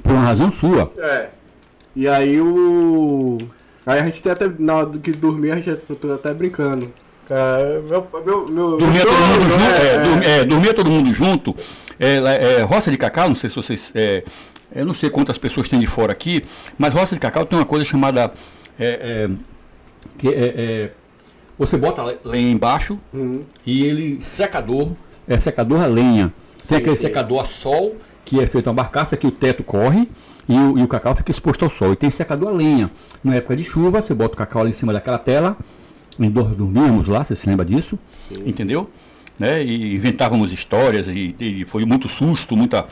[0.02, 0.92] Por uma razão sua.
[0.98, 1.30] É.
[1.96, 3.38] E aí o.
[3.86, 4.50] Aí a gente tem até.
[4.60, 6.92] Na hora do que dormir, a gente tá até brincando.
[7.30, 9.60] É, meu, meu, meu, Dormia meu todo mundo junto.
[9.60, 10.26] né?
[10.36, 11.56] É, é, dormia todo mundo junto.
[12.00, 13.92] É, é, roça de cacau, não sei se vocês.
[13.96, 14.24] é,
[14.76, 16.42] eu não sei quantas pessoas tem de fora aqui,
[16.78, 18.32] mas roça de cacau tem uma coisa chamada.
[18.80, 19.30] é, é,
[20.18, 20.92] que é,
[21.58, 23.44] você bota le- lenha embaixo Uhum.
[23.66, 24.92] e ele secador.
[25.28, 26.34] É secador a lenha.
[26.68, 27.04] Tem Sim, aquele sim.
[27.04, 27.96] secador a sol,
[28.26, 30.10] que é feito uma barcaça que o teto corre
[30.50, 31.94] e o, e o cacau fica exposto ao sol.
[31.94, 32.90] E tem secador a lenha.
[33.24, 35.56] Na época de chuva, você bota o cacau ali em cima daquela tela.
[36.18, 37.98] Nós dor- dormíamos lá, você se lembra disso?
[38.28, 38.44] Sim.
[38.50, 38.90] Entendeu?
[39.40, 39.64] Né?
[39.64, 42.86] E inventávamos histórias e, e foi muito susto, muita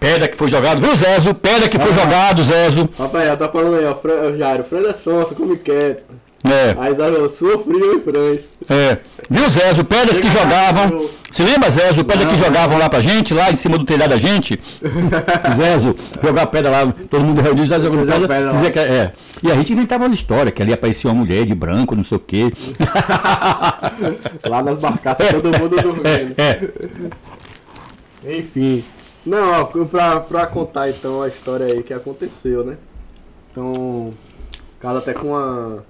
[0.00, 0.80] pedra que foi jogada.
[0.80, 1.32] Viu, Zezo?
[1.34, 1.94] Pedra que foi Ah.
[1.94, 2.88] jogado, Zezo.
[2.98, 3.94] Rapaz, tá falando aí, ó.
[3.94, 6.02] Fran, Jairo, Fran é sonsa, come quieto.
[6.46, 8.40] É, Aí Zara, sua frio e Frans.
[8.68, 8.98] é.
[9.30, 9.82] Viu, Zezo?
[9.84, 11.08] Pedras que jogavam.
[11.32, 12.04] Se lembra, Zezo?
[12.04, 14.60] Pedra que jogavam lá pra gente, lá em cima do telhado da gente?
[15.56, 18.28] Zezo, jogar pedra lá, todo mundo reunido, Zezo jogando pedra.
[18.28, 19.12] pedra dizia que, é.
[19.42, 22.18] E a gente inventava uma história, que ali aparecia uma mulher de branco, não sei
[22.18, 22.52] o quê.
[24.46, 26.34] Lá nas barcaças, todo mundo dormindo.
[26.38, 26.60] É,
[28.38, 28.84] Enfim.
[29.24, 32.76] Não, ó, pra, pra contar então a história aí que aconteceu, né?
[33.50, 34.10] Então,
[34.78, 35.82] casa até com uma,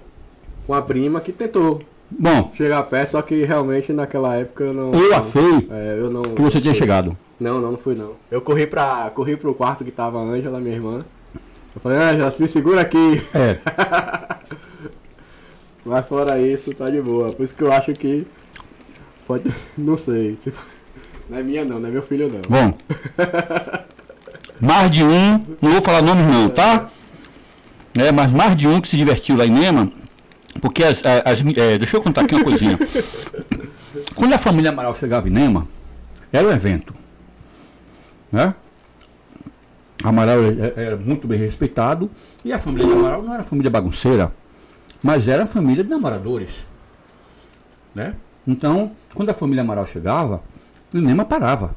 [0.65, 4.93] com a prima que tentou Bom, chegar perto, só que realmente naquela época eu não.
[4.93, 6.21] eu achei É, eu não.
[6.21, 7.17] que você tinha chegado.
[7.39, 8.13] Não, não, não fui não.
[8.31, 9.09] Eu corri pra.
[9.13, 11.03] corri pro quarto que tava a Ângela, minha irmã.
[11.75, 13.21] Eu falei, Ângela, me segura aqui.
[13.33, 13.57] É.
[15.83, 17.31] Mas fora isso, tá de boa.
[17.33, 18.25] Por isso que eu acho que.
[19.25, 19.51] Pode.
[19.77, 20.37] Não sei.
[20.43, 20.53] Se-
[21.29, 22.41] Não é minha não, não é meu filho não.
[22.47, 22.77] Bom.
[24.61, 26.89] mais de um, não vou falar nomes não, tá?
[27.97, 29.91] É, mas mais de um que se divertiu lá em Nema,
[30.61, 32.77] porque as, as, é, deixa eu contar aqui uma coisinha.
[34.15, 35.67] Quando a família Amaral chegava em Nema,
[36.31, 36.93] era um evento.
[38.31, 38.53] Né?
[40.03, 40.37] Amaral
[40.75, 42.09] era muito bem respeitado
[42.43, 44.31] e a família de Amaral não era família bagunceira,
[45.01, 46.51] mas era família de namoradores.
[47.93, 48.13] Né?
[48.45, 50.41] Então, quando a família Amaral chegava,
[50.93, 51.75] o Nema parava.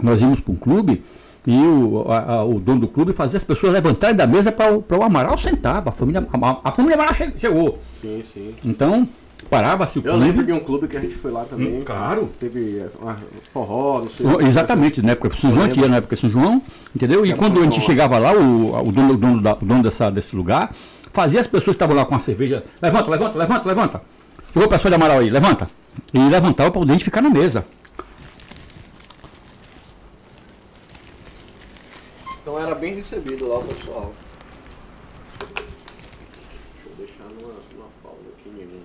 [0.00, 1.02] Nós íamos para um clube
[1.46, 4.72] e o, a, a, o dono do clube fazia as pessoas levantarem da mesa para
[4.76, 5.82] o Amaral sentar.
[5.86, 7.78] A família, a, a família Amaral chegou.
[8.00, 8.54] Sim, sim.
[8.64, 9.08] Então,
[9.50, 10.16] parava-se o clube.
[10.16, 11.80] Eu lembro de um clube que a gente foi lá também.
[11.80, 12.30] Hum, claro.
[12.38, 13.16] Teve uma
[13.52, 14.24] forró, não sei.
[14.24, 16.62] Oh, exatamente, na época de São João, tinha na época de São João,
[16.94, 17.26] entendeu?
[17.26, 20.10] E quando a gente chegava lá, o, o dono, o dono, da, o dono dessa,
[20.10, 20.72] desse lugar
[21.12, 24.02] fazia as pessoas que estavam lá com a cerveja, levanta, levanta, levanta, levanta.
[24.52, 25.68] Chegou o pessoal de Amaral aí, levanta.
[26.14, 27.64] E levantava para o ficar na mesa.
[32.52, 34.12] Então era bem recebido lá o pessoal.
[35.38, 38.82] Deixa eu deixar numa, numa pausa aqui mesmo.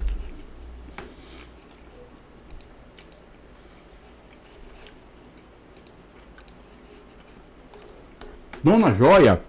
[8.63, 9.43] Dona Joia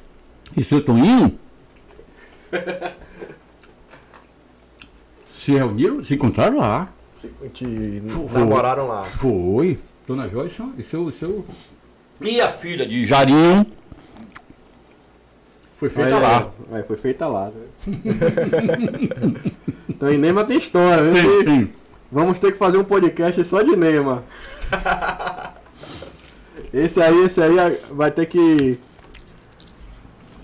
[0.57, 1.39] e seu Toninho
[5.33, 6.93] se reuniram, se encontraram lá.
[7.15, 7.65] Se, te
[8.33, 9.05] namoraram lá.
[9.05, 9.79] Foi.
[10.09, 11.47] Dona Joia e seu, seu.
[12.21, 13.78] E a filha de Jarinho
[15.79, 16.51] foi feita aí, lá.
[16.73, 17.53] É, foi feita lá.
[17.53, 17.63] Né?
[19.89, 21.23] então em Nema tem história, né?
[21.23, 21.73] Tem, tem.
[22.11, 24.25] Vamos ter que fazer um podcast só de Nema.
[26.75, 28.77] Esse aí, esse aí vai ter que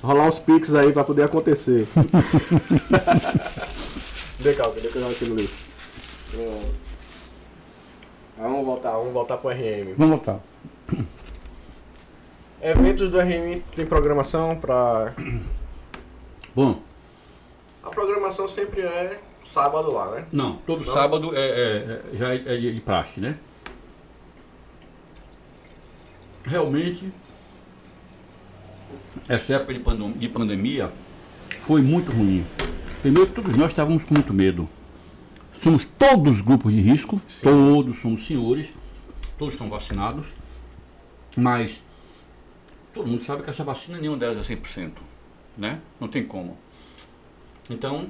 [0.01, 1.85] rolar uns piques aí pra poder acontecer.
[4.39, 5.65] Cadê eu aqui no lixo?
[8.39, 9.95] Vamos voltar, vamos voltar pro RM.
[9.99, 10.39] Vamos voltar.
[12.65, 15.13] Eventos do RM tem programação para.
[16.57, 16.81] Bom.
[17.83, 20.25] A programação sempre é sábado lá, né?
[20.33, 20.95] Não, todo Não?
[20.95, 23.37] sábado é, é, é já é, é de praxe, né?
[26.47, 27.13] Realmente,
[29.29, 30.91] essa época de pandemia
[31.61, 32.47] foi muito ruim.
[33.03, 34.67] Primeiro, todos nós estávamos com muito medo.
[35.61, 37.41] Somos todos grupos de risco, Sim.
[37.43, 38.71] todos somos senhores,
[39.37, 40.27] todos estão vacinados,
[41.37, 41.83] mas
[42.95, 44.93] Todo mundo sabe que essa vacina nenhuma delas é 100%,
[45.59, 45.81] né?
[46.01, 46.57] Não tem como.
[47.69, 48.07] Então,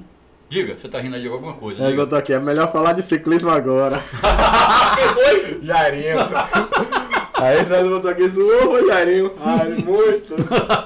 [0.47, 1.83] diga, você está rindo de alguma coisa.
[1.83, 3.97] É, eu tô aqui, é melhor falar de ciclismo agora.
[5.13, 5.59] Foi?
[5.63, 6.17] Jairinho.
[7.33, 9.33] Aí você botou aqui, zoou, Jairinho.
[9.43, 10.35] Ai, muito.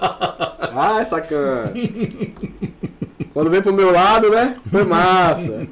[0.74, 1.74] Ai, sacana.
[3.34, 4.58] Quando vem pro meu lado, né?
[4.72, 5.68] Foi massa.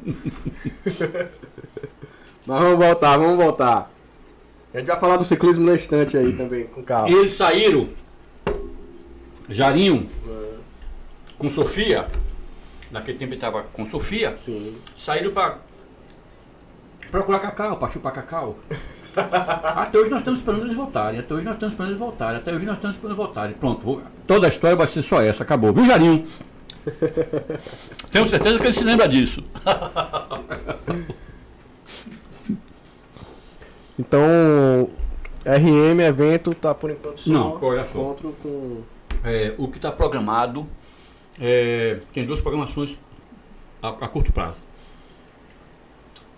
[2.46, 3.90] Mas vamos voltar, vamos voltar.
[4.74, 7.10] A gente vai falar do ciclismo na estante aí também, com calma.
[7.10, 7.88] E eles saíram
[9.50, 10.56] Jarinho, é.
[11.38, 12.08] com Sofia,
[12.92, 14.76] naquele tempo ele estava com Sofia, Sim.
[14.98, 15.60] saíram para
[17.10, 18.58] procurar cacau, para chupar cacau.
[19.16, 21.20] Até hoje nós estamos esperando eles voltarem.
[21.20, 22.38] Até hoje nós estamos esperando eles voltarem.
[22.38, 23.56] Até hoje nós estamos esperando eles voltarem.
[23.56, 24.02] Pronto, vou...
[24.28, 25.42] toda a história vai ser só essa.
[25.44, 25.74] Acabou.
[25.74, 26.28] Viu, Jarinho?
[28.12, 29.44] Tenho certeza que ele se lembra disso.
[33.98, 34.90] então,
[35.44, 38.84] RM evento tá por enquanto só Não, encontro com
[39.24, 40.68] é, o que está programado
[41.40, 42.98] é, tem duas programações
[43.82, 44.58] a, a, curto prazo.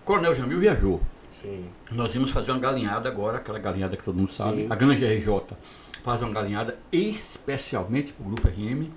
[0.04, 1.00] Coronel Jamil viajou.
[1.40, 1.66] Sim.
[1.90, 4.62] Nós vimos fazer uma galinhada agora, aquela galinhada que todo mundo sabe.
[4.62, 4.66] Sim.
[4.68, 5.56] A Granja RJ
[6.02, 8.90] faz uma galinhada especialmente para o Grupo RM.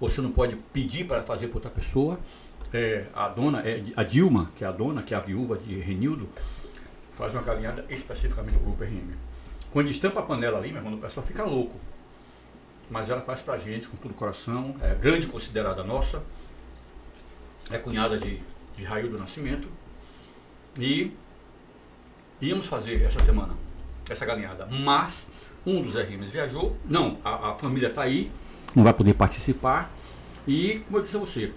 [0.00, 2.18] Você não pode pedir para fazer para outra pessoa.
[2.72, 5.78] É, a dona, é, a Dilma, que é a dona, que é a viúva de
[5.78, 6.28] Renildo,
[7.16, 9.14] faz uma galinhada especificamente para o Grupo RM.
[9.70, 11.76] Quando estampa a panela ali, meu irmão, o pessoal fica louco
[12.92, 16.22] mas ela faz pra gente com todo o coração, é grande considerada nossa,
[17.70, 18.38] é cunhada de,
[18.76, 19.66] de Raio do Nascimento,
[20.78, 21.10] e
[22.38, 23.54] íamos fazer essa semana
[24.10, 25.26] essa galinhada, mas
[25.64, 28.30] um dos RMs viajou, não, a, a família está aí,
[28.74, 29.90] não vai poder participar,
[30.46, 31.52] e como eu disse a você,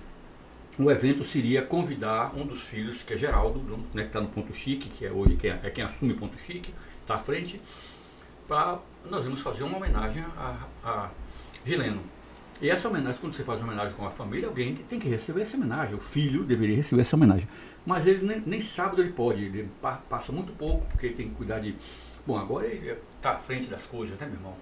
[0.79, 3.59] o evento seria convidar um dos filhos, que é Geraldo,
[3.93, 6.73] né, que está no Ponto Chique, que é hoje quem, é quem assume Ponto Chique,
[7.01, 7.59] está à frente,
[8.47, 8.79] para
[9.09, 11.09] nós vamos fazer uma homenagem a, a
[11.65, 12.01] Gileno.
[12.61, 15.41] E essa homenagem, quando você faz uma homenagem com a família, alguém tem que receber
[15.41, 15.95] essa homenagem.
[15.95, 17.47] O filho deveria receber essa homenagem.
[17.85, 19.69] Mas ele nem, nem sábado ele pode, ele
[20.09, 21.75] passa muito pouco, porque ele tem que cuidar de.
[22.25, 24.53] Bom, agora ele está à frente das coisas, né, meu irmão?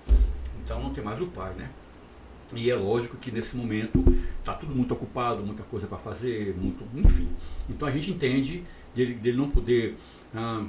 [0.63, 1.69] Então não tem mais o pai, né?
[2.55, 4.03] E é lógico que nesse momento
[4.39, 7.27] está tudo muito ocupado, muita coisa para fazer, muito, enfim.
[7.69, 8.63] Então a gente entende
[8.95, 9.95] dele, dele não poder
[10.33, 10.65] ah,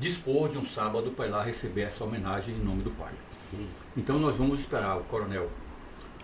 [0.00, 3.12] dispor de um sábado para ir lá receber essa homenagem em nome do pai.
[3.50, 3.68] Sim.
[3.96, 5.48] Então nós vamos esperar o coronel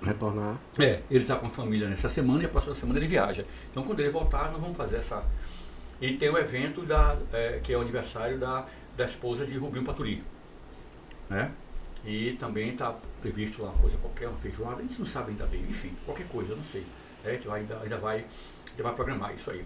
[0.02, 0.58] retornar.
[0.78, 3.44] É, ele está com a família nessa semana e a próxima semana ele viaja.
[3.70, 5.24] Então quando ele voltar, nós vamos fazer essa.
[6.00, 8.66] E tem o evento da, é, que é o aniversário da,
[8.96, 10.24] da esposa de Rubinho Paturi.
[11.28, 11.50] Né?
[12.04, 15.44] E também está previsto lá uma coisa qualquer, uma feijoada, a gente não sabe ainda
[15.46, 16.86] bem, enfim, qualquer coisa, não sei.
[17.24, 18.24] É, a gente vai, ainda, ainda, vai,
[18.70, 19.64] ainda vai programar isso aí.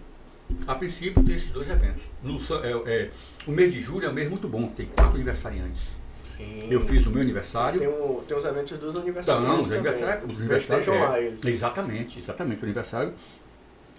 [0.67, 2.03] A princípio tem esses dois eventos.
[2.23, 3.09] No, é, é,
[3.47, 6.01] o mês de julho é um mês muito bom, tem quatro aniversariantes.
[6.37, 6.67] Sim.
[6.69, 7.79] Eu fiz o meu aniversário.
[7.79, 9.47] Tem, um, tem os eventos dos aniversários.
[9.47, 10.29] Não, os aniversários.
[10.29, 12.61] Os aniversários é, exatamente, exatamente.
[12.61, 13.13] O aniversário.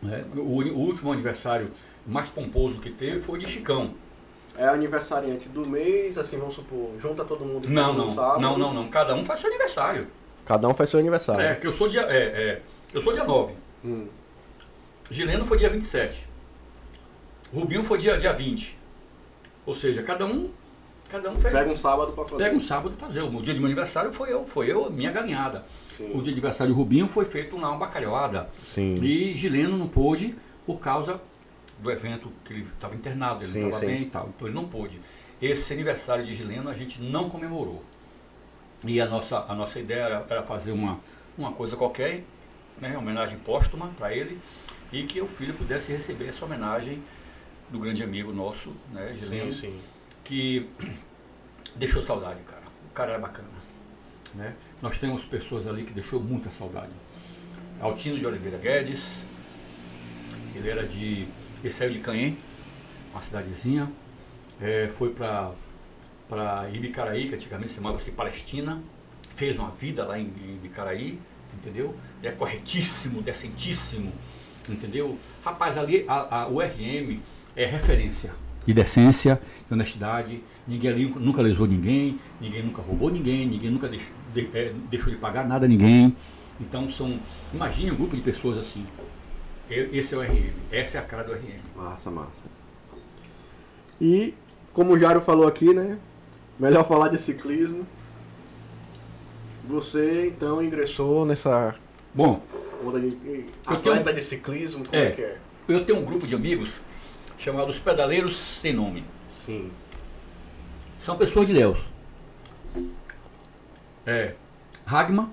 [0.05, 1.71] É, o, o, último aniversário
[2.07, 3.95] mais pomposo que teve foi o de Chicão.
[4.57, 7.69] É aniversariante do mês, assim, vamos supor, junta todo mundo.
[7.69, 8.41] Não, não, sábado.
[8.41, 8.89] não, não, não.
[8.89, 10.09] Cada um faz seu aniversário.
[10.45, 11.41] Cada um faz seu aniversário.
[11.41, 12.03] É, que eu sou dia.
[12.03, 12.63] É, é,
[12.93, 13.55] eu sou dia 9.
[13.85, 14.09] Hum.
[15.11, 16.27] Gileno foi dia 27.
[17.53, 18.79] Rubinho foi dia, dia 20.
[19.67, 20.51] Ou seja, cada um
[21.13, 21.53] Cada um fez.
[21.53, 22.43] Pega um sábado para fazer.
[22.43, 23.21] Pega um sábado para fazer.
[23.21, 25.63] O dia de meu aniversário foi eu, foi eu, minha galinhada.
[25.95, 26.07] Sim.
[26.07, 28.49] O dia de aniversário do Rubinho foi feito lá uma bacalhoada.
[28.75, 28.99] Sim.
[29.03, 30.35] E Gileno não pôde
[30.65, 31.21] por causa
[31.79, 34.31] do evento que ele estava internado, ele estava bem e tal.
[34.35, 34.99] Então ele não pôde.
[35.41, 37.83] Esse aniversário de Gileno a gente não comemorou.
[38.83, 40.99] E a nossa, a nossa ideia era, era fazer uma,
[41.37, 42.25] uma coisa qualquer,
[42.81, 44.39] né, homenagem póstuma para ele,
[44.91, 47.03] e que o filho pudesse receber essa homenagem
[47.73, 49.53] do grande amigo nosso, né, Gileno.
[49.53, 49.81] Sim, sim
[50.25, 50.69] que
[51.77, 52.63] deixou saudade, cara.
[52.91, 53.49] O cara era bacana.
[54.35, 54.55] Né?
[54.81, 56.93] Nós temos pessoas ali que deixou muita saudade.
[57.81, 59.03] Altino de Oliveira Guedes,
[60.55, 61.27] ele era de.
[61.63, 62.37] Ele saiu de Canhém,
[63.13, 63.91] uma cidadezinha,
[64.61, 65.53] é, foi para
[66.29, 68.83] para Ibicaraí, que antigamente chamava-se Palestina,
[69.37, 71.21] fez uma vida lá em, em Ibicaraí,
[71.53, 71.95] entendeu?
[72.23, 74.11] É corretíssimo, decentíssimo,
[74.67, 75.19] entendeu?
[75.45, 77.21] Rapaz, ali a, a, o RM
[77.57, 78.31] é referência
[78.67, 80.43] de decência, de honestidade.
[80.67, 85.13] Ninguém ali nunca lesou ninguém, ninguém nunca roubou ninguém, ninguém nunca deixou de, é, deixou
[85.13, 86.17] de pagar nada a ninguém.
[86.61, 87.19] Então são.
[87.53, 88.87] Imagine um grupo de pessoas assim.
[89.69, 91.61] Esse é o RM, essa é a cara do RM.
[91.75, 92.31] Massa, massa.
[94.01, 94.35] E
[94.73, 95.99] como o Jaro falou aqui, né?
[96.59, 97.87] Melhor falar de ciclismo.
[99.69, 101.75] Você então ingressou nessa.
[102.15, 102.43] Bom.
[102.85, 103.17] Onda de,
[103.65, 105.39] atleta tenho, de ciclismo, como é, é que é?
[105.69, 106.75] Eu tenho um grupo de amigos
[107.43, 109.05] chamados Pedaleiros Sem Nome.
[109.45, 109.69] Sim.
[111.01, 111.79] São pessoas de Deus.
[114.07, 114.35] É,
[114.87, 115.29] Ragma,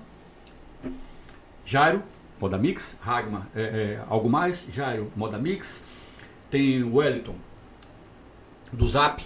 [1.64, 2.02] Jairo,
[2.40, 5.80] Moda Mix, Ragma, é, é, algo mais, Jairo, Moda Mix,
[6.50, 7.36] tem o Wellington,
[8.72, 9.22] do Zap,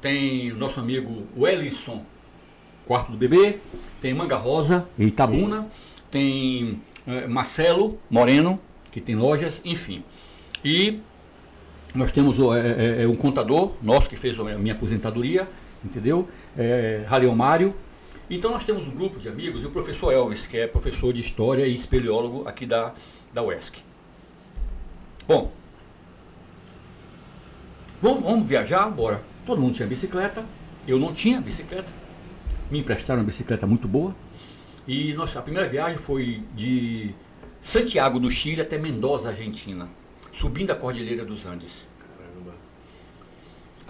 [0.00, 2.04] tem o nosso amigo Wellison,
[2.84, 3.60] quarto do bebê,
[4.00, 5.68] tem Manga Rosa, Itabuna, Sim.
[6.10, 10.02] tem é, Marcelo Moreno, que tem lojas, enfim.
[10.64, 11.00] E
[11.96, 15.48] nós temos é, é, é, um contador nosso que fez a minha aposentadoria,
[15.84, 16.28] entendeu?
[16.56, 17.74] É, Raleão Mário.
[18.28, 21.20] Então nós temos um grupo de amigos e o professor Elvis, que é professor de
[21.20, 22.92] História e espeleólogo aqui da,
[23.32, 23.78] da UESC.
[25.26, 25.52] Bom,
[28.00, 28.88] vamos, vamos viajar?
[28.90, 29.22] Bora.
[29.44, 30.44] Todo mundo tinha bicicleta,
[30.88, 31.92] eu não tinha bicicleta.
[32.70, 34.14] Me emprestaram uma bicicleta muito boa.
[34.88, 37.14] E nossa, a primeira viagem foi de
[37.60, 39.88] Santiago do Chile até Mendoza, Argentina
[40.36, 41.85] subindo a Cordilheira dos Andes.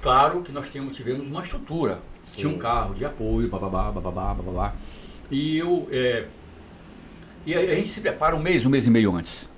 [0.06, 2.00] Claro que nós tivemos uma estrutura.
[2.26, 2.36] Sim.
[2.36, 4.74] Tinha um carro de apoio, bababá, bababá, bababá.
[5.28, 5.88] E eu.
[5.90, 6.28] É,
[7.44, 9.48] e a, a, gente se prepara um mês, um mês e meio antes.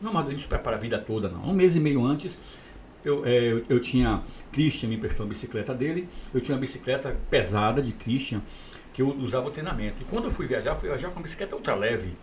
[0.00, 1.42] Não, mas a gente se prepara a vida toda, não.
[1.42, 2.34] Um mês e meio antes,
[3.04, 4.22] eu, é, eu, eu tinha.
[4.52, 6.08] Christian me emprestou a bicicleta dele.
[6.32, 8.40] Eu tinha uma bicicleta pesada de Christian,
[8.94, 10.00] que eu usava o treinamento.
[10.00, 12.16] E quando eu fui viajar, fui viajar com uma bicicleta ultra leve.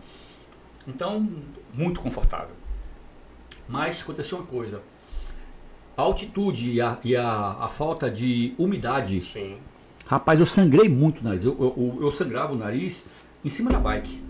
[0.87, 1.29] Então,
[1.71, 2.55] muito confortável.
[3.69, 4.81] Mas aconteceu uma coisa.
[5.97, 9.21] A altitude e a, e a, a falta de umidade.
[9.21, 9.57] Sim.
[10.05, 11.43] Rapaz, eu sangrei muito o nariz.
[11.43, 13.01] Eu, eu, eu sangrava o nariz
[13.43, 14.25] em cima da bike.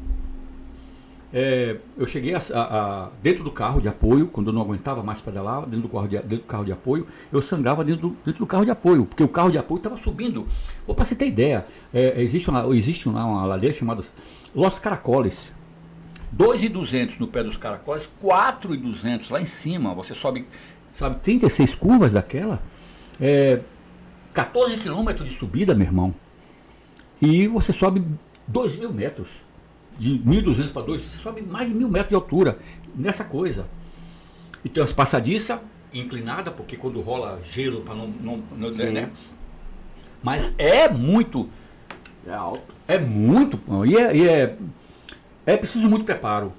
[1.33, 5.03] É, eu cheguei a, a, a, dentro do carro de apoio, quando eu não aguentava
[5.03, 8.17] mais pedalar, dentro do carro de, dentro do carro de apoio, eu sangrava dentro do,
[8.25, 10.47] dentro do carro de apoio, porque o carro de apoio estava subindo.
[10.85, 14.01] Para você ter ideia, é, existe, uma, existe uma, uma ladeira chamada
[14.53, 15.51] Los Caracoles.
[16.31, 19.93] 2,200 no pé dos caracóis, 4,200 lá em cima.
[19.93, 20.45] Você sobe,
[20.95, 22.61] sabe, 36 curvas daquela.
[23.19, 23.61] É,
[24.34, 26.13] 14 quilômetros de subida, meu irmão.
[27.22, 28.03] E você sobe
[28.47, 29.30] 2 mil metros.
[29.97, 32.57] De 1.200 para 2, você sobe mais de mil metros de altura
[32.93, 33.65] nessa coisa.
[34.63, 35.59] E tem as passadiças
[35.93, 39.09] inclinada, porque quando rola gelo para não, não, não né?
[40.22, 41.49] Mas é muito.
[42.27, 42.76] É alto.
[42.88, 43.57] É muito.
[43.85, 44.57] E é, e é
[45.45, 46.51] é preciso muito preparo.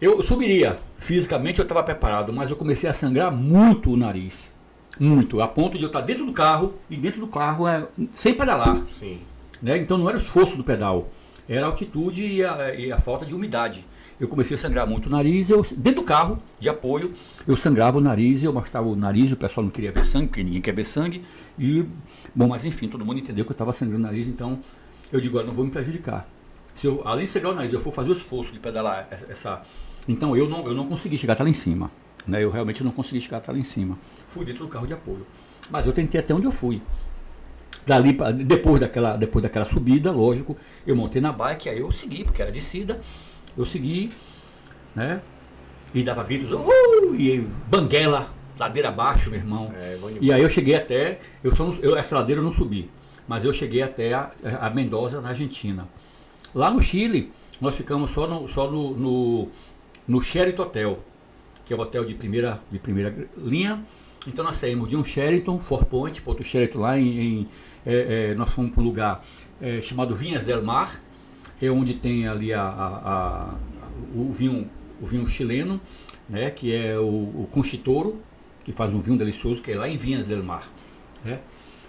[0.00, 4.50] Eu subiria, fisicamente eu estava preparado, mas eu comecei a sangrar muito o nariz.
[4.98, 5.40] Muito.
[5.40, 8.76] A ponto de eu estar dentro do carro e dentro do carro é, sem pedalar.
[8.88, 9.18] Sim.
[9.62, 9.78] Né?
[9.78, 11.08] Então não era o esforço do pedal,
[11.48, 13.84] era a altitude e a, e a falta de umidade.
[14.20, 17.14] Eu comecei a sangrar muito o nariz, eu, dentro do carro de apoio,
[17.46, 20.44] eu sangrava o nariz, eu mostrava o nariz, o pessoal não queria ver sangue, porque
[20.44, 21.24] ninguém quer ver sangue.
[21.58, 21.86] E,
[22.34, 24.58] bom, mas enfim, todo mundo entendeu que eu estava sangrando o nariz, então
[25.10, 26.28] eu digo, agora não vou me prejudicar.
[26.76, 29.62] Se eu, além de sangrar o nariz, eu for fazer o esforço de pedalar essa.
[30.10, 31.90] Então eu não, eu não consegui chegar até lá em cima.
[32.26, 32.42] Né?
[32.42, 33.96] Eu realmente não consegui chegar até lá em cima.
[34.26, 35.24] Fui dentro do carro de apoio.
[35.70, 36.82] Mas eu tentei até onde eu fui.
[37.86, 38.12] Dali,
[38.44, 40.56] depois, daquela, depois daquela subida, lógico,
[40.86, 43.00] eu montei na bike, aí eu segui, porque era descida,
[43.56, 44.12] eu segui,
[44.94, 45.22] né?
[45.94, 47.14] E dava gritos, uhul!
[47.16, 49.72] E banguela, ladeira abaixo, meu irmão.
[49.74, 52.90] É, e aí eu cheguei até, eu, só, eu essa ladeira eu não subi,
[53.26, 54.30] mas eu cheguei até a,
[54.60, 55.88] a Mendoza, na Argentina.
[56.54, 59.48] Lá no Chile, nós ficamos só no, só no, no,
[60.06, 60.98] no Sheraton Hotel,
[61.64, 63.82] que é o hotel de primeira, de primeira linha.
[64.26, 67.48] Então nós saímos de um Sheraton, Four Point, outro Sheraton lá em, em
[67.84, 69.24] é, é, nós fomos para um lugar
[69.60, 71.00] é, chamado Vinhas del Mar,
[71.60, 73.54] é onde tem ali a, a, a,
[74.14, 74.68] o, vinho,
[75.00, 75.80] o vinho chileno,
[76.28, 78.20] né, que é o, o Conchitoro,
[78.64, 80.70] que faz um vinho delicioso, que é lá em Vinhas del Mar.
[81.24, 81.40] Né?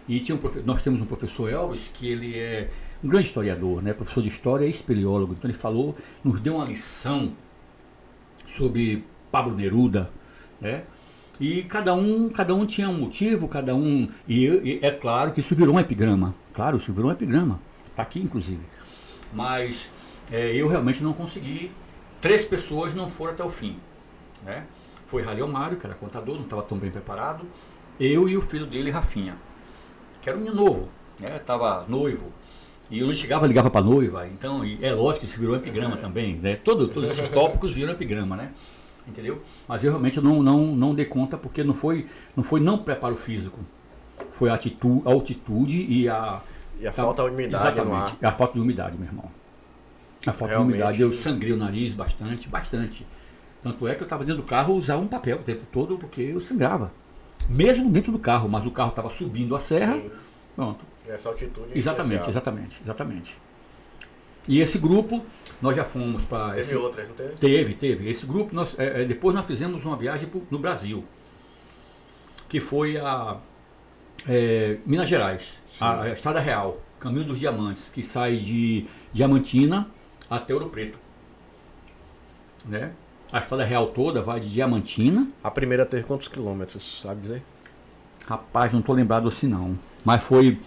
[0.08, 2.70] E tinha um, nós temos um professor Elvis, que ele é
[3.04, 5.34] um grande historiador, né, professor de história e espeleólogo.
[5.34, 7.34] Então ele falou, nos deu uma lição
[8.56, 10.10] sobre Pablo Neruda,
[10.60, 10.84] né?
[11.40, 14.08] E cada um, cada um tinha um motivo, cada um.
[14.28, 16.36] E, e, é claro que isso virou um epigrama.
[16.54, 17.60] Claro, isso virou um epigrama.
[17.88, 18.62] Está aqui, inclusive.
[19.34, 19.90] Mas
[20.32, 21.72] é, eu realmente não consegui.
[22.20, 23.78] Três pessoas não foram até o fim.
[24.44, 24.66] Né?
[25.08, 27.46] Foi Ralho Mário, que era contador, não estava tão bem preparado.
[28.00, 29.36] Eu e o filho dele, Rafinha,
[30.22, 31.42] que era um menino novo, né?
[31.88, 32.32] noivo.
[32.92, 34.28] E eu não chegava, ligava para noiva.
[34.28, 36.36] Então, é lógico que isso virou epigrama também.
[36.36, 36.58] Né?
[36.58, 38.52] Todo, todos esses tópicos viram epigrama, né?
[39.08, 39.42] entendeu?
[39.68, 43.16] Mas eu realmente não, não, não dei conta porque não foi, não foi não preparo
[43.16, 43.60] físico,
[44.32, 46.42] foi a, atitude, a altitude e a...
[46.80, 49.26] E a, falta de umidade Exatamente, a falta de umidade, meu irmão.
[50.26, 50.78] A falta realmente.
[50.78, 53.06] de umidade, eu sangrei o nariz bastante, bastante.
[53.62, 56.22] Tanto é que eu estava dentro do carro usava um papel o tempo todo porque
[56.22, 56.92] eu sangrava.
[57.48, 59.96] Mesmo dentro do carro, mas o carro estava subindo a serra.
[59.96, 60.10] Sim.
[60.56, 60.86] Pronto.
[61.08, 61.78] Essa altitude.
[61.78, 63.38] Exatamente, exatamente, exatamente.
[64.48, 65.24] E esse grupo,
[65.62, 66.50] nós já fomos para.
[66.50, 67.34] Teve esse, outras, não teve?
[67.36, 68.10] Teve, teve.
[68.10, 71.04] Esse grupo, nós, é, é depois nós fizemos uma viagem pro, no Brasil,
[72.50, 73.38] que foi a
[74.28, 79.88] é, Minas Gerais, a, a, Estrada Real, Caminho dos Diamantes, que sai de Diamantina
[80.30, 80.98] até Ouro Preto.
[82.66, 82.92] Né?
[83.32, 85.28] A Estrada Real toda vai de Diamantina.
[85.44, 87.44] A primeira teve quantos quilômetros, sabe dizer?
[88.28, 89.78] Rapaz, não estou lembrado assim não.
[90.04, 90.60] Mas foi.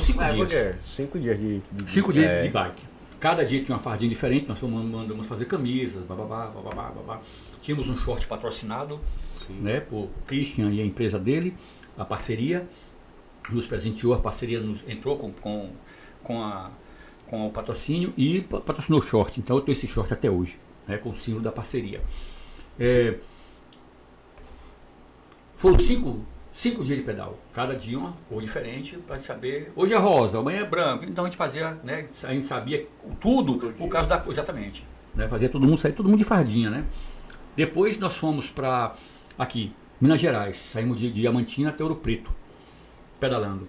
[0.00, 0.76] cinco é, dias.
[0.84, 2.42] Cinco dias de, de Cinco dias é...
[2.42, 2.92] de bike.
[3.20, 7.20] Cada dia tinha uma fardinha diferente, nós mandamos fazer camisas, bababá, bababá, babá.
[7.62, 8.98] Tínhamos um short patrocinado
[9.48, 11.54] né, por Christian e a empresa dele,
[11.96, 12.66] a parceria,
[13.48, 15.70] nos presenteou, a parceria nos, entrou com, com,
[16.22, 16.72] com, a,
[17.28, 19.38] com o patrocínio e patrocinou o short.
[19.38, 20.58] Então eu tenho esse short até hoje,
[20.88, 22.00] né, com o símbolo da parceria.
[22.76, 23.18] É,
[25.56, 29.72] foram cinco cinco dias de pedal, cada dia uma cor diferente para saber.
[29.74, 32.06] Hoje é rosa, amanhã é branco, então a gente fazia, né?
[32.22, 32.86] A gente sabia
[33.20, 34.84] tudo por causa da cor, exatamente.
[35.14, 36.84] Né, fazia todo mundo sair, todo mundo de fardinha, né?
[37.56, 38.94] Depois nós fomos para
[39.38, 42.30] aqui, Minas Gerais, saímos de, de Diamantina até Ouro Preto,
[43.18, 43.68] pedalando.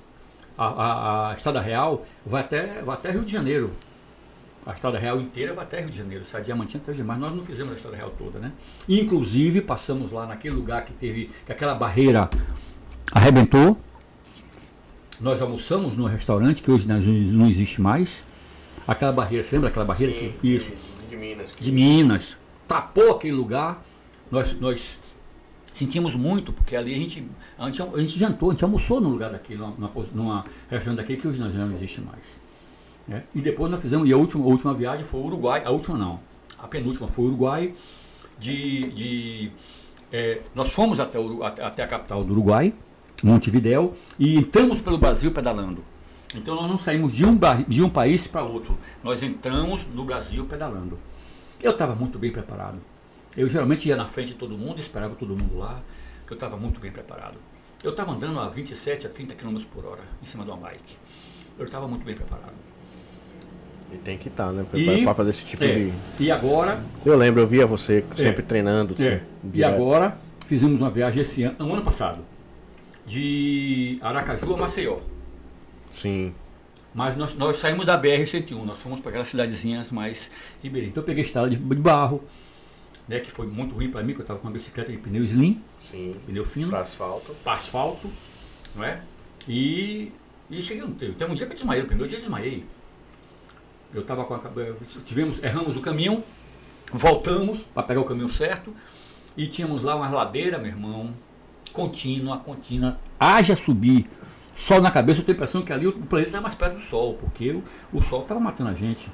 [0.57, 3.73] A, a, a Estrada Real vai até, vai até Rio de Janeiro,
[4.65, 7.35] a Estrada Real inteira vai até Rio de Janeiro, sai Diamantina até Rio mas nós
[7.35, 8.51] não fizemos a Estrada Real toda, né?
[8.87, 12.29] Inclusive passamos lá naquele lugar que teve que aquela barreira
[13.13, 13.77] arrebentou.
[15.19, 18.23] Nós almoçamos num restaurante que hoje não existe mais.
[18.87, 20.11] Aquela barreira, você lembra daquela barreira?
[20.11, 20.71] Sim, que, isso.
[21.09, 21.51] De Minas.
[21.59, 22.37] De Minas.
[22.67, 23.81] Tapou aquele lugar.
[24.29, 24.99] Nós, nós
[25.71, 27.25] sentimos muito, porque ali a gente,
[27.57, 31.21] a gente, a gente jantou, a gente almoçou num lugar daquele, numa, numa restaurante daquele
[31.21, 32.41] que hoje não existe mais.
[33.09, 33.21] É?
[33.35, 35.97] E depois nós fizemos, e a última, a última viagem foi o Uruguai, a última
[35.97, 36.19] não,
[36.57, 37.73] a penúltima foi o Uruguai,
[38.39, 39.51] de, de
[40.11, 42.73] é, nós fomos até, o, até a capital do Uruguai,
[43.21, 45.83] Montevidéu, e entramos pelo Brasil pedalando.
[46.35, 47.37] Então nós não saímos de um,
[47.67, 50.97] de um país para outro, nós entramos no Brasil pedalando.
[51.61, 52.77] Eu estava muito bem preparado.
[53.35, 55.81] Eu geralmente ia na frente de todo mundo, esperava todo mundo lá,
[56.25, 57.37] que eu estava muito bem preparado.
[57.83, 60.95] Eu estava andando a 27 a 30 km por hora em cima de uma bike.
[61.57, 62.53] Eu estava muito bem preparado.
[63.91, 64.65] E tem que estar, tá, né?
[65.03, 65.93] Para fazer esse tipo é, de.
[66.19, 66.83] E agora.
[67.05, 68.95] Eu lembro, eu via você sempre é, treinando.
[69.01, 69.21] É.
[69.53, 70.17] E agora
[70.47, 72.32] fizemos uma viagem esse ano, ano passado
[73.05, 74.99] de Aracaju a Maceió.
[75.93, 76.33] Sim.
[76.93, 80.29] Mas nós, nós saímos da BR-101, nós fomos para aquelas cidadezinhas mais
[80.61, 80.91] ribeirinhas.
[80.91, 82.23] Então eu peguei estrada de, de barro,
[83.07, 85.23] né, que foi muito ruim para mim, que eu estava com uma bicicleta de pneu
[85.23, 86.11] slim, Sim.
[86.25, 87.35] pneu fino, Para asfalto.
[87.43, 88.09] para asfalto,
[88.75, 89.01] não é?
[89.47, 90.11] E,
[90.49, 92.63] e cheguei um tempo, tem um dia que eu desmaiei, o primeiro dia eu desmaiei.
[93.93, 94.41] Eu estava com a
[95.05, 96.23] tivemos, erramos o caminho,
[96.91, 98.73] voltamos para pegar o caminho certo
[99.35, 101.13] e tínhamos lá uma ladeira, meu irmão,
[101.73, 104.09] contínua, contínua, haja subir,
[104.55, 106.81] sol na cabeça, eu tenho a impressão que ali o planeta está mais perto do
[106.81, 109.09] sol, porque o, o sol estava matando a gente.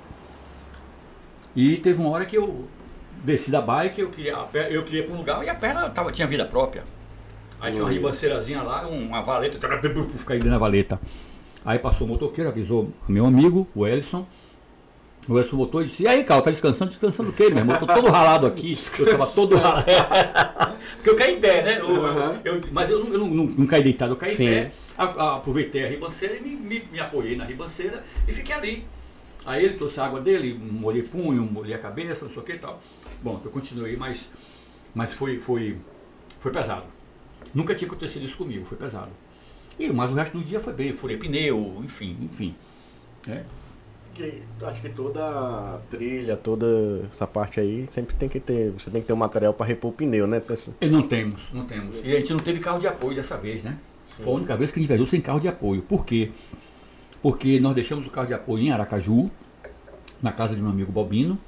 [1.55, 2.67] E teve uma hora que eu
[3.23, 4.37] desci da bike, eu queria,
[4.69, 6.83] eu queria ir para um lugar e a perna tava, tinha vida própria.
[7.59, 9.57] Aí tinha uma ribanceirazinha lá, uma valeta,
[10.17, 10.99] ficar aí na valeta.
[11.65, 14.25] Aí passou o motoqueiro, avisou meu amigo, o Ellison.
[15.29, 16.89] O Ellison voltou e disse, e aí, Carl, tá descansando?
[16.89, 17.75] Descansando o quê, meu irmão?
[17.75, 18.73] Eu tô todo ralado aqui.
[18.97, 19.85] Eu tava todo ralado.
[20.95, 21.79] Porque eu caí em pé, né?
[21.79, 22.41] Eu- Aham.
[22.43, 24.43] eu- mas eu, não, eu não, não- não caí deitado, eu caí Sim.
[24.45, 24.71] em pé.
[24.97, 28.85] A- a- aproveitei a ribanceira e me, me, me apoiei na ribanceira e fiquei ali.
[29.45, 32.53] Aí ele trouxe a água dele, molhei punho, molhei a cabeça, não sei o que
[32.53, 32.81] e tal.
[33.21, 34.29] Bom, eu continuei, mas,
[34.95, 35.77] mas foi, foi,
[36.39, 36.85] foi pesado.
[37.53, 39.11] Nunca tinha acontecido isso comigo, foi pesado.
[39.77, 42.55] E, mas o resto do dia foi bem, furei pneu, enfim, enfim.
[43.27, 43.43] É.
[44.19, 48.71] Que, acho que toda trilha, toda essa parte aí, sempre tem que ter.
[48.71, 50.41] Você tem que ter um material para repor o pneu, né?
[50.81, 51.95] E não temos, não temos.
[52.03, 53.77] E a gente não teve carro de apoio dessa vez, né?
[54.19, 55.81] Foi a única vez que a gente viajou sem carro de apoio.
[55.83, 56.31] Por quê?
[57.21, 59.31] Porque nós deixamos o carro de apoio em Aracaju,
[60.21, 61.39] na casa de meu amigo Bobino.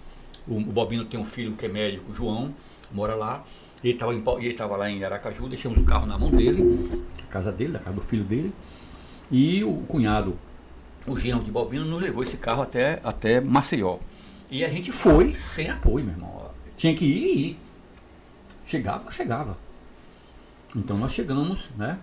[0.48, 2.56] O, o Bobino tem um filho que é médico, João,
[2.89, 3.43] mora lá.
[3.84, 3.99] Ele
[4.39, 6.89] estava lá em Aracaju, deixamos o carro na mão dele,
[7.19, 8.53] na casa dele, na casa do filho dele.
[9.30, 10.38] E o cunhado,
[11.07, 13.98] o genro de Bobino, nos levou esse carro até, até Maceió.
[14.49, 16.52] E a gente foi sem apoio, meu irmão.
[16.78, 17.60] Tinha que ir e ir.
[18.65, 19.57] Chegava, chegava.
[20.76, 21.98] Então nós chegamos, né?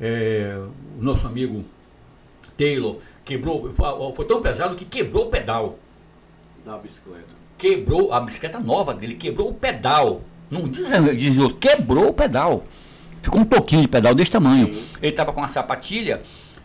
[0.00, 0.58] É,
[0.98, 1.64] o nosso amigo
[2.56, 3.70] Taylor quebrou,
[4.14, 5.78] foi- tão pesado que quebrou o pedal.
[6.64, 7.38] Da bicicleta.
[7.56, 10.22] Quebrou a bicicleta nova dele, quebrou o pedal.
[10.50, 12.64] Não diz desviou, quebrou o pedal.
[13.22, 14.74] Ficou um toquinho de pedal desse tamanho.
[14.74, 14.84] Sim.
[15.02, 16.22] Ele estava com uma sapatilha,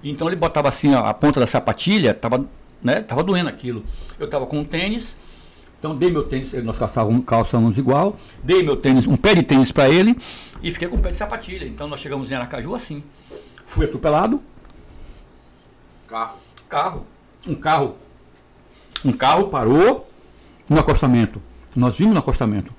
[0.10, 2.46] então ele botava assim ó, a ponta da sapatilha, tava,
[2.82, 3.84] né, tava doendo aquilo.
[4.20, 5.16] Eu estava com um tênis,
[5.80, 9.72] então dei meu tênis, nós calçávamos, calçamos igual, dei meu tênis, um pé de tênis
[9.72, 10.18] para ele
[10.62, 11.66] e fiquei com um pé de sapatilha.
[11.66, 13.04] Então nós chegamos em Aracaju assim.
[13.66, 14.42] Fui atropelado,
[16.08, 16.38] Carro.
[16.70, 17.06] carro,
[17.48, 17.96] um carro,
[19.04, 20.08] um carro parou
[20.70, 21.42] no acostamento.
[21.76, 22.72] Nós vimos no acostamento.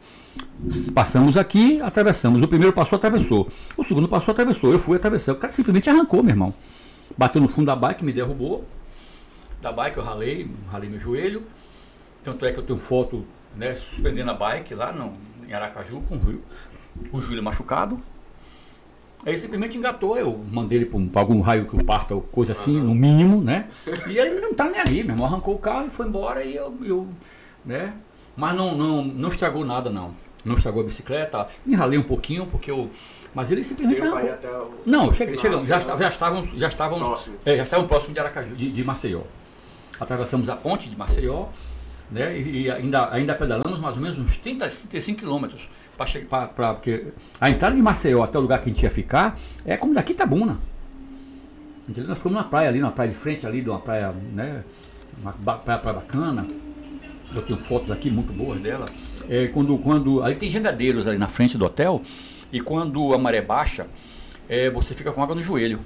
[0.95, 2.41] Passamos aqui, atravessamos.
[2.43, 3.49] O primeiro passou, atravessou.
[3.77, 4.73] O segundo passou, atravessou.
[4.73, 5.33] Eu fui atravessar.
[5.33, 6.55] O cara simplesmente arrancou, meu irmão.
[7.17, 8.65] Bateu no fundo da bike, me derrubou.
[9.61, 11.43] Da bike eu ralei, ralei meu joelho.
[12.23, 13.25] Tanto é que eu tenho foto,
[13.57, 15.13] né, suspendendo a bike lá no,
[15.47, 16.43] em Aracaju com o, rio-
[17.13, 18.01] o joelho machucado.
[19.27, 22.79] Aí simplesmente engatou, eu mandei ele para algum raio que eu parta, ou coisa assim,
[22.79, 23.69] no mínimo, né?
[24.07, 25.27] E ele não tá nem aí, meu irmão.
[25.27, 27.09] Arrancou o carro e foi embora e eu, eu
[27.65, 27.95] né?
[28.37, 30.11] Mas não, não, não estragou nada, não.
[30.45, 31.49] Não estragou a bicicleta.
[31.65, 32.91] Me ralei um pouquinho, porque eu.
[33.35, 35.99] Mas ele simplesmente até o Não, chega- final, chegamos, já, final.
[35.99, 37.37] já estavam, já estavam, Próximo.
[37.45, 39.23] é, já estavam próximo de Aracaju, de, de Maceió.
[39.99, 41.47] Atravessamos a ponte de Maceió,
[42.11, 42.39] né?
[42.39, 46.47] E, e ainda, ainda pedalamos mais ou menos uns 30, 35 quilômetros para chegar, pra-
[46.47, 47.07] pra- porque
[47.41, 49.37] a entrada de Maceió até o lugar que a gente ia ficar
[49.67, 50.59] é como daqui Itabuna.
[51.89, 52.09] Entendeu?
[52.09, 54.65] Nós ficamos numa praia ali, numa praia de frente ali, de uma praia, né?
[55.21, 56.47] Uma praia, praia bacana.
[57.35, 58.87] Eu tenho fotos aqui muito boas dela.
[59.29, 62.01] É, quando, quando, ali tem jangadeiros ali na frente do hotel.
[62.53, 63.87] E quando a maré baixa,
[64.49, 65.81] é, você fica com água no joelho.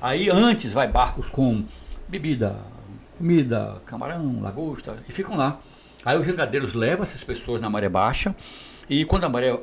[0.00, 1.64] Aí antes vai barcos com
[2.08, 2.56] bebida,
[3.16, 5.60] comida, camarão, lagosta, e ficam lá.
[6.04, 8.34] Aí os jangadeiros levam essas pessoas na maré baixa.
[8.90, 9.58] E quando a maré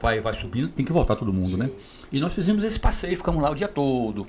[0.00, 1.70] vai, vai subindo, tem que voltar todo mundo, né?
[2.12, 4.26] E nós fizemos esse passeio, ficamos lá o dia todo.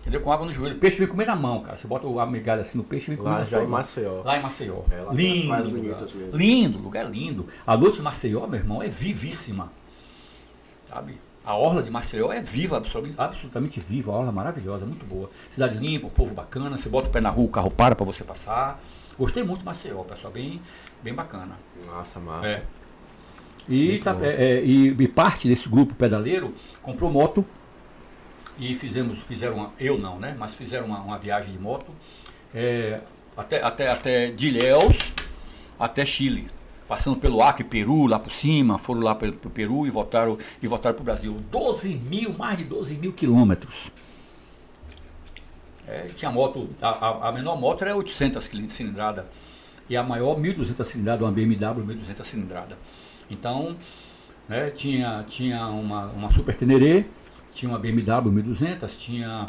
[0.00, 0.20] Entendeu?
[0.20, 0.74] Com água no joelho.
[0.74, 1.76] O peixe vem comer na mão, cara.
[1.76, 3.68] Você bota a migalha assim no peixe e vem comer Lá na já sua em
[3.68, 3.78] mão.
[3.78, 4.22] Maceió.
[4.24, 4.82] Lá em Maceió.
[4.90, 6.02] É, lá lindo, lugar.
[6.32, 7.46] lindo, lugar lindo.
[7.64, 9.70] A noite de Maceió, meu irmão, é vivíssima.
[10.92, 11.18] Sabe?
[11.44, 12.80] A orla de Maceió é viva,
[13.16, 15.30] absolutamente, viva, a orla maravilhosa, muito boa.
[15.50, 18.04] Cidade limpa, um povo bacana, você bota o pé na rua, o carro para para
[18.04, 18.80] você passar.
[19.18, 20.60] Gostei muito de Maceió, pessoal, bem,
[21.02, 21.56] bem bacana.
[21.86, 22.46] Massa, massa.
[22.46, 22.62] É.
[23.68, 24.28] E, tá- é,
[24.58, 27.44] é, e, e parte desse grupo pedaleiro comprou moto
[28.58, 30.36] e fizemos, fizeram uma, eu não, né?
[30.38, 31.90] Mas fizeram uma, uma viagem de moto
[32.54, 33.00] é,
[33.36, 35.12] até, até, até de Ilhéus
[35.78, 36.48] até Chile.
[36.92, 40.66] Passando pelo Acre, Peru, lá por cima, foram lá para o Peru e voltaram e
[40.66, 41.42] voltaram para o Brasil.
[41.50, 43.90] 12 mil, mais de 12 mil quilômetros.
[45.88, 49.26] É, tinha moto, a, a- menor moto era 800 quilin- cilindrada
[49.88, 52.76] e a maior 1200 cilindrada, uma BMW 1200 cilindrada.
[53.30, 53.74] Então,
[54.46, 57.06] né, tinha, tinha uma, uma Super Teneré,
[57.54, 59.46] tinha uma BMW 1200, tinha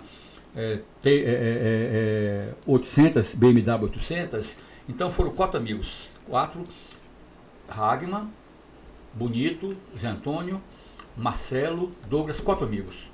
[0.55, 4.55] é, T- é, é, 800, BMW 800.
[4.87, 6.65] Então foram quatro amigos, quatro,
[7.69, 8.27] Hagman,
[9.13, 10.61] Bonito, Zé Antônio,
[11.15, 13.09] Marcelo, Douglas, quatro amigos.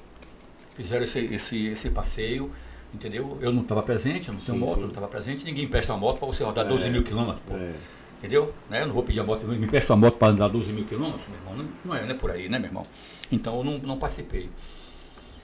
[0.74, 2.52] Fizeram esse, esse, esse passeio,
[2.94, 3.38] entendeu?
[3.42, 4.80] Eu não estava presente, eu não tenho Sim, moto, sim.
[4.80, 6.90] eu não estava presente, ninguém empresta uma moto para você rodar 12 É.
[6.90, 7.56] mil quilômetros, pô.
[7.56, 7.74] É.
[8.18, 8.54] Entendeu?
[8.70, 8.82] Né?
[8.82, 11.28] Eu não vou pedir a moto, me empresta uma moto para andar 12 mil quilômetros,
[11.28, 11.56] meu irmão.
[11.58, 12.86] Não, não é, não é por aí, né, meu irmão?
[13.32, 14.50] Então eu não, não participei.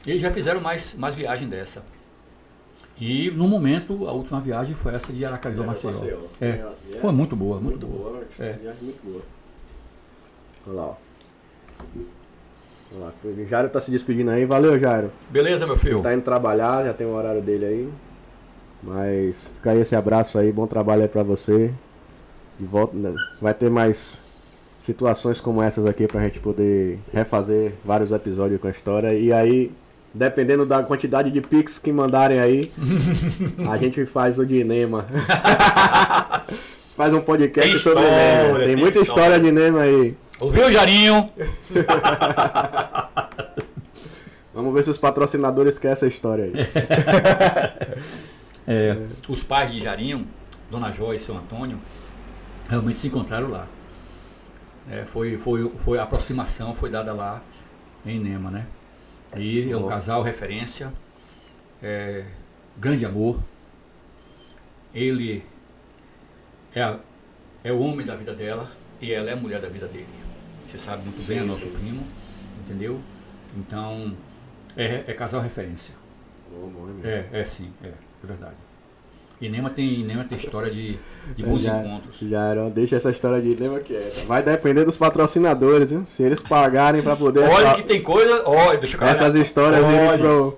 [0.06, 1.84] Eles já fizeram mais, mais viagem dessa.
[3.00, 5.92] E no momento, a última viagem foi essa de Aracaju a Maceió.
[6.40, 8.12] É, É, foi muito boa, muito, Muito boa.
[8.12, 8.24] boa?
[8.40, 8.54] É.
[8.54, 9.22] Viagem muito boa.
[10.68, 10.96] Olha lá, ó.
[12.96, 14.46] Olha lá, o Jairo tá se despedindo aí.
[14.46, 15.12] Valeu, Jairo.
[15.30, 16.02] Beleza, meu filho?
[16.02, 17.90] Tá indo trabalhar, já tem o horário dele aí.
[18.82, 21.74] Mas fica aí esse abraço aí, bom trabalho aí pra você.
[22.58, 23.14] De volta, né?
[23.42, 24.18] vai ter mais
[24.80, 29.14] situações como essas aqui pra gente poder refazer vários episódios com a história.
[29.14, 29.72] E aí,
[30.16, 32.72] dependendo da quantidade de pics que mandarem aí,
[33.70, 35.06] a gente faz o de Nema.
[36.96, 38.58] faz um podcast Tem sobre história, Nema.
[38.60, 39.24] Tem, tem muita história.
[39.24, 40.16] história de Nema aí.
[40.40, 41.30] Ouviu, Jarinho?
[44.54, 46.54] Vamos ver se os patrocinadores querem essa história aí.
[48.68, 48.98] É,
[49.28, 50.26] os pais de Jarinho,
[50.72, 51.78] Dona Joia e seu Antônio,
[52.70, 53.68] realmente se encontraram lá.
[54.90, 57.42] É, foi, foi, foi a aproximação foi dada lá
[58.06, 58.66] em Nema, né?
[59.36, 60.91] E é um casal referência,
[61.82, 62.26] é,
[62.78, 63.40] grande amor.
[64.94, 65.44] Ele
[66.74, 66.99] é, a-
[67.64, 68.72] é o homem da vida dela
[69.02, 70.07] e ela é a mulher da vida dele.
[70.68, 71.72] Você sabe muito bem, é Sim, nosso sim.
[71.72, 72.03] primo,
[72.64, 72.99] entendeu?
[73.57, 74.16] Então,
[74.76, 75.94] é, é casal referência.
[76.49, 76.72] Bom?
[77.03, 77.94] É, é sim, é, é
[78.28, 78.56] verdade.
[79.40, 80.98] E Nema tem, Nema tem história de,
[81.36, 82.18] de bons já, encontros.
[82.22, 84.26] Já era, deixa essa história de lembra quieta.
[84.26, 86.06] Vai depender dos patrocinadores, viu?
[86.06, 88.44] Se eles pagarem pra poder Olha que tem coisa.
[88.48, 90.18] Olha, deixa eu essas histórias irem Olha.
[90.18, 90.57] pro,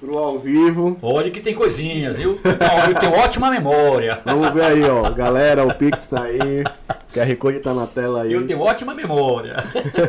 [0.00, 0.96] pro ao vivo.
[1.02, 2.40] Olha que tem coisinhas, viu?
[2.42, 4.18] Então, eu tenho ótima memória.
[4.24, 5.10] Vamos ver aí, ó.
[5.10, 6.62] Galera, o Pix tá aí.
[6.62, 8.32] O QR Code tá na tela aí.
[8.32, 9.56] Eu tenho ótima memória.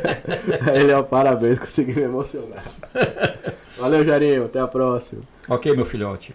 [0.74, 2.64] Ele, ó, parabéns, consegui me emocionar.
[3.78, 4.46] Valeu, Jarinho.
[4.46, 5.22] Até a próxima.
[5.50, 6.34] ok, meu filhote.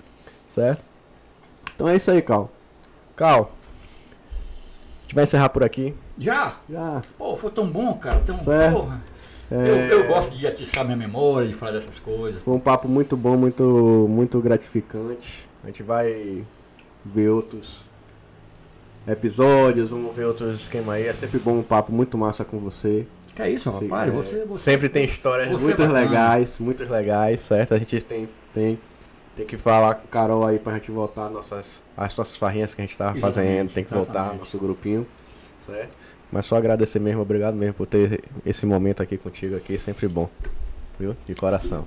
[0.55, 0.92] Certo?
[1.75, 2.51] Então é isso aí, Cal.
[3.17, 3.53] Cal.
[4.31, 5.95] A gente vai encerrar por aqui.
[6.19, 6.57] Já?
[6.71, 7.03] Já.
[7.19, 8.21] Pô, foi tão bom, cara.
[8.25, 8.75] Tão, Certo.
[8.77, 9.01] porra.
[9.51, 12.43] É, Eu, eu gosto de atiçar minha memória, de falar dessas coisas.
[12.43, 15.47] Foi um papo muito bom, muito, muito gratificante.
[15.63, 16.43] A gente vai
[17.05, 17.81] ver outros
[19.07, 21.07] episódios, vamos ver outros esquemas aí.
[21.07, 23.07] É sempre bom um papo muito massa com você.
[23.35, 24.11] Que é isso, rapaz?
[24.11, 24.65] é, Você, você.
[24.73, 27.75] Sempre tem histórias você é muito legais, muito legais, certo?
[27.75, 28.79] A gente tem, tem,
[29.37, 32.83] tem que falar com o Carol aí pra gente voltar nossas, as nossas farrinhas que
[32.83, 35.07] a gente tava Exatamente, fazendo, tem que voltar nosso grupinho,
[35.67, 35.91] certo?
[36.31, 40.29] Mas só agradecer mesmo, obrigado mesmo por ter esse momento aqui contigo aqui, sempre bom,
[40.99, 41.15] viu?
[41.27, 41.87] De coração.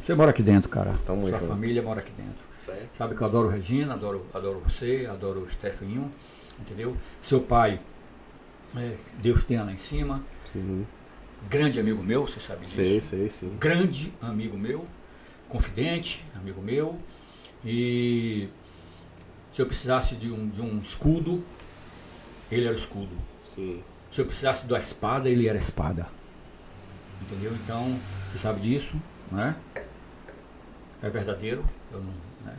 [0.00, 0.94] Você mora aqui dentro, cara.
[1.06, 1.48] Tamo Sua junto.
[1.50, 2.44] família mora aqui dentro.
[2.64, 2.96] Certo?
[2.96, 6.10] Sabe que eu adoro Regina, adoro, adoro você, adoro o Stefaninho,
[6.60, 6.96] entendeu?
[7.20, 7.80] Seu pai,
[8.76, 10.22] é, Deus tenha lá em cima,
[10.52, 10.86] Sim,
[11.50, 12.76] grande amigo meu, você sabe disso.
[12.76, 13.56] sei, sei, sim.
[13.58, 14.84] Grande amigo meu,
[15.52, 16.98] confidente, amigo meu.
[17.64, 18.48] E
[19.54, 21.44] se eu precisasse de um, de um escudo,
[22.50, 23.14] ele era o escudo.
[23.54, 23.82] Sim.
[24.10, 26.06] Se eu precisasse da espada, ele era a espada.
[27.20, 27.54] Entendeu?
[27.54, 28.00] Então,
[28.30, 28.96] você sabe disso,
[29.30, 29.54] né?
[31.02, 31.64] É verdadeiro.
[31.92, 32.12] Eu, não,
[32.44, 32.56] né?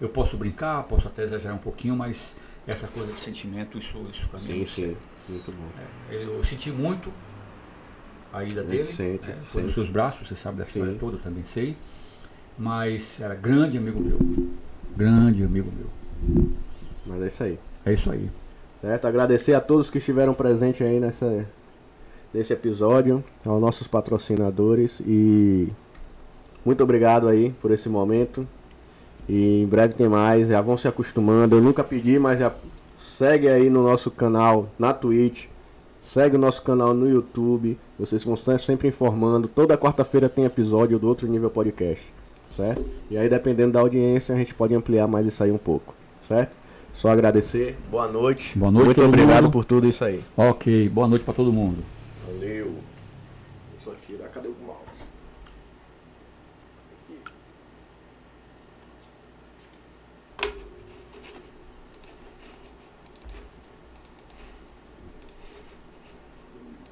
[0.00, 2.34] eu posso brincar, posso até exagerar um pouquinho, mas
[2.66, 4.46] essa coisa de sentimento, isso, isso pra mim.
[4.46, 4.96] Sim, não sim.
[5.28, 5.68] Muito bom.
[6.10, 7.12] É, eu senti muito
[8.32, 8.84] a ida dele.
[8.84, 9.38] sente, né?
[9.44, 10.98] Foi nos seus braços, você sabe da história Sim.
[10.98, 11.76] toda, eu também sei.
[12.58, 14.18] Mas era grande amigo meu.
[14.96, 16.50] Grande amigo meu.
[17.06, 17.58] Mas é isso aí.
[17.84, 18.30] É isso aí.
[18.80, 19.06] Certo?
[19.06, 21.46] Agradecer a todos que estiveram presentes aí nessa,
[22.32, 25.68] nesse episódio, aos nossos patrocinadores e
[26.64, 28.46] muito obrigado aí por esse momento.
[29.28, 31.56] E em breve tem mais, já vão se acostumando.
[31.56, 32.52] Eu nunca pedi, mas já
[32.98, 35.46] segue aí no nosso canal na Twitch,
[36.02, 37.78] segue o nosso canal no YouTube.
[37.98, 39.48] Vocês vão estar sempre informando.
[39.48, 42.04] Toda quarta-feira tem episódio do Outro Nível Podcast,
[42.56, 42.84] certo?
[43.10, 46.56] E aí dependendo da audiência a gente pode ampliar mais isso aí um pouco, certo?
[46.94, 47.76] Só agradecer.
[47.90, 48.58] Boa noite.
[48.58, 49.52] Boa noite, Muito obrigado mundo.
[49.52, 50.20] por tudo isso aí.
[50.36, 51.84] Ok, boa noite pra todo mundo.
[52.26, 52.72] Valeu.